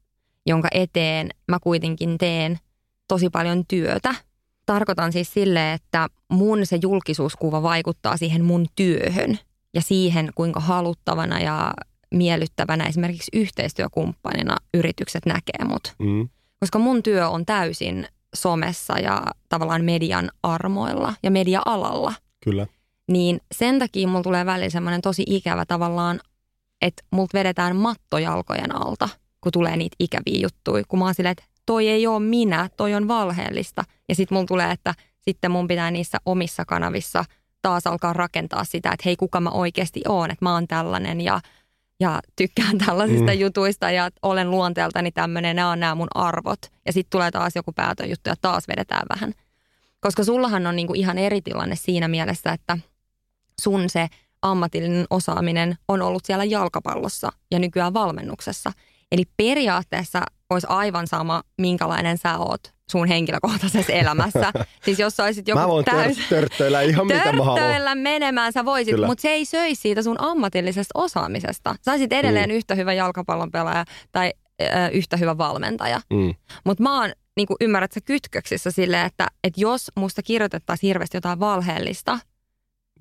jonka 0.47 0.69
eteen 0.71 1.31
mä 1.49 1.59
kuitenkin 1.63 2.19
teen 2.19 2.59
tosi 3.09 3.31
paljon 3.31 3.65
työtä. 3.69 4.15
Tarkoitan 4.67 5.13
siis 5.13 5.35
sille, 5.35 5.73
että 5.73 6.09
mun 6.29 6.67
se 6.67 6.79
julkisuuskuva 6.83 7.63
vaikuttaa 7.63 8.17
siihen 8.17 8.45
mun 8.45 8.67
työhön 8.77 9.39
ja 9.75 9.83
siihen, 9.83 10.31
kuinka 10.35 10.61
haluttavana 10.61 11.41
ja 11.41 11.75
miellyttävänä 12.15 12.87
esimerkiksi 12.87 13.31
yhteistyökumppanina 13.33 14.57
yritykset 14.75 15.27
näkee 15.27 15.65
mut. 15.65 15.95
Mm. 15.99 16.29
Koska 16.61 16.79
mun 16.79 17.03
työ 17.03 17.29
on 17.29 17.47
täysin 17.47 18.07
somessa 18.35 18.99
ja 18.99 19.23
tavallaan 19.49 19.85
median 19.85 20.31
armoilla 20.43 21.15
ja 21.23 21.31
media-alalla. 21.31 22.15
Kyllä. 22.45 22.67
Niin 23.09 23.41
sen 23.55 23.79
takia 23.79 24.09
mulla 24.09 24.23
tulee 24.23 24.47
välillä 24.47 24.71
semmoinen 24.71 25.01
tosi 25.01 25.25
ikävä 25.27 25.65
tavallaan, 25.65 26.21
että 26.83 27.03
multa 27.11 27.39
vedetään 27.39 27.77
mattojalkojen 27.77 28.77
alta, 28.77 29.09
kun 29.41 29.53
tulee 29.53 29.77
niitä 29.77 29.97
ikäviä 29.99 30.41
juttuja. 30.43 30.85
Kun 30.89 30.99
mä 30.99 31.05
oon 31.05 31.15
silleen, 31.15 31.33
että 31.33 31.45
toi 31.67 31.89
ei 31.89 32.07
ole 32.07 32.21
minä, 32.21 32.71
toi 32.77 32.95
on 32.95 33.09
valheellista. 33.09 33.85
Ja 34.09 34.15
sitten 34.15 34.37
mulla 34.37 34.47
tulee, 34.47 34.71
että 34.71 34.95
sitten 35.21 35.51
mun 35.51 35.69
pitää 35.69 35.91
niissä 35.91 36.19
omissa 36.27 36.65
kanavissa 36.65 37.25
taas 37.63 37.87
alkaa 37.87 38.13
rakentaa 38.13 38.65
sitä, 38.65 38.89
että 38.93 39.03
hei 39.05 39.17
kuka 39.17 39.41
mä 39.41 39.51
oikeasti 39.51 40.03
oon, 40.09 40.31
että 40.31 40.45
mä 40.45 40.55
oon 40.55 40.69
tällainen 40.69 41.21
ja 41.21 41.41
ja 42.01 42.21
tykkään 42.37 42.79
tällaisista 42.87 43.33
mm. 43.33 43.39
jutuista 43.39 43.91
ja 43.91 44.11
olen 44.23 44.51
luonteeltani 44.51 45.13
tämmöinen, 45.13 45.57
nämä 45.57 45.71
on 45.71 45.81
nämä 45.81 45.95
mun 45.95 46.09
arvot. 46.15 46.59
Ja 46.87 46.93
sitten 46.93 47.11
tulee 47.11 47.31
taas 47.31 47.57
joku 47.57 47.73
päätön 47.73 48.11
juttu 48.11 48.31
ja 48.31 48.35
taas 48.41 48.69
vedetään 48.69 49.07
vähän. 49.15 49.35
Koska 50.01 50.25
sullahan 50.25 50.67
on 50.67 50.77
niinku 50.77 50.95
ihan 50.95 51.19
eri 51.19 51.43
tilanne 51.43 51.77
siinä 51.77 52.09
mielessä, 52.09 52.53
että 52.53 52.79
sun 53.61 53.91
se 53.91 54.09
ammatillinen 54.43 55.07
osaaminen 55.11 55.79
on 55.89 56.03
ollut 56.03 56.25
siellä 56.25 56.45
jalkapallossa 56.45 57.33
ja 57.51 57.59
nykyään 57.59 57.95
valmennuksessa. 57.95 58.73
Eli 59.13 59.25
periaatteessa 59.37 60.23
olisi 60.51 60.67
aivan 60.71 61.07
sama, 61.07 61.43
minkälainen 61.59 62.19
sä 62.19 62.39
oot 62.39 62.78
sun 62.91 63.09
henkilökohtaisessa 63.09 63.93
elämässä. 63.93 64.53
siis 64.85 64.99
jos 64.99 65.17
sä 65.17 65.25
olisit 65.25 65.49
joku 65.49 65.61
mä 65.61 65.69
voin 65.69 65.85
täys... 65.85 66.19
törttöillä 66.29 66.83
ihan 66.83 67.07
mitä 67.07 67.33
mä 67.33 67.45
haluan. 67.45 67.99
menemään 67.99 68.53
sä 68.53 68.65
voisit, 68.65 68.95
Kyllä. 68.95 69.07
mutta 69.07 69.23
se 69.23 69.29
ei 69.29 69.45
söisi 69.45 69.83
siitä 69.83 70.03
sun 70.03 70.21
ammatillisesta 70.21 70.93
osaamisesta. 70.95 71.75
Sä 71.85 71.91
olisit 71.91 72.13
edelleen 72.13 72.51
mm. 72.51 72.57
yhtä 72.57 72.75
hyvä 72.75 72.93
jalkapallon 72.93 73.51
pelaaja 73.51 73.85
tai 74.13 74.33
ö, 74.63 74.65
yhtä 74.93 75.17
hyvä 75.17 75.39
valmentaja. 75.39 76.01
Mm. 76.11 76.35
Mutta 76.65 76.83
mä 76.83 77.01
oon, 77.01 77.13
niin 77.37 77.49
ymmärrät 77.61 77.93
sä 77.93 78.01
kytköksissä 78.05 78.71
silleen, 78.71 79.07
että, 79.07 79.27
että 79.45 79.61
jos 79.61 79.91
musta 79.97 80.23
kirjoitettaisiin 80.23 80.89
hirveästi 80.89 81.17
jotain 81.17 81.41
valheellista, 81.41 82.19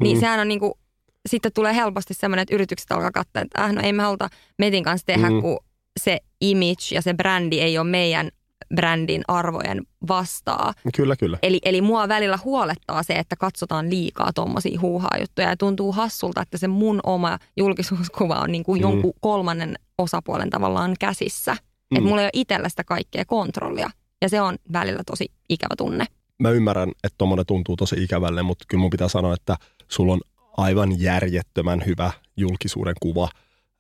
niin 0.04 0.18
mm. 0.18 0.22
sehän 0.22 0.40
on 0.40 0.48
niin 0.48 0.60
kuin, 0.60 0.74
sitten 1.30 1.52
tulee 1.54 1.76
helposti 1.76 2.14
semmoinen, 2.14 2.42
että 2.42 2.56
yritykset 2.56 2.92
alkaa 2.92 3.12
katsoa, 3.12 3.42
että 3.42 3.64
äh, 3.64 3.74
no 3.74 3.82
ei 3.82 3.94
me 3.94 4.04
haluta 4.04 4.30
Metin 4.58 4.84
kanssa 4.84 5.06
tehdä, 5.06 5.30
mm. 5.30 5.42
kun 5.42 5.58
se 6.00 6.20
image 6.42 6.94
ja 6.96 7.02
se 7.02 7.14
brändi 7.14 7.60
ei 7.60 7.78
ole 7.78 7.88
meidän 7.88 8.30
brändin 8.76 9.22
arvojen 9.28 9.82
vastaa. 10.08 10.74
Kyllä, 10.96 11.16
kyllä. 11.16 11.38
Eli, 11.42 11.60
eli 11.66 11.82
mua 11.82 12.08
välillä 12.08 12.40
huolettaa 12.44 13.04
se, 13.04 13.14
että 13.14 13.36
katsotaan 13.36 13.90
liikaa 13.90 14.34
tuommoisia 14.34 14.80
huuhaa-juttuja 14.80 15.50
ja 15.50 15.58
tuntuu 15.58 15.92
hassulta, 15.92 16.42
että 16.42 16.58
se 16.58 16.68
mun 16.68 17.00
oma 17.04 17.40
julkisuuskuva 17.58 18.36
on 18.36 18.52
niin 18.52 18.64
kuin 18.64 18.80
mm. 18.80 18.82
jonkun 18.82 19.14
kolmannen 19.20 19.76
osapuolen 19.98 20.50
tavallaan 20.50 20.96
käsissä. 21.00 21.52
Mm. 21.54 21.98
Että 21.98 22.10
mulla 22.10 22.22
ei 22.22 22.26
ole 22.26 22.32
itsellä 22.34 22.70
sitä 22.70 22.84
kaikkea 22.84 23.26
kontrollia 23.26 23.90
ja 24.22 24.30
se 24.30 24.42
on 24.42 24.58
välillä 24.74 25.02
tosi 25.06 25.32
ikävä 25.50 25.76
tunne. 25.78 26.06
Mä 26.40 26.50
ymmärrän, 26.50 26.92
että 27.04 27.16
tuommoinen 27.18 27.46
tuntuu 27.46 27.76
tosi 27.76 28.04
ikävälle, 28.04 28.44
mutta 28.44 28.66
kyllä 28.68 28.82
mun 28.82 28.90
pitää 28.90 29.08
sanoa, 29.08 29.34
että 29.34 29.56
sulla 29.88 30.14
on 30.14 30.22
aivan 30.58 31.02
järjettömän 31.02 31.86
hyvä 31.86 32.12
julkisuuden 32.38 32.96
kuva. 33.02 33.30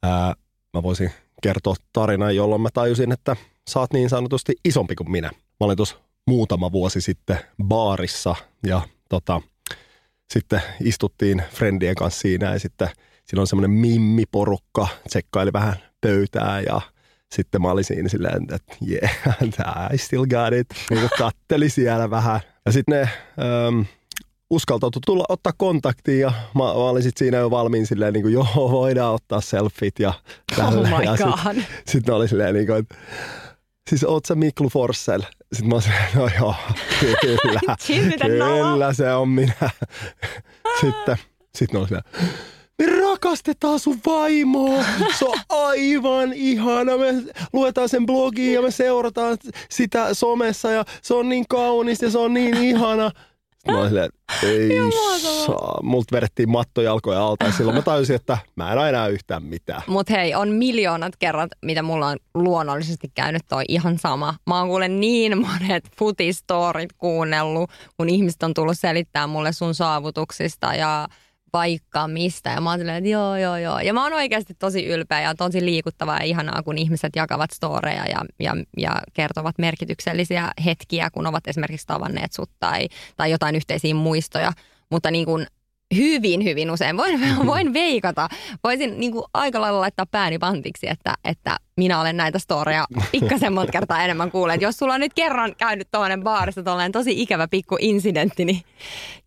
Ää, 0.03 0.33
mä 0.73 0.83
voisin 0.83 1.11
kertoa 1.41 1.75
tarinan, 1.93 2.35
jolloin 2.35 2.61
mä 2.61 2.69
tajusin, 2.73 3.11
että 3.11 3.35
sä 3.67 3.79
oot 3.79 3.93
niin 3.93 4.09
sanotusti 4.09 4.55
isompi 4.65 4.95
kuin 4.95 5.11
minä. 5.11 5.27
Mä 5.33 5.65
olin 5.65 5.77
tuossa 5.77 5.95
muutama 6.27 6.71
vuosi 6.71 7.01
sitten 7.01 7.39
baarissa 7.63 8.35
ja 8.65 8.81
tota, 9.09 9.41
sitten 10.33 10.61
istuttiin 10.81 11.43
friendien 11.51 11.95
kanssa 11.95 12.21
siinä 12.21 12.53
ja 12.53 12.59
sitten 12.59 12.89
siinä 13.25 13.41
on 13.41 13.47
semmoinen 13.47 13.71
mimmiporukka, 13.71 14.87
tsekkaili 15.09 15.53
vähän 15.53 15.75
pöytää 16.01 16.61
ja 16.61 16.81
sitten 17.35 17.61
mä 17.61 17.71
olin 17.71 17.83
siinä 17.83 18.09
silleen, 18.09 18.47
että 18.55 18.75
yeah, 18.89 19.11
I 19.93 19.97
still 19.97 20.25
got 20.25 20.53
it. 20.53 20.67
Niin 20.89 21.09
katteli 21.17 21.69
siellä 21.69 22.09
vähän. 22.09 22.39
Ja 22.65 22.71
sitten 22.71 22.99
ne 22.99 23.01
ähm, 23.01 23.81
uskaltautui 24.49 25.01
tulla 25.05 25.25
ottaa 25.29 25.53
kontaktia 25.57 26.19
ja 26.19 26.33
mä, 26.55 26.63
mä 26.63 26.71
olin 26.71 27.03
sit 27.03 27.17
siinä 27.17 27.37
jo 27.37 27.51
valmiin 27.51 27.87
silleen 27.87 28.13
niin 28.13 28.23
kuin, 28.23 28.33
joo, 28.33 28.71
voidaan 28.71 29.13
ottaa 29.13 29.41
selfit 29.41 29.99
ja. 29.99 30.13
Oh 30.57 30.73
my 30.73 31.05
ja 31.05 31.15
God. 31.17 31.53
Sitten 31.55 31.65
sit 31.87 32.09
oli 32.09 32.27
silleen 32.27 32.53
niin 32.53 32.67
kuin, 32.67 32.79
että 32.79 32.95
siis 33.87 34.03
oot 34.03 34.25
sä 34.25 34.35
Miklu 34.35 34.69
Forssell? 34.69 35.21
Sitten 35.53 35.69
mä 35.69 35.75
olin 35.75 35.85
no 36.15 36.29
joo, 36.39 36.55
kyllä, 37.21 37.59
kyllä 37.87 38.93
se 38.93 39.13
on 39.13 39.29
minä. 39.29 39.53
Sitten, 40.81 41.17
sitten 41.55 41.79
oli 41.79 41.87
silleen, 41.87 42.05
me 42.79 42.85
rakastetaan 42.85 43.79
sun 43.79 43.99
vaimoa. 44.05 44.83
Se 45.19 45.25
on 45.25 45.39
aivan 45.49 46.33
ihana. 46.33 46.97
Me 46.97 47.23
luetaan 47.53 47.89
sen 47.89 48.05
blogiin 48.05 48.53
ja 48.53 48.61
me 48.61 48.71
seurataan 48.71 49.37
sitä 49.69 50.13
somessa 50.13 50.71
ja 50.71 50.85
se 51.01 51.13
on 51.13 51.29
niin 51.29 51.45
kaunis 51.49 52.01
ja 52.01 52.11
se 52.11 52.17
on 52.17 52.33
niin 52.33 52.57
ihana. 52.57 53.11
Mä 53.71 53.77
olin 53.77 53.89
silleen, 53.89 54.09
ei 54.43 54.69
saa. 55.45 55.79
Multa 55.83 56.15
vedettiin 56.15 56.49
mattojalkoja 56.49 57.27
alta 57.27 57.45
ja 57.45 57.51
silloin 57.51 57.77
mä 57.77 57.81
tajusin, 57.81 58.15
että 58.15 58.37
mä 58.55 58.73
en 58.73 58.79
enää 58.89 59.07
yhtään 59.07 59.43
mitään. 59.43 59.81
Mut 59.87 60.09
hei, 60.09 60.35
on 60.35 60.49
miljoonat 60.49 61.15
kerrat, 61.19 61.51
mitä 61.65 61.81
mulla 61.83 62.07
on 62.07 62.17
luonnollisesti 62.33 63.11
käynyt 63.15 63.41
toi 63.49 63.63
ihan 63.67 63.99
sama. 63.99 64.35
Mä 64.47 64.59
oon 64.59 64.67
kuule 64.67 64.87
niin 64.87 65.37
monet 65.47 65.83
futistorit 65.97 66.93
kuunnellut, 66.93 67.69
kun 67.97 68.09
ihmiset 68.09 68.43
on 68.43 68.53
tullut 68.53 68.79
selittää 68.79 69.27
mulle 69.27 69.53
sun 69.53 69.75
saavutuksista 69.75 70.73
ja 70.75 71.07
vaikka 71.53 72.07
mistä. 72.07 72.49
Ja 72.49 72.61
mä 72.61 72.69
oon 72.69 72.79
silleen, 72.79 72.97
että 72.97 73.09
joo, 73.09 73.37
joo, 73.37 73.57
joo. 73.57 73.79
Ja 73.79 73.93
mä 73.93 74.03
oon 74.03 74.13
oikeasti 74.13 74.53
tosi 74.53 74.85
ylpeä 74.85 75.21
ja 75.21 75.35
tosi 75.35 75.65
liikuttavaa 75.65 76.17
ja 76.17 76.23
ihanaa, 76.23 76.63
kun 76.63 76.77
ihmiset 76.77 77.15
jakavat 77.15 77.51
storeja 77.51 78.05
ja, 78.05 78.25
ja, 78.39 78.53
ja 78.77 79.01
kertovat 79.13 79.57
merkityksellisiä 79.57 80.51
hetkiä, 80.65 81.09
kun 81.09 81.27
ovat 81.27 81.47
esimerkiksi 81.47 81.87
tavanneet 81.87 82.33
sut 82.33 82.49
tai, 82.59 82.87
tai 83.17 83.31
jotain 83.31 83.55
yhteisiä 83.55 83.95
muistoja. 83.95 84.51
Mutta 84.89 85.11
niin 85.11 85.25
kuin 85.25 85.47
hyvin, 85.95 86.43
hyvin 86.43 86.71
usein. 86.71 86.97
Voin, 86.97 87.19
voin 87.45 87.73
veikata. 87.73 88.29
Voisin 88.63 88.99
niin 88.99 89.11
kuin 89.11 89.23
aika 89.33 89.61
lailla 89.61 89.81
laittaa 89.81 90.05
pääni 90.05 90.39
pantiksi, 90.39 90.89
että, 90.89 91.13
että 91.23 91.57
minä 91.77 92.01
olen 92.01 92.17
näitä 92.17 92.39
storeja 92.39 92.85
pikkasen 93.11 93.53
monta 93.53 93.71
kertaa 93.71 94.03
enemmän 94.03 94.31
kuullut. 94.31 94.61
Jos 94.61 94.77
sulla 94.77 94.93
on 94.93 94.99
nyt 94.99 95.13
kerran 95.13 95.55
käynyt 95.55 95.87
tuollainen 95.91 96.23
baarissa 96.23 96.63
tuollainen 96.63 96.91
tosi 96.91 97.21
ikävä 97.21 97.47
pikku 97.47 97.77
incidentti, 97.79 98.45
niin 98.45 98.61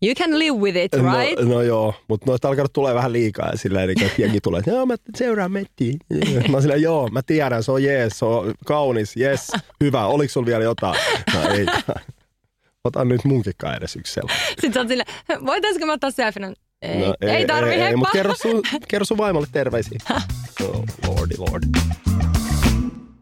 you 0.01 0.15
can 0.15 0.39
live 0.39 0.57
with 0.57 0.77
it, 0.77 0.91
no, 0.95 1.19
right? 1.19 1.39
No, 1.39 1.53
no 1.53 1.61
joo, 1.61 1.93
mutta 2.07 2.25
noista 2.25 2.47
alkaa 2.47 2.65
tulee 2.73 2.93
vähän 2.95 3.13
liikaa 3.13 3.49
ja 3.49 3.57
silleen, 3.57 3.87
niin 3.87 4.11
jengi 4.17 4.41
tulee, 4.41 4.59
että 4.59 4.71
joo, 4.71 4.85
mä 4.85 4.95
seuraan 5.15 5.51
mettiin. 5.51 5.99
Mä 6.51 6.61
silleen, 6.61 6.81
joo, 6.81 7.07
mä 7.07 7.21
tiedän, 7.21 7.63
se 7.63 7.71
on 7.71 7.83
jees, 7.83 8.19
se 8.19 8.25
on 8.25 8.53
kaunis, 8.65 9.17
yes, 9.17 9.51
hyvä. 9.83 10.05
Oliko 10.05 10.31
sulla 10.31 10.45
vielä 10.47 10.63
jotain? 10.63 10.99
No 11.33 11.53
ei. 11.53 11.65
Ota 12.83 13.05
nyt 13.05 13.25
munkin 13.25 13.53
edes 13.77 13.95
yksi 13.95 14.13
selfie. 14.13 14.37
Sitten 14.61 14.81
on 14.81 14.87
sille, 14.87 15.03
voitaisinko 15.45 15.85
mä 15.85 15.93
ottaa 15.93 16.11
selfie? 16.11 16.47
No, 16.47 16.53
ei, 16.81 16.99
no, 16.99 17.15
ei, 17.21 17.29
ei 17.29 17.45
tarvi, 17.45 17.71
ei, 17.71 17.81
ei, 17.81 17.95
mutta 17.95 18.11
kerro 18.11 18.35
sun, 18.35 18.61
kerro 18.89 19.05
sun 19.05 19.17
vaimolle 19.17 19.47
terveisiä. 19.51 19.99
oh, 20.63 20.83
lordi, 21.07 21.35
lord. 21.37 21.63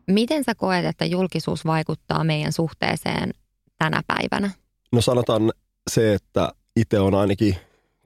Miten 0.07 0.43
sä 0.43 0.55
koet, 0.55 0.85
että 0.85 1.05
julkisuus 1.05 1.65
vaikuttaa 1.65 2.23
meidän 2.23 2.53
suhteeseen 2.53 3.33
tänä 3.77 4.01
päivänä? 4.07 4.51
No 4.91 5.01
sanotaan 5.01 5.51
se, 5.89 6.13
että 6.13 6.51
itse 6.75 6.99
on 6.99 7.15
ainakin 7.15 7.55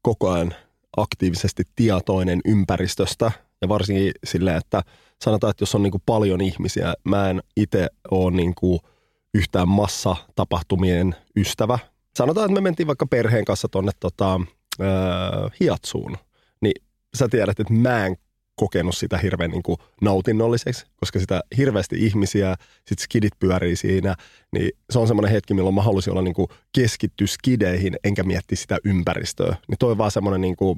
koko 0.02 0.30
ajan 0.30 0.56
aktiivisesti 0.98 1.64
tietoinen 1.76 2.42
ympäristöstä 2.46 3.32
ja 3.62 3.70
varsinkin 3.70 4.12
silleen, 4.24 4.58
että 4.58 4.82
sanotaan, 5.22 5.52
että 5.52 5.62
jos 5.62 5.76
on 5.76 5.84
niin 5.84 5.92
kuin 5.92 6.04
paljon 6.06 6.42
ihmisiä, 6.42 6.94
mä 7.04 7.30
en 7.30 7.44
itse 7.58 7.88
ole 8.12 8.32
niin 8.32 8.56
kuin– 8.56 8.80
yhtään 9.34 9.68
massatapahtumien 9.68 11.16
ystävä. 11.38 11.80
Sanotaan, 12.18 12.46
että 12.46 12.54
me 12.54 12.62
mentiin 12.62 12.88
vaikka 12.88 13.06
perheen 13.06 13.46
kanssa 13.46 13.68
tuonne 13.68 13.92
tota, 14.00 14.36
äh, 14.82 15.52
Hiatsuun, 15.60 16.18
niin 16.62 16.84
sä 17.16 17.28
tiedät, 17.28 17.60
että 17.60 17.74
mä 17.74 18.06
en 18.06 18.16
kokenut 18.56 18.98
sitä 18.98 19.18
hirveän 19.18 19.52
niin 19.52 19.64
kuin 19.64 19.78
nautinnolliseksi, 20.02 20.86
koska 20.96 21.20
sitä 21.20 21.42
hirveästi 21.58 22.06
ihmisiä, 22.06 22.56
sit 22.88 23.00
skidit 23.00 23.40
pyörii 23.40 23.76
siinä, 23.76 24.16
niin 24.52 24.72
se 24.90 25.00
on 25.00 25.08
semmoinen 25.08 25.32
hetki, 25.32 25.54
milloin 25.54 25.76
mä 25.76 25.82
halusin 25.82 26.12
olla 26.12 26.22
niin 26.22 26.34
kuin 26.34 26.48
keskittyä 26.76 27.28
skideihin, 27.28 27.96
enkä 28.04 28.24
miettiä 28.24 28.56
sitä 28.56 28.78
ympäristöä. 28.86 29.56
Niin 29.68 29.78
toi 29.80 29.92
on 29.92 29.98
vaan 29.98 30.12
semmoinen, 30.12 30.42
niin 30.42 30.56
kuin, 30.56 30.78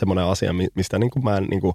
semmoinen 0.00 0.24
asia, 0.24 0.52
mistä 0.74 0.98
niin 0.98 1.10
kuin 1.10 1.24
mä 1.24 1.36
en 1.36 1.44
niin 1.44 1.60
kuin 1.60 1.74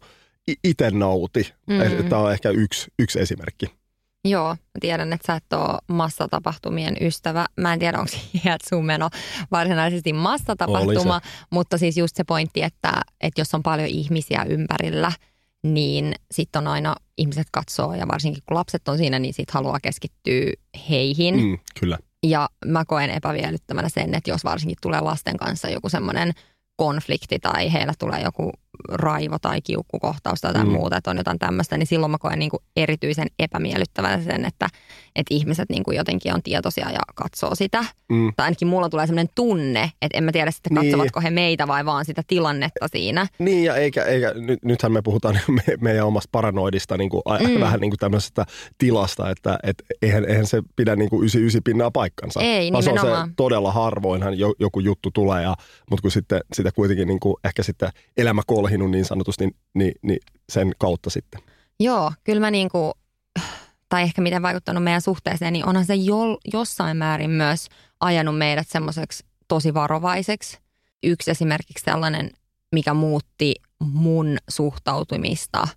itse 0.63 0.91
nauti. 0.91 1.53
Mm. 1.67 2.09
Tämä 2.09 2.21
on 2.21 2.31
ehkä 2.31 2.49
yksi, 2.49 2.91
yksi 2.99 3.19
esimerkki. 3.19 3.80
Joo, 4.25 4.49
mä 4.49 4.79
tiedän, 4.79 5.13
että 5.13 5.27
sä 5.27 5.35
et 5.35 5.53
ole 5.53 5.79
massatapahtumien 5.87 6.97
ystävä. 7.01 7.45
Mä 7.57 7.73
en 7.73 7.79
tiedä, 7.79 7.99
onko 7.99 8.11
sun 8.69 8.85
meno 8.85 9.09
varsinaisesti 9.51 10.13
massatapahtuma, 10.13 11.21
mutta 11.49 11.77
siis 11.77 11.97
just 11.97 12.15
se 12.15 12.23
pointti, 12.23 12.63
että, 12.63 13.01
että 13.21 13.41
jos 13.41 13.53
on 13.53 13.63
paljon 13.63 13.87
ihmisiä 13.87 14.45
ympärillä, 14.49 15.11
niin 15.63 16.15
sitten 16.31 16.59
on 16.59 16.67
aina 16.67 16.95
ihmiset 17.17 17.47
katsoo 17.51 17.93
ja 17.93 18.07
varsinkin 18.07 18.43
kun 18.45 18.57
lapset 18.57 18.87
on 18.87 18.97
siinä, 18.97 19.19
niin 19.19 19.33
sitten 19.33 19.53
haluaa 19.53 19.79
keskittyä 19.79 20.51
heihin. 20.89 21.35
Mm, 21.35 21.57
kyllä. 21.79 21.97
Ja 22.23 22.49
mä 22.65 22.85
koen 22.85 23.09
epäviellyttämänä 23.09 23.89
sen, 23.89 24.15
että 24.15 24.29
jos 24.29 24.43
varsinkin 24.43 24.77
tulee 24.81 25.01
lasten 25.01 25.37
kanssa 25.37 25.69
joku 25.69 25.89
semmoinen 25.89 26.33
konflikti 26.75 27.39
tai 27.39 27.73
heillä 27.73 27.93
tulee 27.99 28.21
joku 28.21 28.51
raivo 28.89 29.39
tai 29.39 29.61
kiukkukohtaus 29.61 30.41
tai 30.41 30.49
jotain 30.49 30.67
mm. 30.67 30.73
muuta, 30.73 30.97
että 30.97 31.11
on 31.11 31.17
jotain 31.17 31.39
tämmöistä, 31.39 31.77
niin 31.77 31.87
silloin 31.87 32.11
mä 32.11 32.17
koen 32.17 32.39
niin 32.39 32.51
kuin 32.51 32.63
erityisen 32.75 33.27
epämiellyttävän 33.39 34.23
sen, 34.23 34.45
että, 34.45 34.67
että 35.15 35.33
ihmiset 35.33 35.69
niin 35.69 35.83
kuin 35.83 35.97
jotenkin 35.97 36.33
on 36.33 36.43
tietoisia 36.43 36.91
ja 36.91 36.99
katsoo 37.15 37.55
sitä. 37.55 37.85
Mm. 38.09 38.33
Tai 38.35 38.43
ainakin 38.43 38.67
mulla 38.67 38.89
tulee 38.89 39.07
sellainen 39.07 39.33
tunne, 39.35 39.91
että 40.01 40.17
en 40.17 40.23
mä 40.23 40.31
tiedä 40.31 40.51
sitten 40.51 40.75
katsovatko 40.75 41.19
niin. 41.19 41.23
he 41.23 41.29
meitä 41.29 41.67
vai 41.67 41.85
vaan 41.85 42.05
sitä 42.05 42.21
tilannetta 42.27 42.87
siinä. 42.91 43.27
Niin 43.39 43.63
ja 43.63 43.75
eikä, 43.75 44.03
eikä 44.03 44.33
nyt, 44.33 44.59
nythän 44.63 44.91
me 44.91 45.01
puhutaan 45.01 45.39
me, 45.47 45.63
meidän 45.81 46.05
omasta 46.05 46.29
paranoidista 46.31 46.97
niin 46.97 47.09
kuin, 47.09 47.21
mm. 47.47 47.59
vähän 47.59 47.79
niin 47.79 47.91
kuin 47.91 47.99
tämmöisestä 47.99 48.45
tilasta, 48.77 49.29
että 49.29 49.59
et, 49.63 49.75
eihän, 50.01 50.25
eihän 50.25 50.47
se 50.47 50.61
pidä 50.75 50.95
niin 50.95 51.09
kuin 51.09 51.19
99 51.19 51.63
pinnaa 51.63 51.91
paikkansa. 51.91 52.41
Ei, 52.41 52.71
Vaan 52.71 52.83
se 52.83 52.91
on 52.91 52.99
se 52.99 53.33
todella 53.35 53.71
harvoinhan 53.71 54.33
joku 54.59 54.79
juttu 54.79 55.11
tulee, 55.11 55.43
ja, 55.43 55.55
mutta 55.89 56.01
kun 56.01 56.11
sitten 56.11 56.39
sitä 56.53 56.71
kuitenkin 56.71 57.07
niin 57.07 57.19
kuin, 57.19 57.35
ehkä 57.43 57.63
sitten 57.63 57.89
elämä 58.17 58.41
kolhinut 58.71 58.91
niin 58.91 59.05
sanotusti, 59.05 59.43
niin, 59.43 59.55
niin, 59.73 59.93
niin 60.01 60.19
sen 60.49 60.71
kautta 60.79 61.09
sitten. 61.09 61.41
Joo, 61.79 62.11
kyllä 62.23 62.39
mä 62.39 62.51
niinku, 62.51 62.91
tai 63.89 64.01
ehkä 64.03 64.21
miten 64.21 64.41
vaikuttanut 64.41 64.83
meidän 64.83 65.01
suhteeseen, 65.01 65.53
niin 65.53 65.65
onhan 65.65 65.85
se 65.85 65.95
jo, 65.95 66.37
jossain 66.53 66.97
määrin 66.97 67.29
myös 67.29 67.67
ajanut 67.99 68.37
meidät 68.37 68.67
semmoiseksi 68.67 69.25
tosi 69.47 69.73
varovaiseksi. 69.73 70.59
Yksi 71.03 71.31
esimerkiksi 71.31 71.83
sellainen, 71.85 72.31
mikä 72.71 72.93
muutti 72.93 73.55
mun 73.79 74.37
suhtautumista 74.49 75.67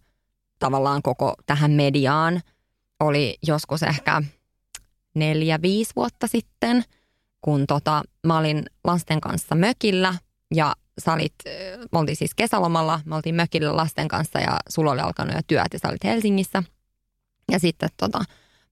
tavallaan 0.58 1.02
koko 1.02 1.34
tähän 1.46 1.70
mediaan, 1.70 2.40
oli 3.00 3.38
joskus 3.46 3.82
ehkä 3.82 4.22
neljä, 5.14 5.62
viisi 5.62 5.92
vuotta 5.96 6.26
sitten, 6.26 6.84
kun 7.40 7.66
tota, 7.66 8.02
mä 8.26 8.38
olin 8.38 8.62
lasten 8.84 9.20
kanssa 9.20 9.54
mökillä 9.54 10.14
ja 10.54 10.74
sä 10.98 11.12
olit, 11.12 11.34
me 11.92 11.98
oltiin 11.98 12.16
siis 12.16 12.34
kesälomalla, 12.34 13.00
me 13.04 13.16
oltiin 13.16 13.34
mökillä 13.34 13.76
lasten 13.76 14.08
kanssa 14.08 14.40
ja 14.40 14.60
sulla 14.68 14.90
oli 14.90 15.00
alkanut 15.00 15.34
jo 15.34 15.40
työt 15.46 15.72
ja 15.72 15.78
sä 15.78 15.88
olit 15.88 16.04
Helsingissä. 16.04 16.62
Ja 17.52 17.58
sitten 17.58 17.88
tota, 17.96 18.24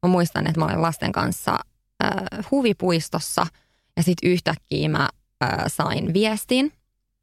mä 0.03 0.09
muistan, 0.09 0.47
että 0.47 0.61
mä 0.61 0.67
olin 0.67 0.83
lasten 0.83 1.13
kanssa 1.13 1.59
äh, 2.05 2.47
huvipuistossa 2.51 3.47
ja 3.97 4.03
sitten 4.03 4.31
yhtäkkiä 4.31 4.89
mä 4.89 5.09
äh, 5.43 5.65
sain 5.67 6.15
viestin 6.15 6.73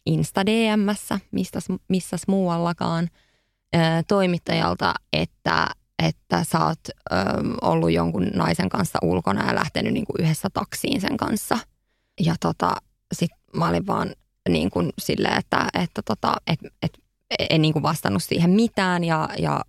Insta 0.06 0.46
DMssä, 0.46 1.20
missäs, 1.32 1.66
missäs 1.88 2.22
muuallakaan, 2.28 3.10
äh, 3.76 4.04
toimittajalta, 4.08 4.94
että, 5.14 5.68
että 6.04 6.44
sä 6.44 6.66
oot 6.66 6.80
äh, 7.14 7.26
ollut 7.62 7.92
jonkun 7.92 8.28
naisen 8.34 8.70
kanssa 8.70 9.00
ulkona 9.02 9.48
ja 9.48 9.56
lähtenyt 9.56 9.94
niin 9.94 10.06
kuin 10.06 10.26
yhdessä 10.26 10.48
taksiin 10.54 11.02
sen 11.02 11.18
kanssa. 11.18 11.58
Ja 12.20 12.36
tota, 12.40 12.76
sit 13.14 13.32
mä 13.56 13.68
olin 13.68 13.88
vaan 13.88 14.16
niin 14.50 14.70
kuin 14.70 14.90
silleen, 14.98 15.38
että, 15.38 15.68
että 15.74 16.02
tota, 16.02 16.34
et, 16.48 16.60
et, 16.82 17.00
en 17.50 17.62
niin 17.62 17.74
kuin 17.74 17.84
vastannut 17.84 18.24
siihen 18.24 18.50
mitään 18.50 19.04
ja, 19.04 19.30
ja 19.40 19.62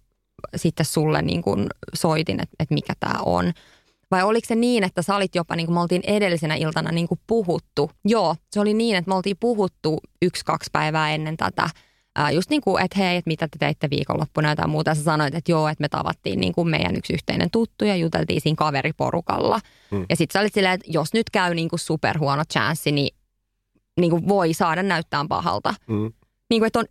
sitten 0.57 0.87
sulle 0.87 1.23
niin 1.23 1.43
kuin 1.43 1.67
soitin, 1.95 2.41
että, 2.41 2.57
että 2.59 2.75
mikä 2.75 2.93
tämä 3.01 3.21
on. 3.27 3.53
Vai 4.11 4.23
oliko 4.23 4.47
se 4.49 4.55
niin, 4.55 4.85
että 4.85 5.03
sä 5.03 5.17
olit 5.17 5.35
jopa, 5.35 5.57
niin 5.57 5.67
kuin 5.67 5.75
me 5.75 5.81
oltiin 5.81 6.03
edellisenä 6.05 6.55
iltana 6.55 6.93
niin 6.93 7.09
kuin 7.09 7.21
puhuttu. 7.27 7.91
Joo, 8.05 8.37
se 8.53 8.61
oli 8.61 8.75
niin, 8.75 8.97
että 8.97 9.09
me 9.09 9.15
oltiin 9.15 9.37
puhuttu 9.41 9.99
yksi-kaksi 10.23 10.71
päivää 10.73 11.15
ennen 11.15 11.37
tätä. 11.37 11.71
Ää, 12.17 12.31
just 12.31 12.51
niin 12.51 12.61
kuin, 12.61 12.85
että 12.85 12.99
hei, 12.99 13.17
että 13.17 13.29
mitä 13.29 13.49
te 13.49 13.59
teitte 13.59 13.91
viikonloppuna 13.91 14.49
ja 14.49 14.53
jotain 14.53 14.71
muuta. 14.71 14.95
Sä 14.95 15.03
sanoit, 15.03 15.35
että 15.35 15.53
joo, 15.53 15.69
että 15.69 15.83
me 15.83 15.89
tavattiin 15.89 16.41
niin 16.41 16.53
kuin 16.53 16.69
meidän 16.69 16.97
yksi 16.97 17.13
yhteinen 17.13 17.51
tuttu 17.51 17.85
ja 17.85 17.97
juteltiin 17.97 18.41
siinä 18.41 18.57
kaveriporukalla. 18.57 19.61
Hmm. 19.91 20.07
Ja 20.09 20.17
sitten 20.17 20.33
sä 20.33 20.41
olit 20.41 20.55
silleen, 20.55 20.75
että 20.75 20.87
jos 20.91 21.13
nyt 21.13 21.31
käy 21.31 21.55
niin 21.55 21.69
kuin 21.69 21.81
superhuono 21.81 22.43
chanssi, 22.53 22.93
niin 22.93 23.17
niin 24.01 24.11
kuin 24.11 24.29
voi 24.29 24.55
saada 24.55 24.83
näyttää 24.83 25.25
pahalta. 25.29 25.75
Mm. 25.87 26.13
Niin 26.51 26.61
kuin, 26.61 26.67
että 26.67 26.79
on, 26.79 26.85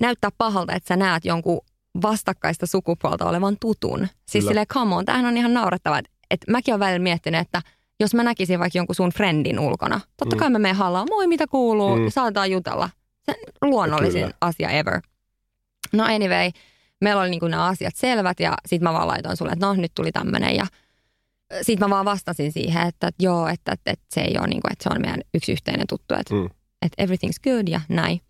näyttää 0.00 0.30
pahalta, 0.38 0.72
että 0.72 0.88
sä 0.88 0.96
näet 0.96 1.24
jonkun 1.24 1.60
vastakkaista 2.02 2.66
sukupuolta 2.66 3.28
olevan 3.28 3.56
tutun. 3.60 3.98
Siis 3.98 4.42
Kyllä. 4.42 4.50
silleen, 4.50 4.66
come 4.66 4.94
on, 4.94 5.04
tämähän 5.04 5.26
on 5.26 5.36
ihan 5.36 5.54
naurettava. 5.54 5.98
Että, 5.98 6.10
että 6.30 6.50
mäkin 6.50 6.74
olen 6.74 6.80
välillä 6.80 7.02
miettinyt, 7.02 7.40
että 7.40 7.62
jos 8.00 8.14
mä 8.14 8.22
näkisin 8.22 8.58
vaikka 8.60 8.78
jonkun 8.78 8.94
sun 8.94 9.10
friendin 9.10 9.58
ulkona, 9.58 10.00
totta 10.16 10.36
mm. 10.36 10.38
kai 10.40 10.50
mä 10.50 10.58
menen 10.58 10.76
hallaan, 10.76 11.06
moi 11.10 11.26
mitä 11.26 11.46
kuuluu, 11.46 11.96
mm. 11.96 12.08
saatetaan 12.08 12.50
jutella. 12.50 12.90
Se 13.22 13.34
luonnollisin 13.62 14.22
Kyllä. 14.22 14.36
asia 14.40 14.70
ever. 14.70 15.00
No 15.92 16.04
anyway, 16.04 16.50
meillä 17.00 17.22
oli 17.22 17.30
niin 17.30 17.50
nämä 17.50 17.66
asiat 17.66 17.96
selvät 17.96 18.40
ja 18.40 18.54
sitten 18.66 18.88
mä 18.88 18.92
vaan 18.92 19.08
laitoin 19.08 19.36
sulle, 19.36 19.52
että 19.52 19.66
no 19.66 19.74
nyt 19.74 19.92
tuli 19.94 20.12
tämmöinen 20.12 20.56
ja 20.56 20.66
sitten 21.62 21.88
mä 21.88 21.94
vaan 21.94 22.04
vastasin 22.04 22.52
siihen, 22.52 22.86
että, 22.86 23.06
että 23.06 23.24
joo, 23.24 23.48
että, 23.48 23.72
että, 23.72 23.90
että 23.90 24.04
se 24.14 24.20
ei 24.20 24.36
ole 24.38 24.46
niin 24.46 24.60
kuin, 24.62 24.72
että 24.72 24.82
se 24.82 24.88
on 24.94 25.00
meidän 25.00 25.20
yksi 25.34 25.52
yhteinen 25.52 25.86
tuttu, 25.86 26.14
että, 26.14 26.34
mm. 26.34 26.48
että 26.82 27.04
everything's 27.04 27.42
good 27.42 27.68
ja 27.68 27.80
näin. 27.88 28.20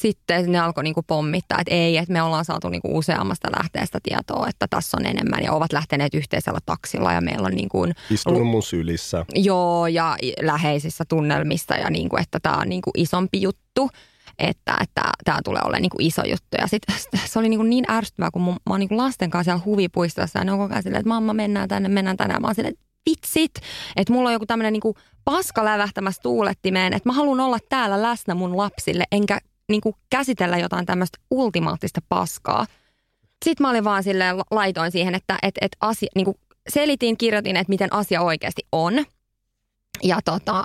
Sitten 0.00 0.52
ne 0.52 0.58
alkoi 0.58 0.84
niinku 0.84 1.02
pommittaa, 1.02 1.58
että 1.60 1.74
ei, 1.74 1.96
että 1.96 2.12
me 2.12 2.22
ollaan 2.22 2.44
saatu 2.44 2.68
niinku 2.68 2.98
useammasta 2.98 3.48
lähteestä 3.58 3.98
tietoa, 4.02 4.48
että 4.48 4.66
tässä 4.70 4.96
on 5.00 5.06
enemmän 5.06 5.42
ja 5.42 5.52
ovat 5.52 5.72
lähteneet 5.72 6.14
yhteisellä 6.14 6.58
taksilla 6.66 7.12
ja 7.12 7.20
meillä 7.20 7.46
on 7.46 7.54
niin 7.54 7.68
kuin, 7.68 7.94
Istunut 8.10 8.46
mun 8.46 8.62
sylissä. 8.62 9.26
Joo, 9.34 9.86
ja 9.86 10.16
läheisissä 10.42 11.04
tunnelmissa 11.08 11.74
ja 11.74 11.90
niinku, 11.90 12.16
että 12.16 12.40
tämä 12.40 12.56
on 12.56 12.68
niinku 12.68 12.90
isompi 12.96 13.42
juttu 13.42 13.90
että 14.38 14.78
tämä 15.24 15.38
tulee 15.44 15.62
olemaan 15.64 15.82
niin 15.82 15.90
iso 15.98 16.22
juttu. 16.24 16.56
Ja 16.58 16.66
sitten 16.66 16.96
se 17.30 17.38
oli 17.38 17.48
niin, 17.48 17.70
niin 17.70 17.90
ärsyttävää, 17.90 18.30
kun 18.30 18.42
mä 18.42 18.56
oon 18.70 18.80
niin 18.80 18.96
lasten 18.96 19.30
kanssa 19.30 19.44
siellä 19.44 19.64
huvipuistossa 19.64 20.38
ja 20.38 20.44
ne 20.44 20.52
on 20.52 20.58
koko 20.58 20.72
ajan 20.72 20.82
silleen, 20.82 21.00
että 21.00 21.08
mamma 21.08 21.34
mennään 21.34 21.68
tänne, 21.68 21.88
mennään 21.88 22.16
tänne. 22.16 22.38
Mä 22.38 22.46
oon 22.46 22.54
silleen, 22.54 22.74
että 22.74 22.86
vitsit, 23.10 23.54
että 23.96 24.12
mulla 24.12 24.28
on 24.28 24.32
joku 24.32 24.46
tämmöinen 24.46 24.72
niin 24.72 24.94
paska 25.24 25.64
lävähtämässä 25.64 26.22
tuulettimeen, 26.22 26.92
että 26.92 27.08
mä 27.08 27.12
haluan 27.12 27.40
olla 27.40 27.58
täällä 27.68 28.02
läsnä 28.02 28.34
mun 28.34 28.56
lapsille, 28.56 29.04
enkä 29.12 29.38
niin 29.68 29.80
kuin 29.80 29.94
käsitellä 30.10 30.58
jotain 30.58 30.86
tämmöistä 30.86 31.18
ultimaattista 31.30 32.00
paskaa. 32.08 32.66
Sitten 33.44 33.64
mä 33.64 33.70
olin 33.70 33.84
vaan 33.84 34.02
silleen, 34.02 34.36
laitoin 34.50 34.92
siihen, 34.92 35.14
että 35.14 35.38
et, 35.42 35.54
et 35.60 35.76
asia, 35.80 36.08
niin 36.14 36.24
kuin 36.24 36.36
selitin, 36.68 37.16
kirjoitin, 37.16 37.56
että 37.56 37.70
miten 37.70 37.92
asia 37.92 38.22
oikeasti 38.22 38.62
on. 38.72 39.04
Ja 40.02 40.18
tota, 40.24 40.64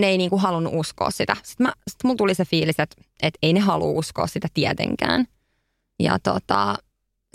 ne 0.00 0.06
ei 0.06 0.18
niinku 0.18 0.38
halunnut 0.38 0.72
uskoa 0.76 1.10
sitä. 1.10 1.36
Sitten, 1.42 1.66
mä, 1.66 1.72
sitten 1.90 2.08
mulla 2.08 2.16
tuli 2.16 2.34
se 2.34 2.44
fiilis, 2.44 2.80
että, 2.80 2.96
että 3.22 3.38
ei 3.42 3.52
ne 3.52 3.60
halua 3.60 3.98
uskoa 3.98 4.26
sitä 4.26 4.48
tietenkään. 4.54 5.26
Ja 6.00 6.18
tota, 6.18 6.74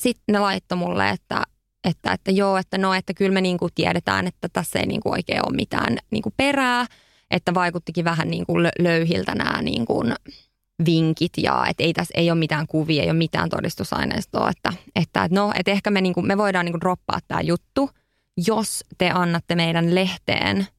sitten 0.01 0.33
ne 0.33 0.39
laittoi 0.39 0.77
mulle, 0.77 1.09
että, 1.09 1.43
että, 1.83 2.11
että 2.11 2.31
joo, 2.31 2.57
että 2.57 2.77
no, 2.77 2.93
että 2.93 3.13
kyllä 3.13 3.33
me 3.33 3.41
niinku 3.41 3.67
tiedetään, 3.75 4.27
että 4.27 4.49
tässä 4.53 4.79
ei 4.79 4.85
niinku 4.85 5.11
oikein 5.11 5.47
ole 5.47 5.55
mitään 5.55 5.97
niinku 6.11 6.33
perää. 6.37 6.85
Että 7.31 7.53
vaikuttikin 7.53 8.05
vähän 8.05 8.29
niinku 8.29 8.53
löyhiltä 8.79 9.35
nämä 9.35 9.61
niinku 9.61 10.03
vinkit 10.85 11.31
ja 11.37 11.65
että 11.69 11.83
ei 11.83 11.93
tässä 11.93 12.13
ei 12.17 12.31
ole 12.31 12.39
mitään 12.39 12.67
kuvia, 12.67 13.03
ei 13.03 13.09
ole 13.09 13.17
mitään 13.17 13.49
todistusaineistoa. 13.49 14.49
Että, 14.49 14.73
että 14.95 15.27
no, 15.31 15.51
että 15.55 15.71
ehkä 15.71 15.91
me, 15.91 16.01
niinku, 16.01 16.21
me 16.21 16.37
voidaan 16.37 16.65
niinku 16.65 16.79
droppaa 16.79 17.19
tämä 17.27 17.41
juttu, 17.41 17.89
jos 18.47 18.83
te 18.97 19.09
annatte 19.09 19.55
meidän 19.55 19.95
lehteen– 19.95 20.67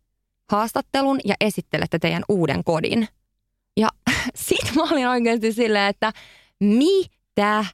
haastattelun 0.48 1.20
ja 1.24 1.34
esittelette 1.40 1.98
teidän 1.98 2.22
uuden 2.28 2.64
kodin. 2.64 3.08
Ja 3.76 3.88
sit 4.34 4.74
mä 4.74 4.82
olin 4.82 5.08
oikeasti 5.08 5.52
silleen, 5.52 5.88
että 5.88 6.12
mitä? 6.60 7.64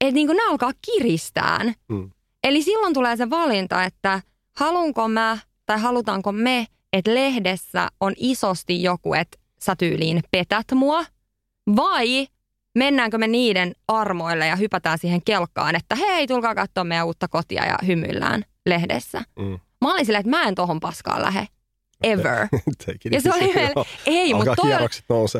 Että 0.00 0.14
niin 0.14 0.28
ne 0.28 0.42
alkaa 0.48 0.72
kiristään. 0.86 1.74
Mm. 1.88 2.10
Eli 2.44 2.62
silloin 2.62 2.94
tulee 2.94 3.16
se 3.16 3.30
valinta, 3.30 3.84
että 3.84 4.20
halunko 4.56 5.08
mä 5.08 5.38
tai 5.66 5.78
halutaanko 5.80 6.32
me, 6.32 6.66
että 6.92 7.14
lehdessä 7.14 7.88
on 8.00 8.12
isosti 8.16 8.82
joku, 8.82 9.14
että 9.14 9.38
sä 9.60 9.76
tyyliin 9.76 10.22
petät 10.30 10.66
mua. 10.74 11.04
Vai 11.76 12.26
mennäänkö 12.74 13.18
me 13.18 13.26
niiden 13.26 13.72
armoille 13.88 14.46
ja 14.46 14.56
hypätään 14.56 14.98
siihen 14.98 15.22
kelkkaan, 15.24 15.74
että 15.74 15.94
hei, 15.94 16.26
tulkaa 16.26 16.54
katsoa 16.54 16.84
meidän 16.84 17.06
uutta 17.06 17.28
kotia 17.28 17.66
ja 17.66 17.78
hymyillään 17.86 18.44
lehdessä. 18.66 19.22
Mm. 19.38 19.58
Mä 19.80 19.92
olin 19.92 20.06
silleen, 20.06 20.20
että 20.20 20.30
mä 20.30 20.42
en 20.42 20.54
tohon 20.54 20.80
paskaan 20.80 21.22
lähe 21.22 21.48
ever. 22.02 22.48
ja 23.12 23.20
se 23.20 23.30
oli 23.34 23.52
meille, 23.54 23.84
ei, 24.06 24.34
mutta 24.34 24.54
toi 24.56 24.74
oli, 24.74 24.86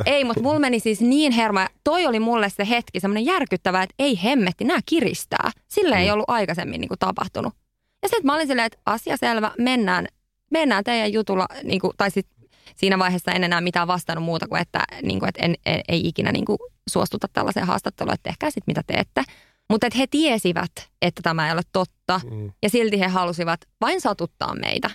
ei, 0.07 0.25
mutta 0.25 0.43
mulla 0.43 0.59
meni 0.59 0.81
siis 0.81 1.01
niin 1.01 1.33
hermo. 1.33 1.61
Toi 1.85 2.07
oli 2.07 2.21
mulle 2.21 2.51
se 2.51 2.69
hetki 2.69 3.01
semmoinen 3.01 3.25
järkyttävä, 3.25 3.83
että 3.83 3.95
ei 3.99 4.23
hemmetti, 4.25 4.65
nämä 4.65 4.81
kiristää. 4.87 5.51
Sille 5.69 5.95
mm. 5.95 6.01
ei 6.01 6.11
ollut 6.11 6.25
aikaisemmin 6.29 6.81
niin 6.81 6.89
kuin, 6.89 6.99
tapahtunut. 6.99 7.55
Ja 8.03 8.09
sitten 8.09 8.27
mä 8.27 8.35
olin 8.35 8.47
silleen, 8.47 8.67
että 8.67 8.79
asia 8.87 9.17
selvä, 9.17 9.51
mennään, 9.59 10.07
mennään 10.51 10.85
teidän 10.85 11.13
jutulla, 11.13 11.47
niin 11.63 11.81
kuin, 11.81 11.93
tai 11.97 12.11
sit 12.11 12.27
siinä 12.77 12.99
vaiheessa 12.99 13.33
en 13.33 13.45
enää 13.45 13.61
mitään 13.61 13.89
vastannut 13.89 14.25
muuta 14.25 14.49
kuin, 14.49 14.63
että, 14.63 14.85
niin 15.03 15.19
kuin, 15.19 15.29
että 15.29 15.43
en, 15.45 15.55
en, 15.67 15.81
ei 15.89 16.09
ikinä 16.09 16.33
niin 16.33 16.45
kuin, 16.45 16.59
suostuta 16.91 17.29
tällaiseen 17.33 17.67
haastatteluun, 17.67 18.15
että 18.15 18.31
tehkää 18.31 18.51
sitten 18.51 18.65
mitä 18.67 18.83
teette. 18.87 19.25
Mutta 19.71 19.87
että 19.87 19.99
he 19.99 20.07
tiesivät, 20.07 20.73
että 21.03 21.23
tämä 21.23 21.47
ei 21.47 21.53
ole 21.53 21.63
totta, 21.73 22.21
mm. 22.31 22.53
ja 22.63 22.71
silti 22.71 23.01
he 23.01 23.07
halusivat 23.07 23.61
vain 23.81 24.01
satuttaa 24.01 24.55
meitä. 24.55 24.91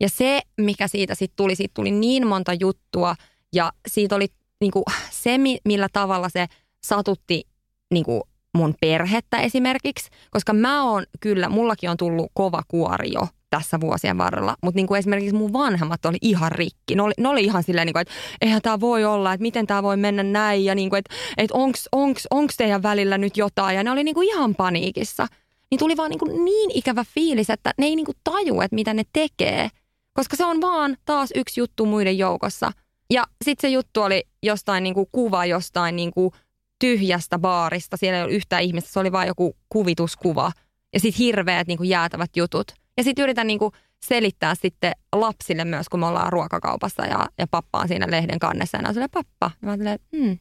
Ja 0.00 0.08
se, 0.08 0.40
mikä 0.60 0.88
siitä 0.88 1.14
sitten 1.14 1.36
tuli, 1.36 1.54
siitä 1.54 1.72
tuli 1.74 1.90
niin 1.90 2.26
monta 2.26 2.52
juttua 2.52 3.14
ja 3.54 3.72
siitä 3.88 4.16
oli 4.16 4.26
niinku 4.60 4.84
se, 5.10 5.38
millä 5.64 5.88
tavalla 5.92 6.28
se 6.28 6.46
satutti 6.84 7.44
niinku 7.90 8.22
mun 8.56 8.74
perhettä 8.80 9.36
esimerkiksi, 9.40 10.10
koska 10.30 10.52
mä 10.52 10.90
oon 10.90 11.04
kyllä, 11.20 11.48
mullakin 11.48 11.90
on 11.90 11.96
tullut 11.96 12.30
kova 12.34 12.62
kuori 12.68 13.12
jo 13.12 13.28
tässä 13.50 13.80
vuosien 13.80 14.18
varrella, 14.18 14.56
mutta 14.62 14.78
niin 14.78 14.86
kuin 14.86 14.98
esimerkiksi 14.98 15.34
mun 15.34 15.52
vanhemmat 15.52 16.06
oli 16.06 16.16
ihan 16.22 16.52
rikki. 16.52 16.94
Ne 16.94 17.02
oli, 17.02 17.12
ne 17.18 17.28
oli 17.28 17.44
ihan 17.44 17.62
silleen, 17.62 17.86
niin 17.86 17.92
kuin, 17.92 18.00
että 18.00 18.14
eihän 18.40 18.62
tämä 18.62 18.80
voi 18.80 19.04
olla, 19.04 19.32
että 19.32 19.42
miten 19.42 19.66
tämä 19.66 19.82
voi 19.82 19.96
mennä 19.96 20.22
näin 20.22 20.64
ja 20.64 20.74
niin 20.74 20.90
kuin, 20.90 20.98
että, 20.98 21.14
että 21.36 21.54
onks, 21.54 21.88
onks, 21.92 22.26
onks 22.30 22.56
teidän 22.56 22.82
välillä 22.82 23.18
nyt 23.18 23.36
jotain. 23.36 23.76
Ja 23.76 23.84
ne 23.84 23.90
oli 23.90 24.04
niin 24.04 24.14
kuin 24.14 24.28
ihan 24.28 24.54
paniikissa. 24.54 25.26
Niin 25.70 25.78
tuli 25.78 25.96
vaan 25.96 26.10
niin, 26.10 26.18
kuin 26.18 26.44
niin 26.44 26.70
ikävä 26.74 27.04
fiilis, 27.14 27.50
että 27.50 27.74
ne 27.78 27.86
ei 27.86 27.96
niin 27.96 28.06
kuin 28.06 28.16
taju, 28.24 28.60
että 28.60 28.74
mitä 28.74 28.94
ne 28.94 29.02
tekee. 29.12 29.68
Koska 30.16 30.36
se 30.36 30.44
on 30.44 30.60
vaan 30.60 30.96
taas 31.04 31.30
yksi 31.34 31.60
juttu 31.60 31.86
muiden 31.86 32.18
joukossa. 32.18 32.70
Ja 33.10 33.24
sitten 33.44 33.70
se 33.70 33.72
juttu 33.72 34.02
oli 34.02 34.24
jostain 34.42 34.82
niinku 34.82 35.08
kuva 35.12 35.46
jostain 35.46 35.96
niinku 35.96 36.32
tyhjästä 36.78 37.38
baarista. 37.38 37.96
Siellä 37.96 38.16
ei 38.16 38.22
ollut 38.22 38.36
yhtään 38.36 38.62
ihmistä, 38.62 38.92
se 38.92 39.00
oli 39.00 39.12
vain 39.12 39.28
joku 39.28 39.56
kuvituskuva. 39.68 40.52
Ja 40.92 41.00
sitten 41.00 41.18
hirveät 41.18 41.66
niinku 41.66 41.84
jäätävät 41.84 42.36
jutut. 42.36 42.72
Ja 42.96 43.04
sitten 43.04 43.22
yritän 43.22 43.46
niinku 43.46 43.72
selittää 44.04 44.54
sitten 44.54 44.92
lapsille 45.12 45.64
myös, 45.64 45.88
kun 45.88 46.00
me 46.00 46.06
ollaan 46.06 46.32
ruokakaupassa 46.32 47.06
ja, 47.06 47.26
ja 47.38 47.46
pappa 47.50 47.78
on 47.78 47.88
siinä 47.88 48.06
lehden 48.10 48.38
kannessa. 48.38 48.78
Ja 48.78 48.88
on 48.88 49.08
pappa. 49.12 49.50
Ja 49.62 49.66
mä 49.66 49.70
oon 49.70 49.78
silleen, 49.78 49.98
hmm, 50.16 50.38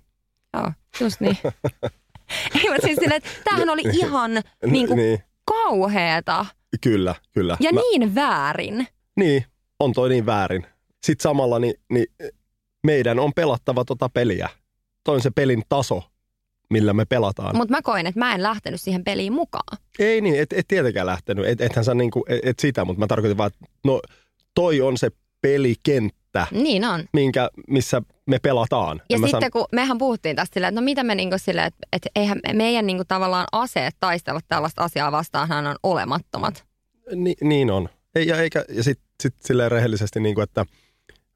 joo, 0.54 0.72
just 1.02 1.22
niin. 1.22 1.38
Ei, 2.56 2.70
mutta 2.70 2.88
siis 2.88 2.96
silleen, 2.96 3.18
että 3.18 3.30
tämähän 3.44 3.70
oli 3.70 3.82
ihan 3.94 4.32
niin 4.72 4.88
kuin 4.88 4.98
niin, 4.98 5.20
kauheeta 5.46 6.46
kyllä, 6.82 7.16
kyllä. 7.32 7.58
ja 7.60 7.74
Mä- 7.74 7.80
niin 7.80 8.16
väärin. 8.16 8.88
Niin, 9.16 9.46
on 9.80 9.94
toi 9.94 10.10
niin 10.10 10.26
väärin. 10.26 10.66
Sitten 11.06 11.24
samalla 11.24 11.60
niin, 11.60 11.74
niin 11.90 12.06
meidän 12.84 13.20
on 13.20 13.34
pelattava 13.34 13.86
tota 13.86 14.10
peliä. 14.10 14.50
Toi 15.04 15.16
on 15.16 15.22
se 15.22 15.32
pelin 15.32 15.64
taso, 15.70 16.04
millä 16.70 16.94
me 16.94 17.06
pelataan. 17.06 17.58
Mutta 17.58 17.72
mä 17.74 17.82
koin, 17.82 18.08
että 18.08 18.20
mä 18.20 18.36
en 18.36 18.44
lähtenyt 18.44 18.82
siihen 18.82 19.04
peliin 19.04 19.34
mukaan. 19.34 19.78
Ei 20.00 20.22
niin, 20.22 20.40
et, 20.40 20.54
et 20.54 20.68
tietenkään 20.68 21.06
lähtenyt. 21.06 21.46
Et, 21.48 21.62
ethän 21.62 21.86
sä 21.86 21.94
niinku, 21.94 22.26
et, 22.30 22.40
et 22.44 22.60
sitä, 22.60 22.86
mutta 22.86 23.00
mä 23.00 23.08
tarkoitin 23.08 23.38
vaan, 23.38 23.48
että 23.48 23.66
no 23.86 24.02
toi 24.56 24.82
on 24.82 24.98
se 24.98 25.10
pelikenttä, 25.42 26.48
Niin 26.52 26.86
on. 26.86 27.04
minkä, 27.14 27.50
missä 27.68 28.02
me 28.26 28.40
pelataan. 28.40 29.02
Ja 29.10 29.20
mä 29.20 29.28
sitten 29.28 29.52
kun 29.52 29.66
mehän 29.72 29.98
puhuttiin 29.98 30.36
tästä 30.36 30.54
silleen, 30.54 30.70
että 30.70 30.82
no 30.82 30.86
mitä 30.86 31.04
me 31.04 31.16
niinku 31.16 31.36
silleen, 31.38 31.68
että, 31.68 31.88
että 31.94 32.10
eihän 32.16 32.40
meidän 32.54 32.88
niinku 32.88 33.04
tavallaan 33.08 33.46
aseet 33.52 33.96
taistella 34.00 34.40
tällaista 34.48 34.84
asiaa 34.84 35.12
vastaan, 35.12 35.48
hän 35.48 35.68
on 35.68 35.76
olemattomat. 35.84 36.66
Ni, 37.16 37.36
niin 37.42 37.72
on. 37.72 37.90
Ei, 38.16 38.28
ja 38.28 38.42
eikä, 38.42 38.66
ja 38.70 38.84
sitten 38.84 39.08
sit 39.24 39.36
silleen 39.42 39.72
rehellisesti, 39.72 40.20
niin 40.20 40.36
kuin, 40.36 40.44
että 40.44 40.66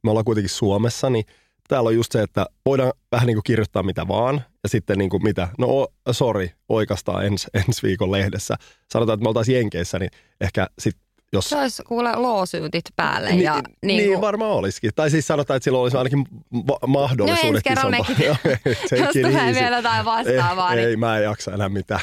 me 0.03 0.09
ollaan 0.09 0.25
kuitenkin 0.25 0.49
Suomessa, 0.49 1.09
niin 1.09 1.25
täällä 1.67 1.87
on 1.87 1.95
just 1.95 2.11
se, 2.11 2.21
että 2.21 2.45
voidaan 2.65 2.93
vähän 3.11 3.27
niin 3.27 3.35
kuin 3.35 3.43
kirjoittaa 3.43 3.83
mitä 3.83 4.07
vaan. 4.07 4.35
Ja 4.63 4.69
sitten 4.69 4.97
niin 4.97 5.09
kuin 5.09 5.23
mitä, 5.23 5.47
no 5.57 5.87
sorry, 6.11 6.49
oikastaa 6.69 7.23
ens, 7.23 7.47
ensi 7.67 7.83
viikon 7.83 8.11
lehdessä. 8.11 8.55
Sanotaan, 8.93 9.13
että 9.13 9.23
me 9.23 9.27
oltaisiin 9.27 9.55
Jenkeissä, 9.57 9.99
niin 9.99 10.11
ehkä 10.41 10.67
sitten 10.79 11.09
jos... 11.33 11.49
Se 11.49 11.57
olisi 11.57 11.83
kuule 11.83 12.15
loosyytit 12.15 12.85
päälle 12.95 13.29
Niin, 13.29 13.41
ja 13.41 13.53
niin, 13.53 13.63
niinku, 13.97 14.11
niin 14.11 14.21
varmaan 14.21 14.51
olisikin. 14.51 14.91
Tai 14.95 15.09
siis 15.11 15.27
sanotaan, 15.27 15.57
että 15.57 15.63
silloin 15.63 15.81
olisi 15.83 15.97
ainakin 15.97 16.25
ma- 16.49 16.87
mahdollisuudet 16.87 17.65
No 17.65 17.71
ensi 17.71 17.79
isompaa. 17.79 18.05
mekin- 18.09 18.99
jos 19.03 19.13
tulee 19.21 19.53
vielä 19.53 19.75
jotain 19.75 20.05
vastaavaa, 20.05 20.71
ei, 20.71 20.75
niin 20.77 20.89
ei, 20.89 20.95
mä 20.97 21.17
en 21.17 21.23
jaksa 21.23 21.51
enää 21.53 21.69
mitään. 21.69 22.01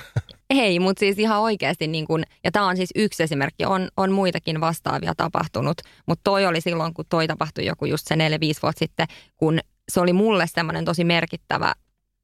Ei, 0.50 0.78
mutta 0.78 1.00
siis 1.00 1.18
ihan 1.18 1.40
oikeasti, 1.40 1.86
niin 1.86 2.06
kun, 2.06 2.22
ja 2.44 2.52
tämä 2.52 2.66
on 2.66 2.76
siis 2.76 2.90
yksi 2.94 3.22
esimerkki, 3.22 3.64
on, 3.64 3.88
on 3.96 4.12
muitakin 4.12 4.60
vastaavia 4.60 5.14
tapahtunut, 5.16 5.80
mutta 6.06 6.20
toi 6.24 6.46
oli 6.46 6.60
silloin, 6.60 6.94
kun 6.94 7.04
toi 7.08 7.26
tapahtui 7.26 7.66
joku 7.66 7.84
just 7.84 8.06
se 8.06 8.14
4-5 8.14 8.18
vuotta 8.62 8.78
sitten, 8.78 9.06
kun 9.36 9.58
se 9.88 10.00
oli 10.00 10.12
mulle 10.12 10.46
semmoinen 10.46 10.84
tosi 10.84 11.04
merkittävä, 11.04 11.74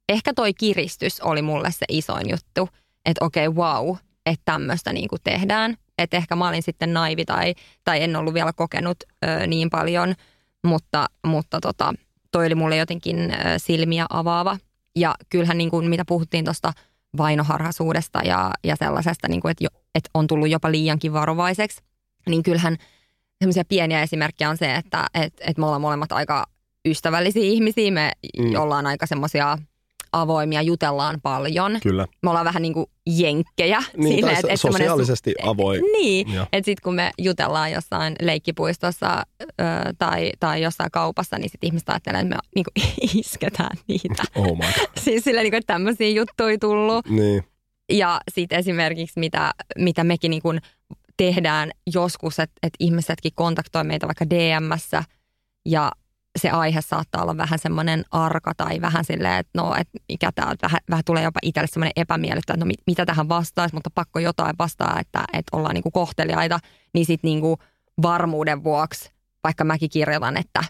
ehkä 0.09 0.35
toi 0.35 0.55
kiristys 0.55 1.21
oli 1.21 1.43
mulle 1.43 1.71
se 1.71 1.87
isoin 1.89 2.31
juttu, 2.31 2.69
että 3.05 3.25
okei, 3.25 3.47
okay, 3.47 3.65
wow, 3.65 3.97
että 4.27 4.43
tämmöistä 4.45 4.93
niin 4.93 5.09
tehdään, 5.25 5.77
että 5.99 6.17
ehkä 6.17 6.37
mä 6.37 6.49
olin 6.49 6.63
sitten 6.63 6.93
naivi 6.93 7.25
tai, 7.25 7.55
tai 7.85 8.03
en 8.03 8.17
ollut 8.17 8.35
vielä 8.35 8.53
kokenut 8.53 8.97
ö, 9.25 9.47
niin 9.47 9.71
paljon, 9.71 10.15
mutta, 10.65 11.07
mutta 11.27 11.61
tota, 11.61 11.95
toi 12.33 12.47
oli 12.47 12.55
mulle 12.55 12.77
jotenkin 12.77 13.31
ö, 13.31 13.37
silmiä 13.57 14.07
avaava. 14.11 14.59
Ja 14.97 15.15
kyllähän 15.29 15.59
niin 15.59 15.71
kuin, 15.71 15.89
mitä 15.89 16.05
puhuttiin 16.09 16.45
tuosta 16.45 16.73
vainoharhaisuudesta 17.17 18.21
ja, 18.25 18.51
ja 18.65 18.77
sellaisesta, 18.77 19.29
niin 19.29 19.41
kuin, 19.41 19.51
että, 19.51 19.65
jo, 19.65 19.69
että 19.95 20.11
on 20.15 20.27
tullut 20.27 20.49
jopa 20.51 20.71
liiankin 20.71 21.13
varovaiseksi, 21.13 21.83
niin 22.29 22.43
kyllähän 22.43 22.77
semmoisia 23.39 23.65
pieniä 23.65 24.03
esimerkkejä 24.03 24.51
on 24.51 24.57
se, 24.57 24.75
että 24.75 25.07
et, 25.15 25.35
et 25.41 25.59
me 25.59 25.67
ollaan 25.67 25.81
molemmat 25.81 26.13
aika 26.13 26.45
ystävällisiä 26.89 27.43
ihmisiä, 27.43 27.91
me 27.91 28.13
Mm. 28.39 28.45
mm. 28.45 28.61
ollaan 28.61 28.87
aika 28.87 29.07
semmoisia 29.07 29.59
avoimia, 30.13 30.63
jutellaan 30.63 31.21
paljon. 31.23 31.79
Kyllä. 31.83 32.07
Me 32.23 32.31
ollaan 32.31 32.45
vähän 32.47 32.63
niin 32.63 32.75
kuin 32.75 32.87
jenkkejä. 33.07 33.83
Niin, 33.97 34.25
tai 34.25 34.33
et- 34.33 34.39
et 34.49 34.61
semmoinen 34.61 34.89
sosiaalisesti 34.89 35.35
avoin. 35.43 35.81
Niin, 35.83 36.27
että 36.53 36.65
sitten 36.65 36.83
kun 36.85 36.95
me 36.95 37.11
jutellaan 37.19 37.73
jossain 37.73 38.15
leikkipuistossa 38.23 39.23
ö, 39.43 39.55
tai, 39.99 40.31
tai 40.41 40.63
jossain 40.63 40.91
kaupassa, 40.91 41.39
niin 41.39 41.51
sitten 41.51 41.67
ihmiset 41.69 41.89
ajattelee, 41.89 42.21
että 42.21 42.35
me 42.35 42.41
niinku 42.55 42.71
isketään 43.15 43.77
niitä. 43.89 44.23
Oh 44.35 44.57
my 44.59 44.65
god. 44.79 44.89
siis 45.05 45.25
silleen, 45.25 45.43
niinku, 45.45 45.57
että 45.57 45.73
tämmöisiä 45.75 46.09
juttuja 46.09 46.59
tullut. 46.59 47.07
Niin, 47.09 47.45
Ja 47.93 48.21
sitten 48.31 48.59
esimerkiksi, 48.59 49.21
mitä, 49.21 49.53
mitä 49.79 50.05
mekin 50.05 50.31
niin 50.31 50.43
kuin 50.43 50.61
tehdään 51.17 51.71
joskus, 51.95 52.39
että, 52.39 52.55
että 52.63 52.77
ihmisetkin 52.79 53.33
kontaktoi 53.35 53.85
meitä 53.85 54.07
vaikka 54.07 54.31
DMssä 54.31 55.05
ja 55.67 55.93
se 56.39 56.51
aihe 56.51 56.81
saattaa 56.81 57.23
olla 57.23 57.37
vähän 57.37 57.59
semmoinen 57.59 58.05
arka 58.11 58.53
tai 58.57 58.81
vähän 58.81 59.05
silleen, 59.05 59.35
että 59.39 59.51
no, 59.63 59.75
että 59.75 59.99
mikä 60.09 60.31
tämä 60.35 60.55
vähän, 60.63 60.81
vähän 60.91 61.03
tulee 61.07 61.23
jopa 61.23 61.39
itselle 61.43 61.67
semmoinen 61.67 61.93
epämiellyttävä, 61.97 62.55
että 62.55 62.65
no 62.65 62.69
mit, 62.69 62.81
mitä 62.87 63.07
tähän 63.07 63.29
vastaisi, 63.29 63.75
mutta 63.75 63.91
pakko 63.95 64.19
jotain 64.19 64.55
vastaa, 64.59 65.01
että, 65.01 65.25
että 65.33 65.57
ollaan 65.57 65.75
niin 65.75 65.83
kuin 65.83 65.93
kohteliaita, 65.93 66.59
niin 66.95 67.07
sitten 67.07 67.29
niin 67.29 67.41
kuin 67.41 67.57
varmuuden 68.03 68.65
vuoksi, 68.65 69.11
vaikka 69.45 69.65
mäkin 69.65 69.91
kirjoitan, 69.91 70.37
että 70.37 70.65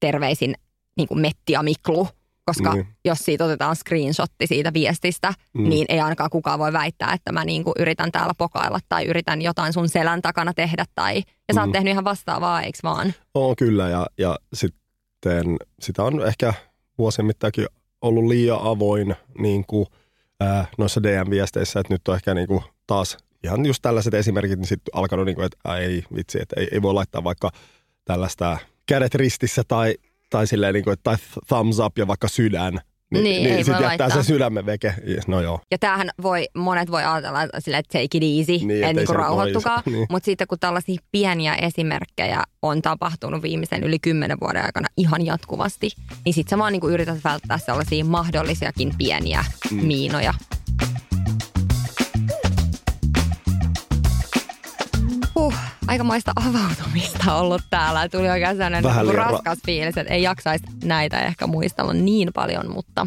terveisin 0.00 0.54
niin 0.96 1.08
kuin 1.08 1.20
Metti 1.20 1.52
ja 1.52 1.62
Miklu, 1.62 2.08
koska 2.44 2.72
Niin. 2.74 2.86
jos 3.04 3.18
siitä 3.18 3.44
otetaan 3.44 3.76
screenshotti 3.76 4.46
siitä 4.46 4.72
viestistä, 4.72 5.34
Mm. 5.54 5.68
niin 5.68 5.86
ei 5.88 6.00
ainakaan 6.00 6.30
kukaan 6.30 6.58
voi 6.58 6.72
väittää, 6.72 7.12
että 7.12 7.32
mä 7.32 7.44
niin 7.44 7.64
kuin 7.64 7.74
yritän 7.78 8.12
täällä 8.12 8.32
pokailla 8.38 8.78
tai 8.88 9.04
yritän 9.06 9.42
jotain 9.42 9.72
sun 9.72 9.88
selän 9.88 10.22
takana 10.22 10.54
tehdä. 10.54 10.84
Tai, 10.94 11.16
ja 11.48 11.54
sä 11.54 11.60
oot 11.60 11.68
Mm. 11.68 11.72
tehnyt 11.72 11.90
ihan 11.90 12.04
vastaavaa, 12.04 12.62
eikö 12.62 12.78
vaan? 12.82 13.14
on 13.34 13.56
kyllä. 13.56 13.88
Ja, 13.88 14.06
ja 14.18 14.36
sitten 14.54 14.80
sitä 15.80 16.02
on 16.02 16.26
ehkä 16.26 16.54
vuosien 16.98 17.26
mittaankin 17.26 17.66
ollut 18.02 18.24
liian 18.24 18.58
avoin 18.62 19.16
niin 19.38 19.64
kuin, 19.66 19.86
ää, 20.40 20.66
noissa 20.78 21.02
DM-viesteissä, 21.02 21.80
että 21.80 21.94
nyt 21.94 22.08
on 22.08 22.14
ehkä 22.14 22.34
niin 22.34 22.48
kuin 22.48 22.62
taas 22.86 23.16
ihan 23.44 23.66
just 23.66 23.82
tällaiset 23.82 24.14
esimerkit, 24.14 24.58
niin 24.58 24.68
sitten 24.68 24.94
alkanut, 24.94 25.26
niin 25.26 25.34
kuin, 25.34 25.46
että 25.46 25.76
ei 25.78 26.04
vitsi, 26.16 26.38
että 26.42 26.60
ei, 26.60 26.68
ei 26.72 26.82
voi 26.82 26.94
laittaa 26.94 27.24
vaikka 27.24 27.50
tällaista 28.04 28.58
kädet 28.86 29.14
ristissä 29.14 29.62
tai, 29.68 29.94
tai 30.30 30.46
silleen, 30.46 30.74
niin 30.74 30.84
kuin, 30.84 30.96
tai 31.02 31.16
thumbs 31.48 31.78
up 31.78 31.98
ja 31.98 32.06
vaikka 32.06 32.28
sydän. 32.28 32.80
Niin, 33.10 33.46
ei 33.46 33.64
sit 33.64 33.74
voi 33.74 33.82
jättää 33.82 33.88
laittaa. 33.88 34.22
se 34.22 34.26
sydämen 34.26 34.66
veke. 34.66 34.94
No 35.26 35.40
joo. 35.40 35.60
Ja 35.70 35.78
tämähän 35.78 36.10
voi, 36.22 36.46
monet 36.54 36.90
voi 36.90 37.04
ajatella 37.04 37.42
että 37.42 37.82
take 37.92 38.08
it 38.14 38.22
easy, 38.22 38.52
Niin, 38.52 38.68
niin, 38.68 38.80
niin 38.80 38.86
se 38.86 38.92
nyt 38.92 39.08
rauhoittukaa. 39.08 39.82
Niin. 39.86 40.06
Mutta 40.10 40.26
sitten 40.26 40.46
kun 40.46 40.58
tällaisia 40.58 41.00
pieniä 41.12 41.54
esimerkkejä 41.54 42.42
on 42.62 42.82
tapahtunut 42.82 43.42
viimeisen 43.42 43.84
yli 43.84 43.98
kymmenen 43.98 44.40
vuoden 44.40 44.64
aikana 44.64 44.88
ihan 44.96 45.26
jatkuvasti, 45.26 45.90
niin 46.24 46.34
sitten 46.34 46.50
sä 46.50 46.58
vaan 46.58 46.72
niin 46.72 46.80
kuin 46.80 46.94
yrität 46.94 47.18
välttää 47.24 47.58
sellaisia 47.58 48.04
mahdollisiakin 48.04 48.92
pieniä 48.98 49.44
mm. 49.70 49.86
miinoja. 49.86 50.34
Huh, 55.34 55.54
aikamoista 55.88 56.32
avautumista 56.36 57.34
ollut 57.34 57.62
täällä. 57.70 58.08
Tuli 58.08 58.28
oikein 58.28 58.56
sellainen 58.56 58.82
Vähän 58.82 59.06
niin 59.06 59.18
ra- 59.18 59.18
raskas 59.18 59.58
fiilis, 59.66 59.96
että 59.96 60.14
ei 60.14 60.22
jaksaisi 60.22 60.64
näitä 60.84 61.20
ehkä 61.20 61.46
muistella 61.46 61.92
niin 61.92 62.30
paljon, 62.34 62.70
mutta, 62.72 63.06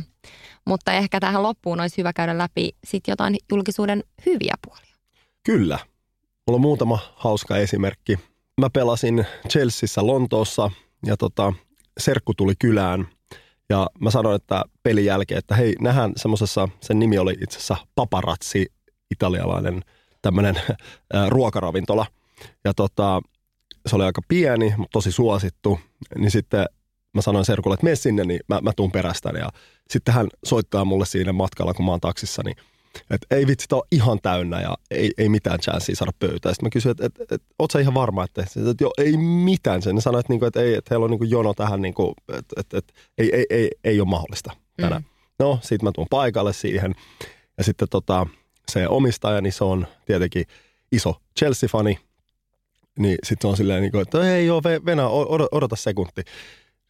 mutta 0.66 0.94
ehkä 0.94 1.20
tähän 1.20 1.44
loppuun 1.44 1.80
olisi 1.82 1.98
hyvä 1.98 2.14
käydä 2.14 2.38
läpi 2.38 2.72
sit 2.84 3.04
jotain 3.08 3.38
julkisuuden 3.52 4.04
hyviä 4.26 4.54
puolia. 4.68 4.96
Kyllä. 5.44 5.80
Mulla 6.48 6.58
on 6.58 6.62
muutama 6.62 7.00
hauska 7.16 7.58
esimerkki. 7.58 8.20
Mä 8.62 8.70
pelasin 8.70 9.26
Chelseassa 9.50 10.08
Lontoossa 10.08 10.72
ja 11.06 11.18
tota, 11.18 11.54
serkku 12.00 12.34
tuli 12.34 12.54
kylään 12.60 13.08
ja 13.70 13.88
mä 14.00 14.12
sanoin, 14.12 14.36
että 14.36 14.64
pelin 14.84 15.06
jälkeen, 15.06 15.38
että 15.38 15.56
hei, 15.56 15.76
nähdään 15.82 16.14
semmoisessa, 16.16 16.70
sen 16.82 17.00
nimi 17.00 17.18
oli 17.18 17.36
itse 17.42 17.58
asiassa 17.58 17.78
Paparazzi, 17.96 18.66
italialainen 19.12 19.82
tämmöinen 20.22 20.56
ruokaravintola. 21.30 22.06
Ja 22.64 22.74
tota, 22.74 23.22
se 23.88 23.96
oli 23.96 24.04
aika 24.04 24.22
pieni, 24.28 24.74
mutta 24.78 24.94
tosi 24.94 25.12
suosittu. 25.12 25.80
Niin 26.18 26.32
sitten 26.32 26.66
mä 27.14 27.22
sanoin 27.22 27.46
Serkulle, 27.46 27.74
että 27.74 27.84
mene 27.84 27.96
sinne, 27.96 28.24
niin 28.24 28.40
mä, 28.48 28.60
mä 28.62 28.72
tuun 28.76 28.92
perästäni. 28.92 29.40
Ja 29.40 29.50
sitten 29.90 30.14
hän 30.14 30.28
soittaa 30.46 30.86
mulle 30.86 31.06
siinä 31.06 31.34
matkalla, 31.34 31.74
kun 31.74 31.86
mä 31.86 31.92
oon 31.92 32.00
taksissa, 32.00 32.42
niin 32.46 32.56
että 33.10 33.36
ei 33.36 33.48
vitsi, 33.48 33.68
tää 33.68 33.78
on 33.78 33.88
ihan 33.92 34.20
täynnä 34.22 34.62
ja 34.62 34.78
ei, 34.92 35.12
ei 35.18 35.30
mitään 35.30 35.60
chanssia 35.60 35.96
saada 35.96 36.12
pöytään. 36.20 36.56
Sitten 36.56 36.66
mä 36.66 36.70
kysyin, 36.70 36.92
että, 36.92 37.06
että, 37.06 37.36
että 37.36 37.48
oot 37.60 37.72
sä 37.72 37.80
ihan 37.80 37.94
varma, 37.94 38.24
että, 38.24 38.42
että, 38.42 38.72
että 38.72 38.84
joo, 38.84 38.94
ei 38.98 39.18
mitään. 39.18 39.82
Sen 39.82 40.02
sanoi, 40.02 40.20
että, 40.20 40.34
niinku, 40.34 40.46
että, 40.46 40.62
ei, 40.62 40.74
että 40.74 40.88
heillä 40.90 41.04
on 41.04 41.10
niinku 41.10 41.26
jono 41.26 41.54
tähän, 41.54 41.82
niinku, 41.82 42.14
että, 42.34 42.56
että, 42.58 42.78
että 42.78 42.94
ei, 43.18 43.36
ei, 43.36 43.46
ei, 43.50 43.70
ei 43.84 44.00
ole 44.00 44.10
mahdollista 44.10 44.52
tänään. 44.82 45.02
Mm. 45.02 45.08
No, 45.40 45.60
sitten 45.62 45.88
mä 45.88 45.92
tuun 45.92 46.08
paikalle 46.10 46.54
siihen 46.54 46.96
ja 47.58 47.64
sitten 47.64 47.88
tota, 47.90 48.28
se 48.72 48.88
omistaja, 48.88 49.42
niin 49.42 49.54
se 49.54 49.64
on 49.64 49.88
tietenkin 50.06 50.46
iso 50.92 51.22
Chelsea-fani, 51.40 52.00
niin 53.00 53.18
sitten 53.24 53.42
se 53.42 53.48
on 53.48 53.58
silleen, 53.58 53.82
niin 53.82 53.92
kuin, 53.92 54.02
että 54.02 54.36
ei 54.36 54.46
joo, 54.46 54.62
Venä, 54.86 55.08
odota, 55.52 55.76
sekunti. 55.76 56.22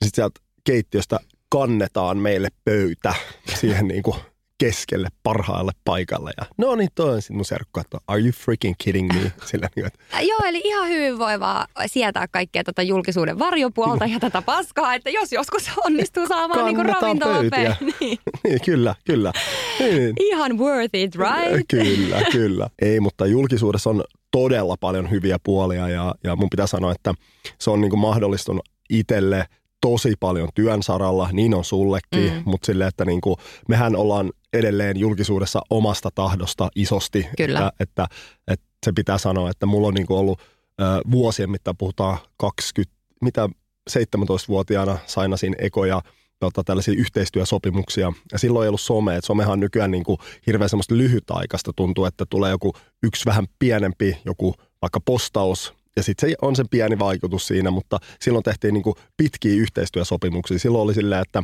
Sitten 0.03 0.15
sieltä 0.15 0.39
keittiöstä 0.63 1.19
kannetaan 1.49 2.17
meille 2.17 2.47
pöytä 2.65 3.13
siihen 3.59 3.87
niin 3.93 4.03
kuin 4.03 4.15
keskelle 4.57 5.07
parhaalle 5.23 5.71
paikalle. 5.85 6.31
Ja 6.37 6.45
no 6.57 6.75
niin, 6.75 6.89
toi 6.95 7.13
on 7.13 7.21
sitten 7.21 7.37
mun 7.37 7.45
serkku, 7.45 7.79
että 7.79 7.97
are 8.07 8.21
you 8.21 8.31
freaking 8.31 8.75
kidding 8.83 9.13
me? 9.13 9.31
Sillä 9.45 9.69
niin, 9.75 9.85
että, 9.85 9.99
Äh, 10.13 10.27
Joo, 10.27 10.39
eli 10.45 10.61
ihan 10.63 10.87
hyvin 10.87 11.19
voi 11.19 11.39
vaan 11.39 11.67
sietää 11.85 12.27
kaikkea 12.27 12.63
tätä 12.63 12.81
julkisuuden 12.81 13.39
varjopuolta 13.39 14.05
ja 14.05 14.19
tätä 14.19 14.41
paskaa, 14.41 14.93
että 14.93 15.09
jos 15.09 15.31
joskus 15.31 15.71
onnistuu 15.85 16.27
saamaan 16.27 16.65
niinku 16.65 16.81
Kannetaan 16.81 17.01
ravintola 17.01 17.33
pöytiä. 17.33 17.75
niin, 17.99 18.19
niin, 18.43 18.59
kyllä, 18.65 18.95
kyllä. 19.05 19.33
Niin. 19.79 20.13
ihan 20.19 20.57
worth 20.57 20.95
it, 20.95 21.15
right? 21.15 21.65
Kyllä, 21.69 22.21
kyllä. 22.31 22.69
Ei, 22.81 22.99
mutta 22.99 23.25
julkisuudessa 23.25 23.89
on 23.89 24.03
todella 24.31 24.75
paljon 24.79 25.11
hyviä 25.11 25.37
puolia 25.43 25.89
ja, 25.89 26.15
ja 26.23 26.35
mun 26.35 26.49
pitää 26.49 26.67
sanoa, 26.67 26.91
että 26.91 27.13
se 27.59 27.69
on 27.69 27.81
niin 27.81 27.89
kuin 27.89 27.99
mahdollistunut 27.99 28.69
itselle 28.89 29.45
tosi 29.81 30.13
paljon 30.19 30.49
työn 30.55 30.83
saralla, 30.83 31.29
niin 31.31 31.53
on 31.53 31.63
sullekin, 31.63 32.33
mm. 32.33 32.41
mutta 32.45 32.65
silleen, 32.65 32.87
että 32.87 33.05
niin 33.05 33.21
kuin, 33.21 33.35
mehän 33.67 33.95
ollaan 33.95 34.31
edelleen 34.53 34.97
julkisuudessa 34.97 35.61
omasta 35.69 36.09
tahdosta 36.15 36.69
isosti. 36.75 37.27
Kyllä. 37.37 37.59
Että, 37.59 37.73
että, 37.79 38.07
että 38.47 38.65
se 38.85 38.91
pitää 38.95 39.17
sanoa, 39.17 39.49
että 39.49 39.65
mulla 39.65 39.87
on 39.87 39.93
niin 39.93 40.05
ollut 40.09 40.39
ö, 40.81 40.83
vuosien 41.11 41.51
mittaan, 41.51 41.77
puhutaan 41.77 42.17
20, 42.37 42.95
mitä 43.21 43.49
17-vuotiaana 43.89 44.97
sainasin 45.05 45.55
ekoja 45.59 46.01
tota, 46.39 46.63
tällaisia 46.63 46.93
yhteistyösopimuksia. 46.97 48.13
Ja 48.31 48.39
silloin 48.39 48.63
ei 48.63 48.67
ollut 48.67 48.81
some, 48.81 49.15
että 49.15 49.27
somehan 49.27 49.53
on 49.53 49.59
nykyään 49.59 49.91
niin 49.91 50.03
kuin 50.03 50.17
hirveän 50.47 50.69
semmoista 50.69 50.97
lyhytaikaista. 50.97 51.71
Tuntuu, 51.75 52.05
että 52.05 52.25
tulee 52.29 52.51
joku 52.51 52.73
yksi 53.03 53.25
vähän 53.25 53.47
pienempi, 53.59 54.17
joku 54.25 54.55
vaikka 54.81 54.99
postaus, 54.99 55.73
ja 55.95 56.03
sitten 56.03 56.29
se 56.29 56.35
on 56.41 56.55
sen 56.55 56.69
pieni 56.69 56.99
vaikutus 56.99 57.47
siinä, 57.47 57.71
mutta 57.71 57.99
silloin 58.21 58.43
tehtiin 58.43 58.73
niin 58.73 58.83
kuin 58.83 58.95
pitkiä 59.17 59.53
yhteistyösopimuksia. 59.53 60.59
Silloin 60.59 60.83
oli 60.83 60.93
silleen, 60.93 61.21
että 61.21 61.43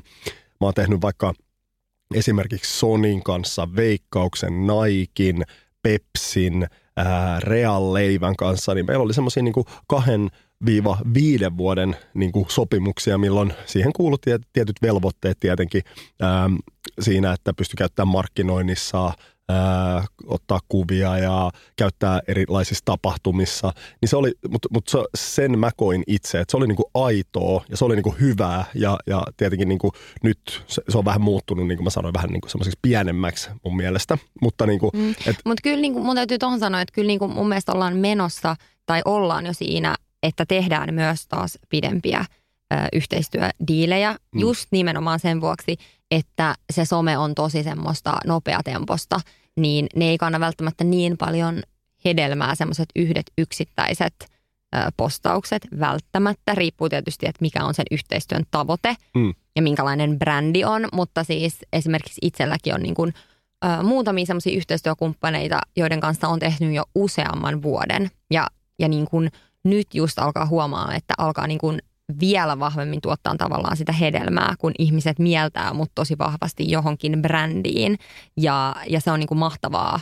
mä 0.62 0.68
oon 0.68 0.74
tehnyt 0.74 1.02
vaikka 1.02 1.34
esimerkiksi 2.16 2.80
Sonin 2.80 3.24
kanssa, 3.24 3.76
Veikkauksen, 3.76 4.68
Naikin, 4.68 5.44
Pepsin, 5.84 6.68
Real 7.40 7.94
Leivän 7.94 8.36
kanssa, 8.36 8.74
niin 8.74 8.86
meillä 8.86 9.04
oli 9.04 9.14
semmoisia 9.14 9.44
niin 9.44 9.54
kahden 9.88 10.30
viiden 11.14 11.58
vuoden 11.58 11.96
niin 12.14 12.32
kuin 12.32 12.46
sopimuksia, 12.50 13.18
milloin 13.18 13.54
siihen 13.66 13.94
kuului 13.94 14.18
tietyt 14.54 14.82
velvoitteet 14.82 15.40
tietenkin 15.40 15.82
ää, 16.22 16.50
siinä, 17.00 17.34
että 17.34 17.54
pystyi 17.54 17.76
käyttämään 17.78 18.12
markkinoinnissa, 18.12 19.12
ää, 19.50 20.06
ottaa 20.26 20.60
kuvia 20.70 21.18
ja 21.18 21.52
käyttää 21.76 22.20
erilaisissa 22.28 22.86
tapahtumissa. 22.86 23.74
Niin 24.02 24.10
se 24.10 24.16
oli, 24.16 24.32
mutta 24.50 24.70
mut 24.72 24.92
sen 25.16 25.60
mä 25.60 25.70
koin 25.78 26.04
itse, 26.08 26.40
että 26.40 26.52
se 26.52 26.58
oli 26.58 26.68
niinku 26.68 26.90
aitoa 26.94 27.66
ja 27.70 27.78
se 27.78 27.86
oli 27.86 27.96
niinku 27.96 28.16
hyvää 28.20 28.66
ja, 28.74 28.98
ja 29.08 29.24
tietenkin 29.38 29.70
niinku 29.70 29.92
nyt 30.24 30.64
se, 30.68 30.82
se, 30.90 30.98
on 30.98 31.06
vähän 31.06 31.22
muuttunut, 31.22 31.68
niin 31.68 31.78
kuin 31.78 31.84
mä 31.84 31.90
sanoin, 31.90 32.14
vähän 32.14 32.30
niinku 32.30 32.50
semmoiseksi 32.50 32.80
pienemmäksi 32.82 33.50
mun 33.64 33.76
mielestä. 33.76 34.18
Mutta 34.42 34.66
niinku, 34.66 34.92
mm. 34.94 35.12
et, 35.12 35.36
Mut 35.46 35.62
kyllä 35.64 35.82
niinku, 35.82 36.04
mun 36.04 36.16
täytyy 36.16 36.38
tuohon 36.38 36.60
sanoa, 36.60 36.82
että 36.82 36.94
kyllä 36.94 37.08
niinku 37.08 37.28
mun 37.28 37.50
mielestä 37.50 37.72
ollaan 37.72 37.98
menossa 37.98 38.56
tai 38.86 39.02
ollaan 39.06 39.46
jo 39.46 39.54
siinä, 39.54 39.96
että 40.26 40.46
tehdään 40.46 40.94
myös 40.94 41.28
taas 41.28 41.60
pidempiä 41.70 42.20
ö, 42.20 42.76
yhteistyödiilejä 42.94 44.12
mm. 44.12 44.40
just 44.42 44.68
nimenomaan 44.72 45.20
sen 45.20 45.42
vuoksi, 45.42 45.78
että 46.12 46.56
se 46.74 46.86
some 46.86 47.18
on 47.18 47.36
tosi 47.36 47.64
semmoista 47.64 48.18
nopeatemposta, 48.26 49.20
niin 49.58 49.88
ne 49.96 50.06
ei 50.06 50.18
kanna 50.18 50.40
välttämättä 50.40 50.84
niin 50.84 51.18
paljon 51.18 51.62
hedelmää 52.06 52.56
semmoiset 52.56 52.90
yhdet 52.96 53.26
yksittäiset 53.38 54.14
ö, 54.76 54.78
postaukset 54.98 55.68
välttämättä. 55.80 56.56
Riippuu 56.56 56.90
tietysti, 56.90 57.26
että 57.26 57.42
mikä 57.42 57.64
on 57.64 57.74
sen 57.74 57.86
yhteistyön 57.92 58.44
tavoite 58.52 58.96
mm. 59.16 59.34
ja 59.56 59.62
minkälainen 59.62 60.20
brändi 60.20 60.64
on, 60.64 60.88
mutta 60.94 61.24
siis 61.24 61.58
esimerkiksi 61.74 62.20
itselläkin 62.22 62.74
on 62.76 62.82
niin 62.82 62.96
kuin, 62.96 63.14
ö, 63.66 63.84
muutamia 63.84 64.26
semmoisia 64.26 64.58
yhteistyökumppaneita, 64.58 65.60
joiden 65.76 66.00
kanssa 66.00 66.28
on 66.28 66.40
tehnyt 66.40 66.74
jo 66.74 66.84
useamman 66.96 67.62
vuoden 67.62 68.12
ja, 68.32 68.48
ja 68.80 68.88
niin 68.88 69.06
kuin 69.06 69.32
nyt 69.66 69.88
just 69.94 70.20
alkaa 70.20 70.46
huomaa, 70.46 70.96
että 70.96 71.14
alkaa 71.18 71.48
niin 71.48 71.60
kuin 71.60 71.80
vielä 72.20 72.60
vahvemmin 72.60 73.02
tuottaa 73.02 73.36
tavallaan 73.38 73.78
sitä 73.78 73.92
hedelmää, 73.92 74.56
kun 74.60 74.72
ihmiset 74.80 75.20
mieltää 75.20 75.74
mut 75.74 75.92
tosi 75.96 76.18
vahvasti 76.18 76.72
johonkin 76.72 77.22
brändiin. 77.22 77.98
Ja, 78.38 78.76
ja 78.90 79.02
se 79.02 79.12
on 79.12 79.20
niin 79.20 79.28
kuin 79.28 79.38
mahtavaa, 79.38 80.00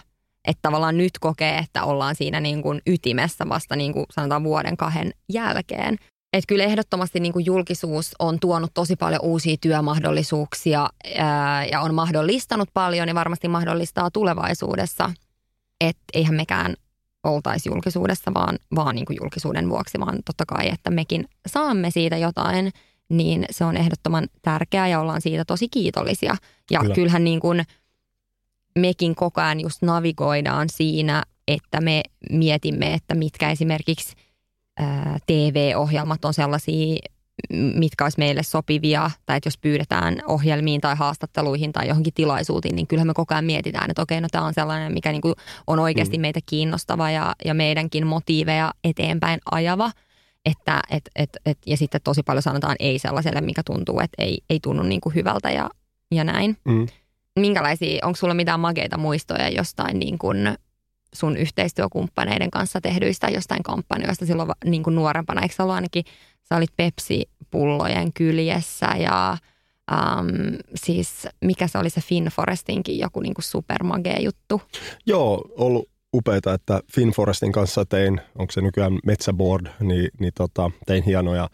että 0.47 0.61
tavallaan 0.61 0.97
nyt 0.97 1.19
kokee, 1.19 1.57
että 1.57 1.83
ollaan 1.83 2.15
siinä 2.15 2.39
niin 2.39 2.61
kuin 2.61 2.81
ytimessä 2.87 3.49
vasta 3.49 3.75
niin 3.75 3.93
kuin 3.93 4.05
sanotaan 4.11 4.43
vuoden 4.43 4.77
kahden 4.77 5.11
jälkeen. 5.33 5.97
Että 6.33 6.47
kyllä 6.47 6.63
ehdottomasti 6.63 7.19
niin 7.19 7.33
kuin 7.33 7.45
julkisuus 7.45 8.15
on 8.19 8.39
tuonut 8.39 8.71
tosi 8.73 8.95
paljon 8.95 9.21
uusia 9.23 9.55
työmahdollisuuksia 9.61 10.89
ää, 11.17 11.65
ja 11.65 11.81
on 11.81 11.93
mahdollistanut 11.93 12.69
paljon 12.73 13.07
ja 13.07 13.15
varmasti 13.15 13.47
mahdollistaa 13.47 14.11
tulevaisuudessa. 14.11 15.11
Että 15.81 16.03
eihän 16.13 16.35
mekään 16.35 16.75
oltaisi 17.23 17.69
julkisuudessa, 17.69 18.33
vaan, 18.33 18.59
vaan 18.75 18.95
niin 18.95 19.05
kuin 19.05 19.17
julkisuuden 19.21 19.69
vuoksi, 19.69 19.99
vaan 19.99 20.19
totta 20.25 20.45
kai, 20.45 20.69
että 20.69 20.91
mekin 20.91 21.25
saamme 21.47 21.91
siitä 21.91 22.17
jotain, 22.17 22.71
niin 23.09 23.45
se 23.51 23.65
on 23.65 23.77
ehdottoman 23.77 24.27
tärkeää 24.41 24.87
ja 24.87 24.99
ollaan 24.99 25.21
siitä 25.21 25.45
tosi 25.45 25.69
kiitollisia. 25.69 26.35
Ja 26.71 26.79
Kyllä. 26.79 26.95
kyllähän 26.95 27.23
niin 27.23 27.39
kuin 27.39 27.63
mekin 28.79 29.15
koko 29.15 29.41
ajan 29.41 29.59
just 29.59 29.81
navigoidaan 29.81 30.69
siinä, 30.69 31.23
että 31.47 31.81
me 31.81 32.03
mietimme, 32.29 32.93
että 32.93 33.15
mitkä 33.15 33.51
esimerkiksi 33.51 34.15
TV-ohjelmat 35.25 36.25
on 36.25 36.33
sellaisia, 36.33 36.97
mitkä 37.53 38.05
olisi 38.05 38.19
meille 38.19 38.43
sopivia, 38.43 39.11
tai 39.25 39.37
että 39.37 39.47
jos 39.47 39.57
pyydetään 39.57 40.17
ohjelmiin 40.27 40.81
tai 40.81 40.95
haastatteluihin 40.95 41.73
tai 41.73 41.87
johonkin 41.87 42.13
tilaisuutiin, 42.13 42.75
niin 42.75 42.87
kyllähän 42.87 43.07
me 43.07 43.13
koko 43.13 43.33
ajan 43.33 43.45
mietitään, 43.45 43.89
että 43.89 44.01
okei, 44.01 44.21
no 44.21 44.27
tämä 44.31 44.45
on 44.45 44.53
sellainen, 44.53 44.93
mikä 44.93 45.11
niin 45.11 45.21
kuin 45.21 45.35
on 45.67 45.79
oikeasti 45.79 46.17
mm. 46.17 46.21
meitä 46.21 46.39
kiinnostava 46.45 47.11
ja, 47.11 47.35
ja 47.45 47.53
meidänkin 47.53 48.07
motiiveja 48.07 48.73
eteenpäin 48.83 49.39
ajava. 49.51 49.91
Että, 50.45 50.81
et, 50.89 51.09
et, 51.15 51.29
et, 51.45 51.57
ja 51.65 51.77
sitten 51.77 52.01
tosi 52.03 52.23
paljon 52.23 52.41
sanotaan 52.41 52.75
ei 52.79 52.99
sellaiselle, 52.99 53.41
mikä 53.41 53.61
tuntuu, 53.65 53.99
että 53.99 54.23
ei, 54.23 54.37
ei 54.49 54.59
tunnu 54.59 54.83
niin 54.83 55.01
kuin 55.01 55.15
hyvältä 55.15 55.51
ja, 55.51 55.69
ja 56.11 56.23
näin. 56.23 56.57
Mm. 56.65 56.87
Minkälaisia, 57.39 58.05
onko 58.05 58.15
sulla 58.15 58.33
mitään 58.33 58.59
makeita 58.59 58.97
muistoja 58.97 59.49
jostain 59.49 59.99
niin 59.99 60.17
kuin 60.17 60.57
sun 61.13 61.37
yhteistyökumppaneiden 61.37 62.51
kanssa 62.51 62.81
tehdyistä 62.81 63.27
jostain 63.27 63.63
kampanjoista 63.63 64.25
silloin 64.25 64.49
niin 64.65 64.83
kuin 64.83 64.95
nuorempana? 64.95 65.41
Eikö 65.41 65.55
ollut 65.59 65.75
ainakin 65.75 66.05
sä 66.49 66.57
olit 66.57 66.71
Pepsi-pullojen 66.77 68.13
kyljessä 68.13 68.87
ja 68.99 69.37
um, 69.91 70.57
siis 70.75 71.27
mikä 71.41 71.67
se 71.67 71.77
oli 71.77 71.89
se 71.89 72.01
Finforestinkin 72.01 72.99
joku 72.99 73.19
niinku 73.19 73.41
supermagee 73.41 74.19
juttu? 74.19 74.61
Joo, 75.05 75.45
ollut 75.57 75.89
upeita, 76.13 76.53
että 76.53 76.79
Finforestin 76.93 77.51
kanssa 77.51 77.85
tein, 77.85 78.21
onko 78.35 78.51
se 78.51 78.61
nykyään 78.61 78.99
Metsäboard, 79.05 79.67
niin, 79.79 80.09
niin 80.19 80.33
tota, 80.35 80.71
tein 80.85 81.03
hienoja, 81.03 81.49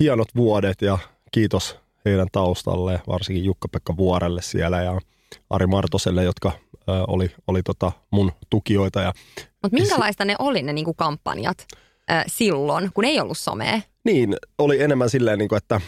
hienot 0.00 0.28
vuodet 0.36 0.82
ja 0.82 0.98
kiitos 1.32 1.76
heidän 2.04 2.28
taustalle, 2.32 3.00
varsinkin 3.06 3.44
Jukka-Pekka 3.44 3.96
Vuorelle 3.96 4.42
siellä 4.42 4.82
ja 4.82 5.00
Ari 5.50 5.66
Martoselle, 5.66 6.24
jotka 6.24 6.52
oli, 7.08 7.30
oli 7.46 7.62
tota 7.62 7.92
mun 8.10 8.32
tukijoita. 8.50 9.12
Mutta 9.62 9.78
minkälaista 9.78 10.24
ne 10.24 10.36
oli 10.38 10.62
ne 10.62 10.72
niinku 10.72 10.94
kampanjat? 10.94 11.66
silloin, 12.26 12.90
kun 12.94 13.04
ei 13.04 13.20
ollut 13.20 13.38
somea? 13.38 13.80
Niin, 14.04 14.36
oli 14.58 14.82
enemmän 14.82 15.10
silleen, 15.10 15.38
niin 15.38 15.48
kuin, 15.48 15.56
että 15.56 15.74
äh, 15.74 15.82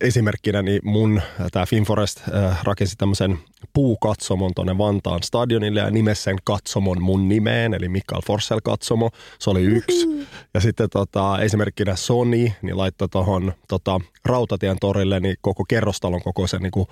esimerkkinä 0.00 0.62
niin 0.62 0.80
mun 0.84 1.22
tämä 1.52 1.66
Finforest 1.66 2.20
äh, 2.34 2.58
rakensi 2.64 2.96
tämmöisen 2.96 3.38
puukatsomon 3.72 4.52
tuonne 4.54 4.78
Vantaan 4.78 5.22
stadionille 5.22 5.80
ja 5.80 5.90
nimesi 5.90 6.22
sen 6.22 6.36
katsomon 6.44 7.02
mun 7.02 7.28
nimeen, 7.28 7.74
eli 7.74 7.88
Mikael 7.88 8.22
Forssell 8.26 8.60
katsomo. 8.64 9.10
Se 9.38 9.50
oli 9.50 9.62
yksi. 9.62 10.06
Mm-hmm. 10.06 10.26
Ja 10.54 10.60
sitten 10.60 10.90
tota, 10.90 11.38
esimerkkinä 11.40 11.96
Sony 11.96 12.52
niin 12.62 12.76
laittoi 12.76 13.08
tuohon 13.08 13.52
tota, 13.68 14.00
Rautatien 14.24 14.76
torille 14.80 15.20
niin 15.20 15.36
koko 15.40 15.64
kerrostalon 15.68 16.22
kokoisen 16.22 16.62
niin 16.62 16.70
kuin, 16.70 16.86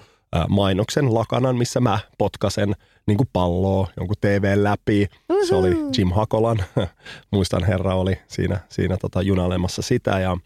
mainoksen 0.48 1.14
lakanan, 1.14 1.56
missä 1.56 1.80
mä 1.80 1.98
potkasen 2.18 2.72
niin 3.06 3.16
kuin 3.16 3.28
palloa 3.32 3.88
jonkun 3.96 4.16
TV 4.20 4.52
läpi. 4.56 5.06
Se 5.48 5.54
oli 5.54 5.76
Jim 5.98 6.10
Hakolan, 6.10 6.58
muistan 7.32 7.64
herra 7.64 7.94
oli 7.94 8.18
siinä, 8.28 8.60
siinä 8.68 8.96
tota 8.96 9.22
junalemassa 9.22 9.82
sitä. 9.82 10.20
Ja 10.20 10.36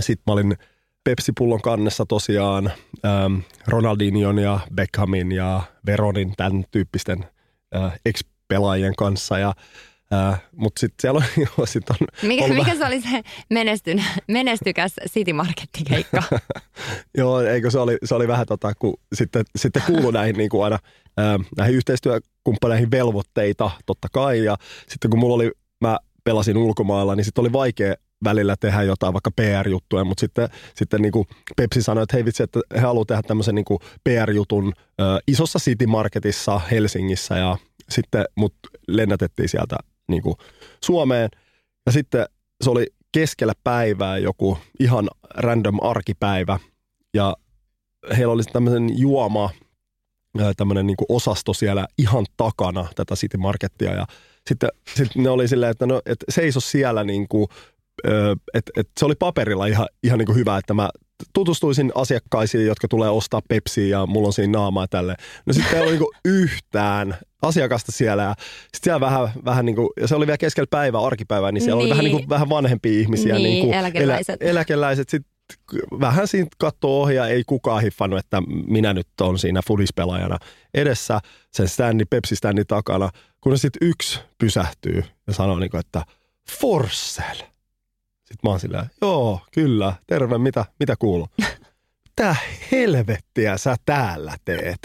sitten 0.00 0.22
mä 0.26 0.32
olin 0.32 0.56
Pepsi-pullon 1.04 1.60
kannessa 1.60 2.06
tosiaan 2.06 2.72
ähm, 3.04 3.38
Ronaldinion 3.66 4.38
ja 4.38 4.60
Beckhamin 4.74 5.32
ja 5.32 5.62
Veronin, 5.86 6.34
tämän 6.36 6.64
tyyppisten 6.70 7.24
äh, 7.76 8.00
ex-pelaajien 8.06 8.94
kanssa. 8.96 9.38
Ja 9.38 9.54
Mutta 10.56 10.80
sitten 10.80 10.96
siellä 11.00 11.18
on, 11.18 11.24
jo, 11.58 11.66
sit 11.66 11.90
on 11.90 11.96
mikä, 12.22 12.44
ollut... 12.44 12.56
mikä 12.56 12.76
se 12.76 12.86
oli 12.86 13.00
se 13.00 13.22
menestyn, 13.50 14.04
menestykäs 14.28 14.94
City 15.08 15.32
Market-keikka? 15.32 16.22
Joo, 17.18 17.40
eikö 17.40 17.70
se 17.70 17.78
oli, 17.78 17.96
se 18.04 18.14
oli 18.14 18.28
vähän 18.28 18.46
tota, 18.46 18.72
kun 18.74 18.94
sitten, 19.14 19.44
sitten 19.56 19.82
kuulu 19.86 20.10
näihin 20.10 20.36
niin 20.36 20.50
kuin 20.50 20.64
aina 20.64 20.78
uh, 21.38 21.44
näihin 21.56 21.76
yhteistyökumppaneihin 21.76 22.90
velvoitteita 22.90 23.70
totta 23.86 24.08
kai. 24.12 24.44
Ja 24.44 24.56
sitten 24.88 25.10
kun 25.10 25.20
mulla 25.20 25.34
oli, 25.34 25.50
mä 25.80 25.98
pelasin 26.24 26.56
ulkomailla, 26.56 27.16
niin 27.16 27.24
sitten 27.24 27.42
oli 27.42 27.52
vaikea 27.52 27.94
välillä 28.24 28.56
tehdä 28.60 28.82
jotain 28.82 29.12
vaikka 29.12 29.30
PR-juttuja, 29.30 30.04
mutta 30.04 30.20
sitten, 30.20 30.48
sitten 30.74 31.02
niin 31.02 31.12
kuin 31.12 31.26
Pepsi 31.56 31.82
sanoi, 31.82 32.02
että 32.02 32.16
hei 32.16 32.24
vitsi, 32.24 32.42
että 32.42 32.60
he 32.74 32.80
haluavat 32.80 33.08
tehdä 33.08 33.22
tämmöisen 33.22 33.54
niin 33.54 33.64
PR-jutun 34.04 34.66
uh, 34.66 34.72
isossa 35.26 35.58
City 35.58 35.86
Marketissa 35.86 36.58
Helsingissä 36.58 37.38
ja 37.38 37.56
sitten 37.90 38.24
mut 38.36 38.54
lennätettiin 38.88 39.48
sieltä 39.48 39.76
niin 40.12 40.22
kuin 40.22 40.36
Suomeen. 40.84 41.30
Ja 41.86 41.92
sitten 41.92 42.26
se 42.64 42.70
oli 42.70 42.86
keskellä 43.12 43.52
päivää 43.64 44.18
joku 44.18 44.58
ihan 44.80 45.08
random 45.34 45.78
arkipäivä. 45.82 46.58
Ja 47.14 47.36
heillä 48.16 48.32
oli 48.32 48.42
tämmöinen 48.42 48.98
juoma, 48.98 49.50
tämmöinen 50.56 50.86
niin 50.86 50.96
osasto 51.08 51.54
siellä 51.54 51.86
ihan 51.98 52.26
takana 52.36 52.86
tätä 52.94 53.14
City 53.14 53.36
Markettia. 53.36 53.94
Ja 53.94 54.06
sitten, 54.48 54.68
sitten 54.94 55.22
ne 55.22 55.30
oli 55.30 55.48
silleen, 55.48 55.70
että 55.70 55.86
no, 55.86 56.02
et 56.06 56.24
seiso 56.28 56.60
siellä 56.60 57.04
niin 57.04 57.28
kuin, 57.28 57.46
että 58.54 58.72
et 58.76 58.88
se 59.00 59.04
oli 59.04 59.14
paperilla 59.14 59.66
ihan, 59.66 59.86
ihan 60.02 60.18
niin 60.18 60.26
kuin 60.26 60.36
hyvä, 60.36 60.58
että 60.58 60.74
mä 60.74 60.90
tutustuisin 61.32 61.92
asiakkaisiin, 61.94 62.66
jotka 62.66 62.88
tulee 62.88 63.10
ostaa 63.10 63.40
Pepsiä 63.48 63.98
ja 63.98 64.06
mulla 64.06 64.26
on 64.26 64.32
siinä 64.32 64.58
naamaa 64.58 64.88
tälle. 64.88 65.14
No 65.46 65.52
sitten 65.52 65.74
ei 65.74 65.80
ollut 65.80 65.92
niinku 65.92 66.12
yhtään 66.42 67.16
asiakasta 67.42 67.92
siellä 67.92 68.22
ja 68.22 68.34
sitten 68.62 68.80
siellä 68.82 69.00
vähän, 69.00 69.28
vähän 69.44 69.66
niin 69.66 69.76
kuin, 69.76 69.88
ja 70.00 70.08
se 70.08 70.14
oli 70.14 70.26
vielä 70.26 70.38
keskellä 70.38 70.66
päivää, 70.70 71.00
arkipäivää, 71.00 71.52
niin 71.52 71.62
siellä 71.62 71.78
niin. 71.78 71.84
oli 71.84 71.90
vähän, 71.90 72.04
niin 72.04 72.16
kuin, 72.16 72.28
vähän 72.28 72.48
vanhempia 72.48 73.00
ihmisiä. 73.00 73.34
Niin, 73.34 73.44
niin 73.44 73.64
kuin 73.64 73.74
eläkeläiset. 73.74 74.42
Elä, 74.42 74.50
eläkeläiset 74.50 75.08
sit 75.08 75.22
vähän 76.00 76.28
siinä 76.28 76.46
katsoo 76.58 77.02
ohi 77.02 77.14
ja 77.14 77.26
ei 77.26 77.44
kukaan 77.46 77.82
hiffannut, 77.82 78.18
että 78.18 78.42
minä 78.66 78.92
nyt 78.92 79.08
on 79.20 79.38
siinä 79.38 79.60
fudispelaajana 79.66 80.38
edessä 80.74 81.20
sen 81.50 81.68
standi, 81.68 82.04
Pepsi-standin 82.04 82.66
takana, 82.66 83.10
kun 83.40 83.58
sitten 83.58 83.88
yksi 83.88 84.20
pysähtyy 84.38 85.04
ja 85.26 85.32
sanoo, 85.32 85.58
niin 85.58 85.70
kuin, 85.70 85.80
että 85.80 86.02
Forssell. 86.50 87.51
Sitten 88.32 88.48
mä 88.48 88.50
oon 88.50 88.60
silleen, 88.60 88.86
joo, 89.00 89.40
kyllä, 89.54 89.92
terve, 90.06 90.38
mitä, 90.38 90.64
mitä 90.80 90.96
kuuluu? 90.98 91.28
Tää 92.16 92.36
helvettiä 92.72 93.56
sä 93.56 93.76
täällä 93.86 94.36
teet. 94.44 94.78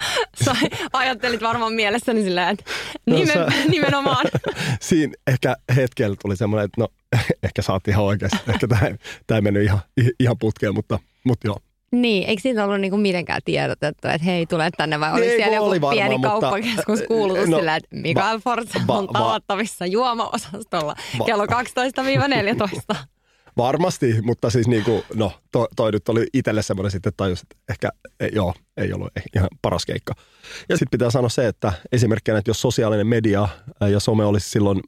Sä 0.44 0.56
ajattelit 0.92 1.42
varmaan 1.42 1.72
mielessäni 1.72 2.22
sillä, 2.22 2.50
että 2.50 2.64
No 3.06 3.16
nimen, 3.16 3.34
sä- 3.34 3.46
nimenomaan. 3.68 4.26
Siinä 4.80 5.12
ehkä 5.26 5.56
hetkellä 5.76 6.16
tuli 6.22 6.36
semmoinen, 6.36 6.64
että 6.64 6.80
no 6.80 6.88
ehkä 7.42 7.62
sä 7.62 7.72
oot 7.72 7.88
ihan 7.88 8.04
oikeasti. 8.04 8.38
Ehkä 8.48 8.68
tämä 8.68 8.86
ei, 8.86 8.94
tää 9.26 9.36
ei 9.36 9.42
mennyt 9.42 9.62
ihan, 9.64 9.80
ihan 10.20 10.38
putkeen, 10.38 10.74
mutta, 10.74 10.98
mutta 11.24 11.46
joo. 11.46 11.58
Niin, 11.92 12.28
eikö 12.28 12.42
siitä 12.42 12.64
ollut 12.64 12.80
niinku 12.80 12.96
mitenkään 12.96 13.40
tiedotettu, 13.44 14.08
että 14.08 14.24
hei, 14.24 14.46
tule 14.46 14.70
tänne 14.76 15.00
vai 15.00 15.12
oli 15.12 15.20
Niin, 15.20 15.36
siellä 15.36 15.54
joku 15.56 15.66
oli 15.68 15.80
varmaan, 15.80 15.96
pieni 15.96 16.14
mutta- 16.18 16.28
kauppakeskus 16.28 17.02
kuulutus 17.08 17.48
no, 17.48 17.58
sillä, 17.58 17.76
että 17.76 17.88
Mikael 17.96 18.36
va- 18.36 18.40
Forza 18.40 18.80
va- 18.86 18.98
on 18.98 19.06
va- 19.06 19.12
tavattavissa 19.18 19.86
juomaosastolla 19.86 20.94
Va- 21.18 21.24
kello 21.24 21.46
12-14. 21.46 22.96
Varmasti, 23.56 24.14
mutta 24.22 24.50
siis 24.50 24.68
niin 24.68 24.84
kuin, 24.84 25.02
no 25.14 25.32
toi, 25.52 25.66
toi 25.76 25.92
nyt 25.92 26.08
oli 26.08 26.26
itselle 26.34 26.62
semmoinen 26.62 26.90
sitten 26.90 27.12
tajus, 27.16 27.40
että 27.42 27.56
ehkä 27.68 27.88
ei, 28.20 28.30
joo, 28.32 28.54
ei 28.76 28.92
ollut 28.92 29.08
ihan 29.36 29.48
paras 29.62 29.86
keikka. 29.86 30.14
Ja 30.68 30.76
sitten 30.76 30.90
pitää 30.98 31.10
sanoa 31.10 31.28
se, 31.28 31.46
että 31.48 31.72
esimerkkinä, 31.92 32.38
että 32.38 32.50
jos 32.50 32.60
sosiaalinen 32.60 33.06
media 33.06 33.48
ja 33.90 34.00
some 34.00 34.24
olisi 34.24 34.50
silloin 34.50 34.80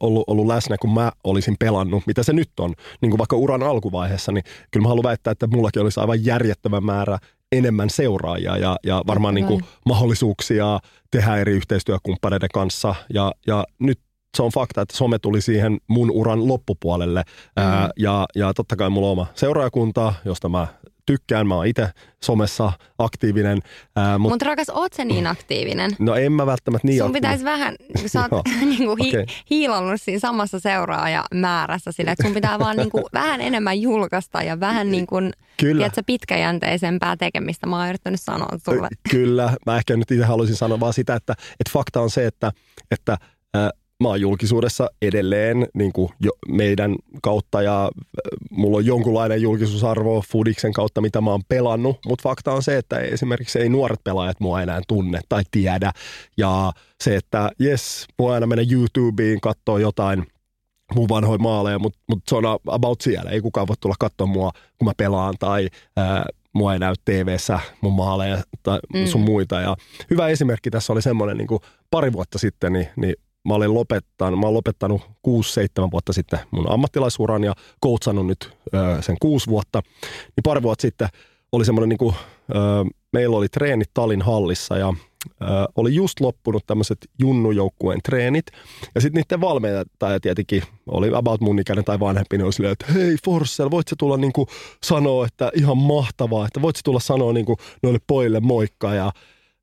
ollut, 0.00 0.24
ollut 0.26 0.46
läsnä, 0.46 0.76
kun 0.80 0.94
mä 0.94 1.12
olisin 1.24 1.56
pelannut, 1.58 2.06
mitä 2.06 2.22
se 2.22 2.32
nyt 2.32 2.50
on, 2.60 2.74
niin 3.00 3.10
kuin 3.10 3.18
vaikka 3.18 3.36
uran 3.36 3.62
alkuvaiheessa, 3.62 4.32
niin 4.32 4.44
kyllä 4.70 4.84
mä 4.84 4.88
haluan 4.88 5.02
väittää, 5.02 5.30
että 5.30 5.46
mullakin 5.46 5.82
olisi 5.82 6.00
aivan 6.00 6.24
järjettömän 6.24 6.84
määrä 6.84 7.18
enemmän 7.52 7.90
seuraajia 7.90 8.56
ja, 8.56 8.76
ja 8.86 9.02
varmaan 9.06 9.34
niin 9.34 9.46
kuin 9.46 9.64
mahdollisuuksia 9.86 10.80
tehdä 11.10 11.36
eri 11.36 11.52
yhteistyökumppaneiden 11.52 12.48
kanssa. 12.54 12.94
Ja, 13.14 13.32
ja 13.46 13.64
nyt 13.78 14.00
se 14.36 14.42
on 14.42 14.50
fakta, 14.50 14.80
että 14.80 14.96
some 14.96 15.18
tuli 15.18 15.40
siihen 15.40 15.78
mun 15.88 16.10
uran 16.10 16.48
loppupuolelle. 16.48 17.22
Ää, 17.56 17.90
ja, 17.98 18.26
ja 18.36 18.54
totta 18.54 18.76
kai 18.76 18.90
mulla 18.90 19.06
on 19.06 19.12
oma 19.12 19.26
seuraajakunta, 19.34 20.14
josta 20.24 20.48
mä 20.48 20.66
tykkään. 21.06 21.46
Mä 21.46 21.54
oon 21.56 21.66
itse 21.66 21.88
somessa 22.22 22.72
aktiivinen. 22.98 23.58
Ää, 23.96 24.18
mut, 24.18 24.32
Mutta 24.32 24.44
rakas, 24.44 24.68
oot 24.70 24.92
sä 24.92 25.04
niin 25.04 25.26
aktiivinen? 25.26 25.90
no 25.98 26.14
en 26.14 26.32
mä 26.32 26.46
välttämättä 26.46 26.86
niin 26.86 26.98
Sun 26.98 27.06
aktiivinen. 27.06 27.30
pitäisi 27.38 27.44
vähän, 27.44 27.74
kun 28.00 28.08
sä 28.08 28.28
oot 28.32 28.46
niinku 28.60 28.96
hi, 29.04 29.08
Okei. 29.08 29.26
hiilannut 29.50 30.00
siinä 30.00 30.18
samassa 30.20 30.60
seuraajamäärässä 30.60 31.92
sillä, 31.92 32.12
että 32.12 32.24
sun 32.24 32.34
pitää 32.34 32.58
vaan 32.58 32.76
niinku 32.76 33.08
vähän 33.12 33.40
enemmän 33.40 33.80
julkaista 33.80 34.42
ja 34.42 34.60
vähän 34.60 34.90
niinku, 34.90 35.16
Kyllä. 35.60 35.78
tiedätkö, 35.78 36.02
pitkäjänteisempää 36.06 37.16
tekemistä. 37.16 37.66
Mä 37.66 37.78
oon 37.78 37.88
yrittänyt 37.88 38.20
sanoa 38.20 38.58
sulle. 38.64 38.88
Kyllä, 39.10 39.52
mä 39.66 39.76
ehkä 39.76 39.96
nyt 39.96 40.10
itse 40.10 40.24
haluaisin 40.24 40.56
sanoa 40.56 40.80
vaan 40.80 40.92
sitä, 40.92 41.14
että, 41.14 41.32
että 41.32 41.70
fakta 41.72 42.00
on 42.00 42.10
se, 42.10 42.26
että, 42.26 42.52
että 42.90 43.16
ää, 43.54 43.70
mä 44.02 44.08
oon 44.08 44.20
julkisuudessa 44.20 44.90
edelleen 45.02 45.66
niin 45.74 45.92
kuin 45.92 46.08
jo 46.20 46.30
meidän 46.48 46.96
kautta 47.22 47.62
ja 47.62 47.82
ää, 47.82 47.90
mulla 48.50 48.76
on 48.76 48.86
jonkunlainen 48.86 49.42
julkisuusarvo 49.42 50.22
Fudiksen 50.32 50.72
kautta, 50.72 51.00
mitä 51.00 51.20
mä 51.20 51.30
oon 51.30 51.42
pelannut, 51.48 51.98
mutta 52.06 52.22
fakta 52.22 52.52
on 52.52 52.62
se, 52.62 52.76
että 52.76 52.98
esimerkiksi 52.98 53.58
ei 53.58 53.68
nuoret 53.68 54.04
pelaajat 54.04 54.40
mua 54.40 54.62
enää 54.62 54.80
tunne 54.88 55.20
tai 55.28 55.42
tiedä 55.50 55.92
ja 56.36 56.72
se, 57.02 57.16
että 57.16 57.50
jes, 57.58 58.06
voi 58.18 58.34
aina 58.34 58.46
mennä 58.46 58.64
YouTubeen, 58.70 59.40
katsoa 59.40 59.80
jotain 59.80 60.26
mun 60.94 61.08
vanhoja 61.08 61.38
maaleja, 61.38 61.78
mutta 61.78 61.98
mut 62.08 62.22
se 62.28 62.36
on 62.36 62.44
about 62.66 63.00
siellä. 63.00 63.30
Ei 63.30 63.40
kukaan 63.40 63.68
voi 63.68 63.76
tulla 63.80 63.94
katsoa 63.98 64.26
mua, 64.26 64.50
kun 64.78 64.88
mä 64.88 64.92
pelaan 64.96 65.34
tai 65.38 65.68
ää, 65.96 66.24
mua 66.52 66.72
ei 66.72 66.78
näy 66.78 66.94
TV-ssä 67.04 67.60
mun 67.80 67.92
maaleja 67.92 68.42
tai 68.62 68.78
mm. 68.94 69.06
sun 69.06 69.20
muita. 69.20 69.60
Ja 69.60 69.76
hyvä 70.10 70.28
esimerkki 70.28 70.70
tässä 70.70 70.92
oli 70.92 71.02
semmoinen 71.02 71.36
niin 71.36 71.60
pari 71.90 72.12
vuotta 72.12 72.38
sitten, 72.38 72.72
niin, 72.72 72.88
niin 72.96 73.14
mä 73.48 73.54
olin 73.54 73.74
lopettanut, 73.74 74.40
mä 74.40 74.46
olen 74.46 74.54
lopettanut 74.54 75.00
6-7 75.02 75.10
vuotta 75.92 76.12
sitten 76.12 76.38
mun 76.50 76.70
ammattilaisuran 76.70 77.44
ja 77.44 77.54
coachannut 77.84 78.26
nyt 78.26 78.52
ö, 78.74 79.02
sen 79.02 79.16
kuusi 79.20 79.46
vuotta. 79.50 79.82
Niin 80.02 80.42
pari 80.44 80.62
vuotta 80.62 80.82
sitten 80.82 81.08
oli 81.52 81.64
semmoinen, 81.64 81.88
niin 81.88 81.98
kuin, 81.98 82.14
ö, 82.50 82.54
meillä 83.12 83.36
oli 83.36 83.48
treenit 83.48 83.90
Talin 83.94 84.22
hallissa 84.22 84.78
ja 84.78 84.94
ö, 85.42 85.44
oli 85.76 85.94
just 85.94 86.20
loppunut 86.20 86.66
tämmöiset 86.66 86.98
junnujoukkueen 87.18 88.00
treenit. 88.04 88.46
Ja 88.94 89.00
sitten 89.00 89.20
niiden 89.22 89.40
valmentaja 89.40 90.20
tietenkin 90.20 90.62
oli 90.86 91.10
about 91.14 91.40
mun 91.40 91.58
ikäinen 91.58 91.84
tai 91.84 92.00
vanhempi, 92.00 92.38
niin 92.38 92.44
oli 92.44 92.52
silleen, 92.52 92.72
että 92.72 92.92
hei 92.92 93.16
Forssell, 93.24 93.70
voit 93.70 93.88
sä 93.88 93.96
tulla 93.98 94.16
niinku 94.16 94.46
sanoa, 94.84 95.26
että 95.26 95.50
ihan 95.54 95.78
mahtavaa, 95.78 96.46
että 96.46 96.62
voit 96.62 96.76
sä 96.76 96.82
tulla 96.84 97.00
sanoa 97.00 97.32
niinku 97.32 97.56
noille 97.82 98.00
pojille 98.06 98.40
moikka 98.40 98.94
ja 98.94 99.12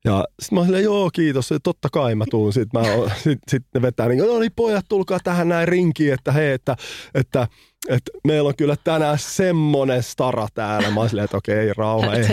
ja 0.04 0.24
sitten 0.40 0.56
mä 0.56 0.60
olin 0.60 0.66
silleen, 0.66 0.84
joo 0.84 1.10
kiitos, 1.12 1.50
totta 1.62 1.88
kai 1.92 2.14
mä 2.14 2.24
tuun. 2.30 2.52
Sitten 2.52 2.82
sit, 3.24 3.38
sit 3.48 3.62
ne 3.74 3.82
vetää 3.82 4.08
niin 4.08 4.18
no 4.18 4.38
niin 4.38 4.52
pojat, 4.56 4.86
tulkaa 4.88 5.18
tähän 5.24 5.48
näin 5.48 5.68
rinkiin, 5.68 6.14
että 6.14 6.32
hei, 6.32 6.52
että, 6.52 6.76
että, 7.14 7.48
että 7.88 8.10
meillä 8.26 8.48
on 8.48 8.56
kyllä 8.56 8.76
tänään 8.84 9.18
semmonen 9.18 10.02
stara 10.02 10.48
täällä. 10.54 10.90
Mä 10.90 11.00
olin 11.00 11.10
silleen, 11.10 11.24
että 11.24 11.36
okei, 11.36 11.72
rauha. 11.76 12.14
Ei, 12.14 12.28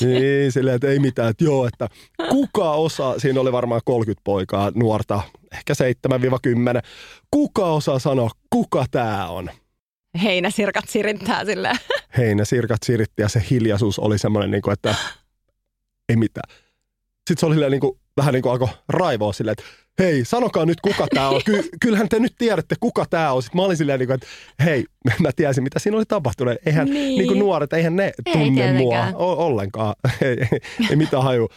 niin, 0.00 0.52
silleen, 0.52 0.76
että 0.76 0.88
ei 0.88 0.98
mitään, 0.98 1.30
että 1.30 1.44
joo, 1.44 1.66
että 1.66 1.88
kuka 2.28 2.72
osaa, 2.72 3.18
siinä 3.18 3.40
oli 3.40 3.52
varmaan 3.52 3.80
30 3.84 4.20
poikaa, 4.24 4.72
nuorta, 4.74 5.20
ehkä 5.52 5.74
7-10. 6.08 6.80
Kuka 7.30 7.66
osaa 7.66 7.98
sanoa, 7.98 8.30
kuka 8.50 8.84
tää 8.90 9.28
on? 9.28 9.50
Heinäsirkat 10.22 10.88
sirittää 10.88 11.44
silleen. 11.44 11.76
heinä, 12.18 12.44
sirkat 12.44 12.82
siritti 12.82 13.22
ja 13.22 13.28
se 13.28 13.42
hiljaisuus 13.50 13.98
oli 13.98 14.18
semmoinen, 14.18 14.50
niin 14.50 14.62
kuin, 14.62 14.72
että 14.72 14.94
ei 16.08 16.16
mitään. 16.16 16.67
Sitten 17.28 17.40
se 17.40 17.46
oli 17.46 17.70
niin 17.70 17.80
kuin, 17.80 17.98
vähän 18.16 18.32
niin 18.34 18.42
kuin 18.42 18.52
alkoi 18.52 18.68
raivoa 18.88 19.32
silleen, 19.32 19.52
että 19.58 19.64
hei, 19.98 20.24
sanokaa 20.24 20.64
nyt 20.66 20.80
kuka 20.80 21.06
tämä 21.14 21.28
on. 21.28 21.40
Ky- 21.44 21.68
kyllähän 21.80 22.08
te 22.08 22.18
nyt 22.18 22.34
tiedätte 22.38 22.74
kuka 22.80 23.04
tämä 23.10 23.32
on. 23.32 23.42
Sitten 23.42 23.58
mä 23.60 23.64
olin 23.64 23.76
silleen, 23.76 23.98
niin 23.98 24.06
kuin, 24.06 24.14
että 24.14 24.26
hei, 24.64 24.84
mä 25.22 25.30
tiesin 25.36 25.64
mitä 25.64 25.78
siinä 25.78 25.96
oli 25.96 26.04
tapahtunut. 26.08 26.54
Eihän 26.66 26.86
Niin. 26.86 27.18
niin. 27.18 27.26
kuin 27.26 27.38
nuoret, 27.38 27.72
eihän 27.72 27.96
ne 27.96 28.04
Ei 28.26 28.32
tunne 28.32 28.72
mua 28.72 28.90
tietenkään. 28.92 29.14
o- 29.16 29.46
ollenkaan. 29.46 29.94
ei, 30.22 30.28
ei, 30.52 30.60
ei 30.90 30.96
mitään 30.96 31.22
haju. 31.22 31.48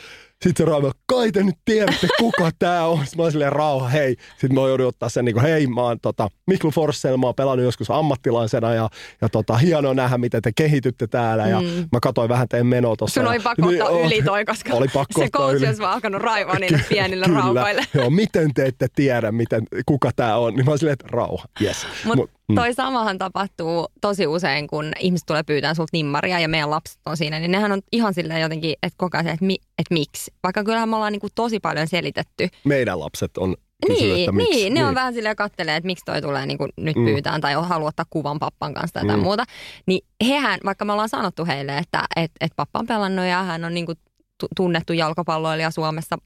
Sitten 0.43 0.65
se 0.65 0.71
raivo, 0.71 0.91
kai 1.05 1.31
te 1.31 1.43
nyt 1.43 1.55
tiedätte 1.65 2.07
kuka 2.19 2.49
tämä 2.59 2.85
on. 2.85 2.97
Sitten 2.97 3.17
mä 3.17 3.23
olin 3.23 3.31
silleen, 3.31 3.51
rauha, 3.51 3.87
hei. 3.87 4.15
Sitten 4.31 4.53
mä 4.55 4.61
joudun 4.61 4.87
ottaa 4.87 5.09
sen, 5.09 5.25
niin 5.25 5.33
kuin, 5.35 5.43
hei, 5.45 5.67
mä 5.67 5.81
oon 5.81 5.97
tota, 6.01 6.27
Miklu 6.47 6.71
Forssell, 6.71 7.17
mä 7.17 7.25
oon 7.25 7.35
pelannut 7.35 7.65
joskus 7.65 7.89
ammattilaisena 7.91 8.73
ja, 8.73 8.89
ja 9.21 9.29
tota, 9.29 9.57
hienoa 9.57 9.93
nähdä, 9.93 10.17
miten 10.17 10.41
te 10.41 10.51
kehitytte 10.55 11.07
täällä. 11.07 11.47
Ja 11.47 11.61
mä 11.91 11.99
katsoin 12.01 12.29
vähän 12.29 12.47
teidän 12.47 12.67
menoa 12.67 12.95
tuossa. 12.95 13.21
Sun 13.21 13.29
oli 13.29 13.39
pakko 13.39 13.67
ottaa 13.67 13.91
Niin, 13.91 14.05
yli 14.05 14.21
toi, 14.21 14.45
koska 14.45 14.73
oli 14.73 14.87
pakko 14.87 15.19
se 15.21 15.25
ottaa 15.25 15.51
yli. 15.51 15.65
olisi 15.67 15.81
vaan 15.81 15.93
alkanut 15.93 16.21
raivoa 16.21 16.55
niille 16.55 16.77
Ky- 16.77 16.83
pienille 16.89 17.25
kyllä. 17.25 17.39
raukoille. 17.39 17.85
Joo, 17.93 18.09
miten 18.09 18.53
te 18.53 18.65
ette 18.65 18.87
tiedä, 18.95 19.31
miten, 19.31 19.63
kuka 19.85 20.11
tämä 20.15 20.37
on? 20.37 20.53
Niin 20.53 20.65
mä 20.65 20.71
olin 20.71 20.79
silleen, 20.79 20.93
että 20.93 21.07
rauha, 21.11 21.45
yes. 21.61 21.87
Mutta 22.05 22.25
mm. 22.51 22.55
toi 22.55 22.73
samahan 22.73 23.17
tapahtuu 23.17 23.87
tosi 24.01 24.27
usein, 24.27 24.67
kun 24.67 24.91
ihmiset 24.99 25.25
tulee 25.25 25.43
pyytämään 25.43 25.75
sulta 25.75 25.89
nimmaria 25.93 26.39
ja 26.39 26.47
meidän 26.47 26.69
lapset 26.69 26.99
on 27.05 27.17
siinä, 27.17 27.39
niin 27.39 27.51
nehän 27.51 27.71
on 27.71 27.81
ihan 27.91 28.13
silleen 28.13 28.41
jotenkin, 28.41 28.71
että 28.83 28.97
koko 28.97 29.17
ajan 29.17 29.27
että, 29.27 29.45
mi, 29.45 29.55
että 29.77 29.93
miksi. 29.93 30.31
Vaikka 30.43 30.63
kyllähän 30.63 30.89
me 30.89 30.95
ollaan 30.95 31.11
niinku 31.11 31.27
tosi 31.35 31.59
paljon 31.59 31.87
selitetty. 31.87 32.47
Meidän 32.63 32.99
lapset 32.99 33.37
on 33.37 33.55
kysynyt, 33.87 34.11
että 34.19 34.31
Niin, 34.31 34.35
miksi. 34.35 34.53
niin, 34.55 34.73
ne 34.73 34.85
on 34.85 34.95
vähän 34.95 35.13
silleen 35.13 35.35
kattelee, 35.35 35.75
että 35.75 35.85
miksi 35.87 36.05
toi 36.05 36.21
tulee 36.21 36.45
niinku 36.45 36.67
nyt 36.77 36.95
Mm. 36.95 37.05
pyytään 37.05 37.41
tai 37.41 37.53
haluaa 37.53 37.87
ottaa 37.89 38.05
kuvan 38.09 38.39
pappan 38.39 38.73
kanssa 38.73 38.93
tai 38.93 39.03
jotain 39.03 39.19
Mm. 39.19 39.23
muuta. 39.23 39.43
Niin 39.85 40.05
hehän, 40.27 40.59
vaikka 40.65 40.85
me 40.85 40.91
ollaan 40.91 41.09
sanottu 41.09 41.45
heille, 41.45 41.77
että 41.77 42.03
et, 42.15 42.31
et 42.41 42.51
pappa 42.55 42.79
on 42.79 42.87
pelannut 42.87 43.25
ja 43.25 43.43
hän 43.43 43.65
on 43.65 43.73
niinku 43.73 43.93
tu- 44.39 44.47
tunnettu 44.55 44.93
jalkapalloilija 44.93 45.71
Suomessa 45.71 46.17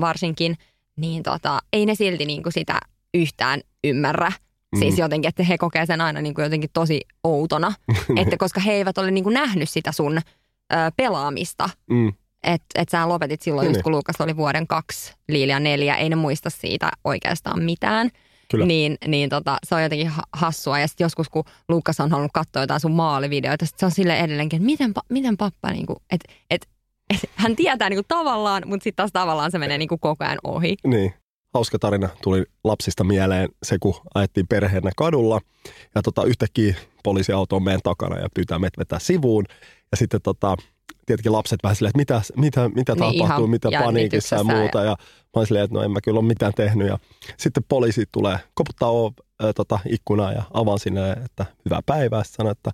varsinkin, 0.00 0.56
niin 0.96 1.22
tota, 1.22 1.58
ei 1.72 1.86
ne 1.86 1.94
silti 1.94 2.24
niinku 2.24 2.50
sitä 2.50 2.78
yhtään 3.14 3.60
ymmärrä. 3.84 4.32
Mm. 4.74 4.78
Siis 4.78 4.98
jotenkin, 4.98 5.28
että 5.28 5.42
he 5.42 5.58
kokee 5.58 5.86
sen 5.86 6.00
aina 6.00 6.20
niinku 6.20 6.40
jotenkin 6.40 6.70
tosi 6.72 7.00
outona, 7.24 7.72
että 8.20 8.36
koska 8.36 8.60
he 8.60 8.72
eivät 8.72 8.98
ole 8.98 9.10
niinku 9.10 9.30
nähnyt 9.30 9.68
sitä 9.68 9.92
sun 9.92 10.18
ö, 10.18 10.76
pelaamista. 10.96 11.70
Mm. 11.90 12.12
Että 12.42 12.66
et 12.74 12.88
sä 12.88 13.08
lopetit 13.08 13.42
silloin, 13.42 13.64
Niin, 13.64 13.74
just 13.74 13.82
kun 13.82 13.92
Luukas 13.92 14.20
oli 14.20 14.36
vuoden 14.36 14.66
kaksi, 14.66 15.14
Liilia 15.28 15.60
neljä, 15.60 15.94
ei 15.96 16.08
ne 16.08 16.16
muista 16.16 16.50
siitä 16.50 16.90
oikeastaan 17.04 17.62
mitään. 17.62 18.10
Kyllä. 18.50 18.66
Niin, 18.66 18.96
niin 19.06 19.28
tota, 19.30 19.58
se 19.64 19.74
on 19.74 19.82
jotenkin 19.82 20.08
ha- 20.08 20.22
hassua. 20.32 20.78
Ja 20.78 20.88
sitten 20.88 21.04
joskus, 21.04 21.28
kun 21.28 21.44
Luukas 21.68 22.00
on 22.00 22.10
halunnut 22.10 22.32
katsoa 22.34 22.62
jotain 22.62 22.80
sun 22.80 22.92
maalivideoita, 22.92 23.66
sit 23.66 23.78
se 23.78 23.86
on 23.86 23.90
sille 23.92 24.18
edelleenkin, 24.18 24.56
että 24.56 24.66
miten, 24.66 24.90
pa- 24.90 25.06
miten 25.10 25.36
pappa, 25.36 25.70
niinku, 25.70 25.96
että 26.10 26.32
et, 26.50 26.68
et, 27.14 27.30
hän 27.34 27.56
tietää 27.56 27.88
niinku 27.90 28.04
tavallaan, 28.08 28.62
mutta 28.66 28.84
sitten 28.84 28.96
taas 28.96 29.10
tavallaan 29.12 29.50
se 29.50 29.58
menee 29.58 29.78
niinku 29.78 29.98
koko 29.98 30.24
ajan 30.24 30.38
ohi. 30.44 30.76
Niin. 30.86 31.14
Hauska 31.54 31.78
tarina 31.78 32.08
tuli 32.22 32.44
lapsista 32.64 33.04
mieleen 33.04 33.48
se, 33.62 33.76
kun 33.80 33.94
ajettiin 34.14 34.46
perheenä 34.48 34.90
kadulla. 34.96 35.40
Ja 35.94 36.02
tota, 36.02 36.24
yhtäkkiä 36.24 36.74
poliisiauto 37.04 37.56
on 37.56 37.62
meidän 37.62 37.80
takana 37.84 38.18
ja 38.18 38.28
pyytää 38.34 38.58
meitä 38.58 38.78
vetää 38.78 38.98
sivuun. 38.98 39.44
Ja 39.90 39.96
sitten 39.96 40.22
tota, 40.22 40.56
tietenkin 41.06 41.32
lapset 41.32 41.62
vähän 41.62 41.76
silleen, 41.76 41.90
että 41.90 41.98
mitä, 41.98 42.22
mitä, 42.36 42.68
mitä 42.68 42.92
Niin, 42.92 42.98
tapahtuu, 42.98 43.24
ihan 43.26 43.50
mitä 43.50 43.68
paniikissa 43.70 43.76
ja 43.76 43.84
jännityksessä 43.86 44.36
ja- 44.36 44.44
muuta. 44.44 44.78
Ja 44.84 44.96
mä 45.22 45.30
olin 45.36 45.46
silleen, 45.46 45.64
että 45.64 45.74
no 45.74 45.82
en 45.82 45.90
mä 45.90 46.00
kyllä 46.00 46.18
ole 46.18 46.26
mitään 46.28 46.52
tehnyt. 46.56 46.88
Ja 46.88 46.98
sitten 47.36 47.64
poliisi 47.68 48.04
tulee, 48.12 48.38
koputtaa 48.54 48.90
o, 48.90 49.12
ä, 49.44 49.52
tota, 49.52 49.78
ikkunaa 49.88 50.32
ja 50.32 50.42
avaan 50.54 50.78
sinne, 50.78 51.12
että 51.12 51.46
hyvää 51.64 51.80
päivää. 51.86 52.24
Sitten 52.24 52.46
että 52.46 52.70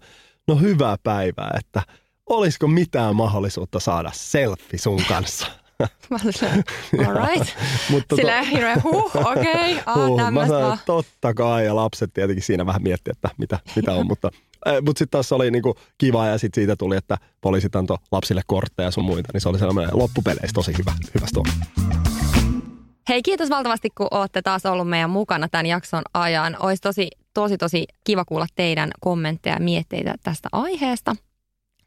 no 0.48 0.56
hyvää 0.56 0.96
päivää, 1.02 1.56
että 1.58 1.82
olisiko 2.26 2.66
mitään 2.68 3.16
mahdollisuutta 3.16 3.80
saada 3.80 4.10
selfie 4.14 4.78
sun 4.78 5.02
kanssa. 5.08 5.46
Mä 6.10 6.18
olin 6.24 6.64
all 7.06 7.26
right. 7.26 7.54
Mutta 7.90 8.16
Silleen 8.16 8.44
hirveä 8.44 8.76
huh, 8.82 9.16
okei, 9.16 9.78
okay, 9.78 9.94
Huh, 9.94 10.20
ah, 10.20 10.32
mä 10.32 10.46
sanoin, 10.46 10.78
totta 10.86 11.34
kai, 11.34 11.64
ja 11.64 11.76
lapset 11.76 12.10
tietenkin 12.14 12.42
siinä 12.42 12.66
vähän 12.66 12.82
miettii, 12.82 13.10
että 13.10 13.30
mitä, 13.38 13.58
mitä 13.76 13.92
on, 13.92 14.06
mutta, 14.06 14.30
äh, 14.68 14.74
mutta 14.74 14.98
sitten 14.98 15.10
taas 15.10 15.32
oli 15.32 15.50
niinku 15.50 15.74
kiva, 15.98 16.26
ja 16.26 16.38
sitten 16.38 16.60
siitä 16.60 16.76
tuli, 16.76 16.96
että 16.96 17.18
poliisit 17.40 17.76
antoi 17.76 17.98
lapsille 18.12 18.42
kortteja 18.46 18.86
ja 18.86 18.90
sun 18.90 19.04
muita, 19.04 19.30
niin 19.32 19.40
se 19.40 19.48
oli 19.48 19.58
sellainen 19.58 19.98
loppupeleissä 19.98 20.54
tosi 20.54 20.72
hyvä, 20.78 20.92
hyvä 21.14 21.26
story. 21.26 21.50
Hei, 23.08 23.22
kiitos 23.22 23.50
valtavasti, 23.50 23.88
kun 23.90 24.08
olette 24.10 24.42
taas 24.42 24.66
ollut 24.66 24.88
meidän 24.88 25.10
mukana 25.10 25.48
tämän 25.48 25.66
jakson 25.66 26.02
ajan. 26.14 26.56
Olisi 26.60 26.82
tosi, 26.82 27.10
tosi, 27.34 27.58
tosi 27.58 27.86
kiva 28.04 28.24
kuulla 28.24 28.46
teidän 28.54 28.90
kommentteja 29.00 29.56
ja 29.56 29.60
mietteitä 29.60 30.14
tästä 30.22 30.48
aiheesta. 30.52 31.16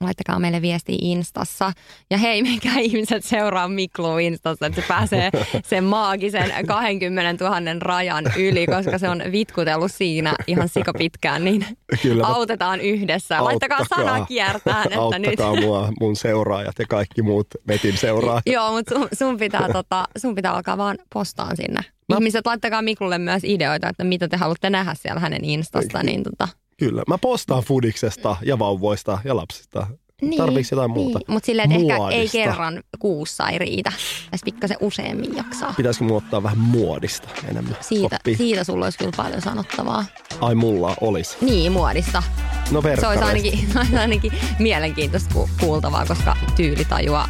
Laittakaa 0.02 0.40
meille 0.40 0.62
viestiä 0.62 0.98
Instassa. 1.02 1.72
Ja 2.10 2.18
hei, 2.18 2.44
mikä 2.44 2.70
ihmiset 2.80 3.24
seuraa 3.24 3.68
Miklu 3.68 4.18
Instassa, 4.18 4.66
että 4.66 4.82
se 4.82 4.88
pääsee 4.88 5.30
sen 5.66 5.84
maagisen 5.84 6.54
20 6.68 7.46
000 7.46 7.62
rajan 7.80 8.26
yli, 8.38 8.68
koska 8.68 8.98
se 8.98 9.10
on 9.10 9.24
vitkutellut 9.32 9.92
siinä 9.92 10.36
ihan 10.48 10.70
sikapitkään, 10.70 11.44
niin 11.44 11.66
Kyllä, 12.02 12.28
autetaan 12.28 12.82
yhdessä. 12.82 13.44
Laittakaa 13.44 13.86
sana 13.96 14.26
kiertään, 14.26 14.84
että 14.84 15.20
nyt... 15.20 15.40
auttakaa 15.40 15.62
mua, 15.62 15.90
mun 16.00 16.16
seuraajat 16.16 16.80
ja 16.80 16.86
kaikki 16.90 17.22
muut 17.22 17.48
metin 17.68 17.98
seuraajat. 17.98 18.44
Joo, 18.56 18.72
mutta 18.72 18.96
sun, 18.96 19.08
sun, 19.14 19.38
pitää, 19.38 19.68
tota, 19.74 20.08
sun 20.18 20.36
pitää 20.36 20.54
alkaa 20.54 20.78
vaan 20.78 20.98
postaan 21.14 21.58
sinne. 21.58 21.82
Mä- 22.10 22.16
Ihmiset, 22.16 22.46
laittakaa 22.46 22.82
Miklulle 22.82 23.18
myös 23.18 23.44
ideoita, 23.44 23.90
että 23.90 24.04
mitä 24.04 24.28
te 24.28 24.38
haluatte 24.38 24.70
nähdä 24.70 24.94
siellä 24.94 25.20
hänen 25.20 25.46
Instasta. 25.46 26.04
Niin, 26.04 26.24
tota, 26.24 26.48
Kyllä, 26.80 27.04
mä 27.08 27.18
postaan 27.18 27.64
fudiksesta 27.64 28.36
ja 28.42 28.60
vauvoista 28.60 29.20
ja 29.24 29.36
lapsista. 29.36 29.88
niin, 30.22 30.38
Tarviiko 30.38 30.68
jotain 30.72 30.92
muuta? 30.92 31.20
Niin, 31.20 31.34
mutta 31.34 31.46
silleen, 31.46 31.72
että 31.72 31.94
ehkä 31.94 32.10
ei 32.10 32.30
kerran 32.30 32.84
kuussa 33.00 33.50
ei 33.50 33.58
riitä. 33.58 33.92
Tässä 34.32 34.46
pikkasen 34.46 34.78
useammin 34.82 35.36
jaksaa. 35.36 35.74
Pitäisikö 35.78 36.06
mun 36.06 36.18
ottaa 36.18 36.44
vähän 36.44 36.58
muodista 36.58 37.30
enemmän? 37.50 37.78
Siitä, 37.82 38.20
siitä 38.38 38.64
sulla 38.64 38.86
olisi 38.86 38.98
kyllä 38.98 39.12
paljon 39.18 39.42
sanottavaa. 39.42 40.06
Ai 40.42 40.56
mulla 40.56 40.96
olisi. 41.02 41.38
Niin, 41.42 41.72
muodista. 41.72 42.24
No 42.72 42.82
Se 43.00 43.08
olisi 43.08 43.24
ainakin, 43.24 43.60
se 43.74 43.80
olisi 43.80 43.98
ainakin 43.98 44.32
mielenkiintoista 44.60 45.34
ku- 45.34 45.50
kuultavaa, 45.60 46.06
koska 46.06 46.38
tyylitajua 46.56 47.30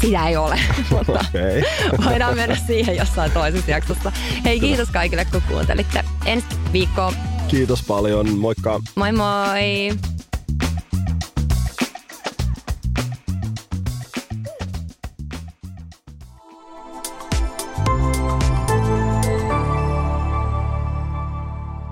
sitä 0.00 0.28
ei 0.28 0.36
ole. 0.36 0.60
mutta 0.90 1.24
Okei. 1.28 1.62
voidaan 2.04 2.36
mennä 2.36 2.56
siihen 2.66 2.96
jossain 2.96 3.30
toisessa 3.32 3.70
jaksossa. 3.70 4.12
Hei, 4.44 4.60
kiitos 4.60 4.90
kaikille, 4.90 5.24
kun 5.24 5.42
kuuntelitte. 5.48 6.04
Ensi 6.26 6.46
viikkoa. 6.72 7.12
Kiitos 7.48 7.82
paljon, 7.82 8.38
moikka. 8.38 8.80
Moi 8.96 9.12
moi! 9.12 9.90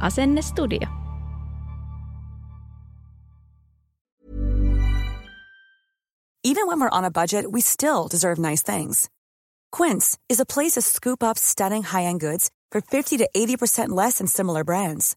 Asenne 0.01 0.43
Studio. 0.43 0.89
Even 6.45 6.67
when 6.67 6.81
we're 6.81 6.91
on 6.91 7.05
a 7.05 7.11
budget, 7.11 7.53
we 7.53 7.61
still 7.61 8.09
deserve 8.09 8.39
nice 8.39 8.63
things. 8.63 9.09
Quince 9.71 10.19
is 10.29 10.41
a 10.41 10.45
place 10.45 10.73
to 10.73 10.83
scoop 10.83 11.23
up 11.23 11.39
stunning 11.39 11.85
high-end 11.85 12.21
goods 12.21 12.51
for 12.73 12.81
50 12.81 13.19
to 13.19 13.29
80% 13.35 13.91
less 13.91 14.19
than 14.19 14.27
similar 14.27 14.65
brands. 14.65 15.17